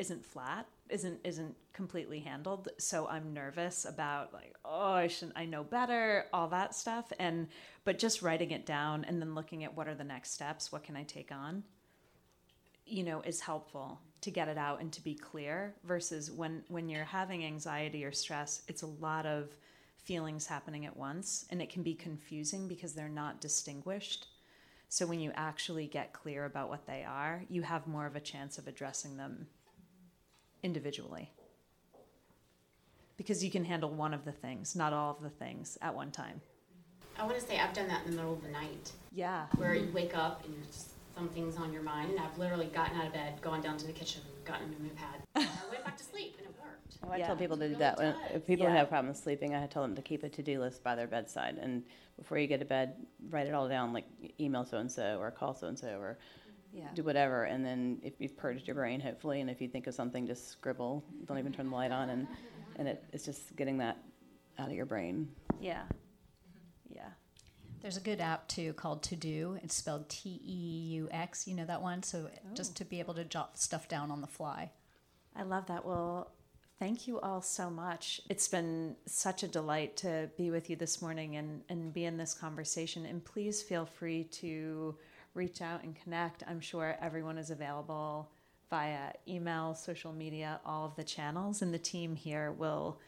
isn't 0.00 0.24
flat 0.24 0.66
isn't 0.88 1.20
isn't 1.24 1.54
completely 1.72 2.18
handled 2.18 2.68
so 2.78 3.06
i'm 3.08 3.32
nervous 3.32 3.84
about 3.84 4.32
like 4.32 4.54
oh 4.64 4.92
i 4.92 5.06
shouldn't 5.06 5.36
i 5.36 5.44
know 5.44 5.62
better 5.62 6.26
all 6.32 6.48
that 6.48 6.74
stuff 6.74 7.12
and 7.18 7.46
but 7.84 7.98
just 7.98 8.22
writing 8.22 8.50
it 8.50 8.66
down 8.66 9.04
and 9.04 9.20
then 9.20 9.34
looking 9.34 9.62
at 9.62 9.76
what 9.76 9.86
are 9.86 9.94
the 9.94 10.04
next 10.04 10.32
steps 10.32 10.72
what 10.72 10.82
can 10.82 10.96
i 10.96 11.02
take 11.04 11.30
on 11.30 11.62
you 12.86 13.04
know 13.04 13.20
is 13.20 13.40
helpful 13.40 14.00
to 14.20 14.30
get 14.30 14.48
it 14.48 14.58
out 14.58 14.80
and 14.80 14.92
to 14.92 15.02
be 15.02 15.14
clear 15.14 15.74
versus 15.84 16.30
when 16.30 16.62
when 16.68 16.88
you're 16.88 17.04
having 17.04 17.44
anxiety 17.44 18.04
or 18.04 18.12
stress 18.12 18.62
it's 18.66 18.82
a 18.82 18.86
lot 18.86 19.26
of 19.26 19.54
feelings 20.00 20.46
happening 20.46 20.86
at 20.86 20.96
once 20.96 21.46
and 21.50 21.60
it 21.60 21.70
can 21.70 21.82
be 21.82 21.94
confusing 21.94 22.66
because 22.66 22.94
they're 22.94 23.08
not 23.08 23.40
distinguished. 23.40 24.26
So 24.88 25.06
when 25.06 25.20
you 25.20 25.30
actually 25.36 25.86
get 25.86 26.12
clear 26.12 26.46
about 26.46 26.68
what 26.68 26.86
they 26.86 27.04
are 27.04 27.44
you 27.48 27.62
have 27.62 27.86
more 27.86 28.06
of 28.06 28.16
a 28.16 28.20
chance 28.20 28.58
of 28.58 28.66
addressing 28.66 29.16
them 29.16 29.46
individually 30.62 31.30
because 33.16 33.44
you 33.44 33.50
can 33.50 33.64
handle 33.64 33.90
one 33.90 34.14
of 34.14 34.24
the 34.24 34.32
things 34.32 34.76
not 34.76 34.92
all 34.92 35.10
of 35.10 35.22
the 35.22 35.30
things 35.30 35.78
at 35.82 35.94
one 35.94 36.10
time 36.10 36.40
I 37.18 37.24
want 37.24 37.38
to 37.38 37.44
say 37.46 37.58
I've 37.58 37.74
done 37.74 37.88
that 37.88 38.04
in 38.04 38.10
the 38.12 38.16
middle 38.16 38.32
of 38.32 38.42
the 38.42 38.48
night 38.50 38.92
yeah 39.12 39.46
where 39.56 39.74
you 39.74 39.90
wake 39.92 40.16
up 40.16 40.44
and 40.44 40.54
there's 40.54 40.66
just 40.68 40.90
something's 41.20 41.56
on 41.56 41.72
your 41.72 41.82
mind. 41.82 42.10
And 42.10 42.20
I've 42.20 42.36
literally 42.38 42.66
gotten 42.66 42.98
out 42.98 43.06
of 43.06 43.12
bed, 43.12 43.40
gone 43.42 43.60
down 43.60 43.76
to 43.78 43.86
the 43.86 43.92
kitchen, 43.92 44.22
gotten 44.44 44.74
a 44.78 44.82
new 44.82 44.90
pad. 44.90 45.20
and 45.34 45.44
I 45.44 45.70
went 45.70 45.84
back 45.84 45.96
to 45.98 46.04
sleep 46.04 46.36
and 46.38 46.46
it 46.48 46.54
worked. 46.60 46.96
Well, 47.02 47.12
I 47.12 47.18
Yeah. 47.18 47.26
tell 47.26 47.36
people 47.36 47.56
to 47.58 47.68
do 47.68 47.76
that. 47.76 47.98
When, 47.98 48.14
if 48.32 48.46
people 48.46 48.66
Yeah. 48.66 48.72
have 48.76 48.88
problems 48.88 49.20
sleeping, 49.20 49.54
I 49.54 49.66
tell 49.66 49.82
them 49.82 49.94
to 49.96 50.02
keep 50.02 50.22
a 50.22 50.28
to-do 50.28 50.60
list 50.60 50.82
by 50.82 50.94
their 50.94 51.06
bedside, 51.06 51.58
and 51.58 51.84
before 52.16 52.38
you 52.38 52.46
get 52.46 52.60
to 52.60 52.66
bed, 52.66 53.06
write 53.28 53.46
it 53.46 53.54
all 53.54 53.68
down, 53.68 53.92
like 53.92 54.06
email 54.38 54.64
so 54.64 54.78
and 54.78 54.90
so 54.90 55.18
or 55.18 55.30
call 55.30 55.54
so 55.54 55.68
and 55.68 55.78
so 55.78 55.98
or 55.98 56.18
yeah 56.72 56.88
do 56.94 57.02
whatever. 57.02 57.44
And 57.44 57.64
then 57.64 58.00
if 58.02 58.14
you've 58.18 58.36
purged 58.36 58.66
your 58.66 58.76
brain, 58.76 59.00
hopefully, 59.00 59.40
and 59.40 59.50
if 59.50 59.60
you 59.60 59.68
think 59.68 59.86
of 59.86 59.94
something, 59.94 60.26
just 60.26 60.48
scribble. 60.48 61.04
Don't 61.26 61.38
even 61.38 61.52
turn 61.52 61.70
the 61.70 61.76
light 61.76 61.92
on, 61.92 62.10
and 62.10 62.26
and 62.76 62.88
it, 62.88 63.04
it's 63.12 63.24
just 63.24 63.56
getting 63.56 63.78
that 63.78 63.98
out 64.58 64.68
of 64.68 64.74
your 64.74 64.86
brain. 64.86 65.28
yeah 65.60 65.82
mm-hmm. 65.82 66.96
yeah 66.96 67.08
There's 67.80 67.96
a 67.96 68.00
good 68.00 68.20
app 68.20 68.46
too 68.48 68.72
called 68.74 69.02
TeuxDeux. 69.02 69.62
It's 69.64 69.74
spelled 69.74 70.08
T 70.08 70.40
E 70.44 70.94
U 70.96 71.08
X. 71.10 71.46
You 71.46 71.54
know 71.54 71.64
that 71.64 71.82
one? 71.82 72.02
So 72.02 72.28
oh. 72.30 72.54
just 72.54 72.76
to 72.76 72.84
be 72.84 73.00
able 73.00 73.14
to 73.14 73.24
jot 73.24 73.58
stuff 73.58 73.88
down 73.88 74.10
on 74.10 74.20
the 74.20 74.26
fly. 74.26 74.72
I 75.34 75.44
love 75.44 75.66
that. 75.66 75.86
Well, 75.86 76.32
thank 76.78 77.06
you 77.06 77.20
all 77.20 77.40
so 77.40 77.70
much. 77.70 78.20
It's 78.28 78.48
been 78.48 78.96
such 79.06 79.42
a 79.42 79.48
delight 79.48 79.96
to 79.98 80.30
be 80.36 80.50
with 80.50 80.68
you 80.68 80.76
this 80.76 81.00
morning 81.00 81.36
and, 81.36 81.62
and 81.68 81.92
be 81.92 82.04
in 82.04 82.16
this 82.16 82.34
conversation. 82.34 83.06
And 83.06 83.24
please 83.24 83.62
feel 83.62 83.86
free 83.86 84.24
to 84.24 84.96
reach 85.34 85.62
out 85.62 85.82
and 85.82 85.94
connect. 85.94 86.42
I'm 86.46 86.60
sure 86.60 86.96
everyone 87.00 87.38
is 87.38 87.50
available 87.50 88.30
via 88.68 89.12
email, 89.26 89.74
social 89.74 90.12
media, 90.12 90.60
all 90.64 90.86
of 90.86 90.96
the 90.96 91.04
channels. 91.04 91.62
And 91.62 91.74
the 91.74 91.78
team 91.78 92.14
here 92.14 92.52
will 92.52 93.00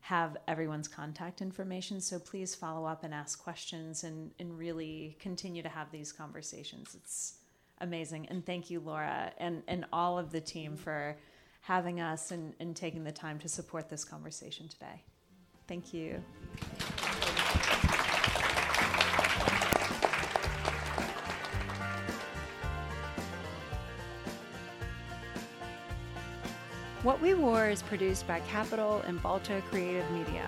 have 0.00 0.36
everyone's 0.48 0.88
contact 0.88 1.42
information. 1.42 2.00
So 2.00 2.18
please 2.18 2.54
follow 2.54 2.86
up 2.86 3.04
and 3.04 3.12
ask 3.12 3.42
questions 3.42 4.04
and, 4.04 4.30
and 4.38 4.58
really 4.58 5.16
continue 5.20 5.62
to 5.62 5.68
have 5.68 5.90
these 5.90 6.10
conversations. 6.10 6.94
It's 6.94 7.34
amazing. 7.80 8.26
And 8.28 8.44
thank 8.44 8.70
you, 8.70 8.80
Laura, 8.80 9.32
and, 9.38 9.62
and 9.68 9.84
all 9.92 10.18
of 10.18 10.32
the 10.32 10.40
team 10.40 10.76
for 10.76 11.16
having 11.60 12.00
us 12.00 12.30
and, 12.30 12.54
and 12.60 12.74
taking 12.74 13.04
the 13.04 13.12
time 13.12 13.38
to 13.40 13.48
support 13.48 13.90
this 13.90 14.04
conversation 14.04 14.68
today. 14.68 15.02
Thank 15.68 15.92
you. 15.92 16.22
What 27.02 27.22
We 27.22 27.32
Wore 27.32 27.70
is 27.70 27.80
produced 27.80 28.26
by 28.26 28.40
Capitol 28.40 29.02
and 29.06 29.22
Balto 29.22 29.62
Creative 29.70 30.08
Media. 30.10 30.46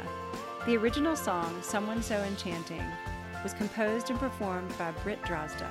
The 0.67 0.77
original 0.77 1.17
song, 1.17 1.63
Someone 1.63 2.03
So 2.03 2.23
Enchanting, 2.25 2.85
was 3.43 3.55
composed 3.55 4.11
and 4.11 4.19
performed 4.19 4.77
by 4.77 4.91
Britt 5.03 5.23
Drozda. 5.23 5.71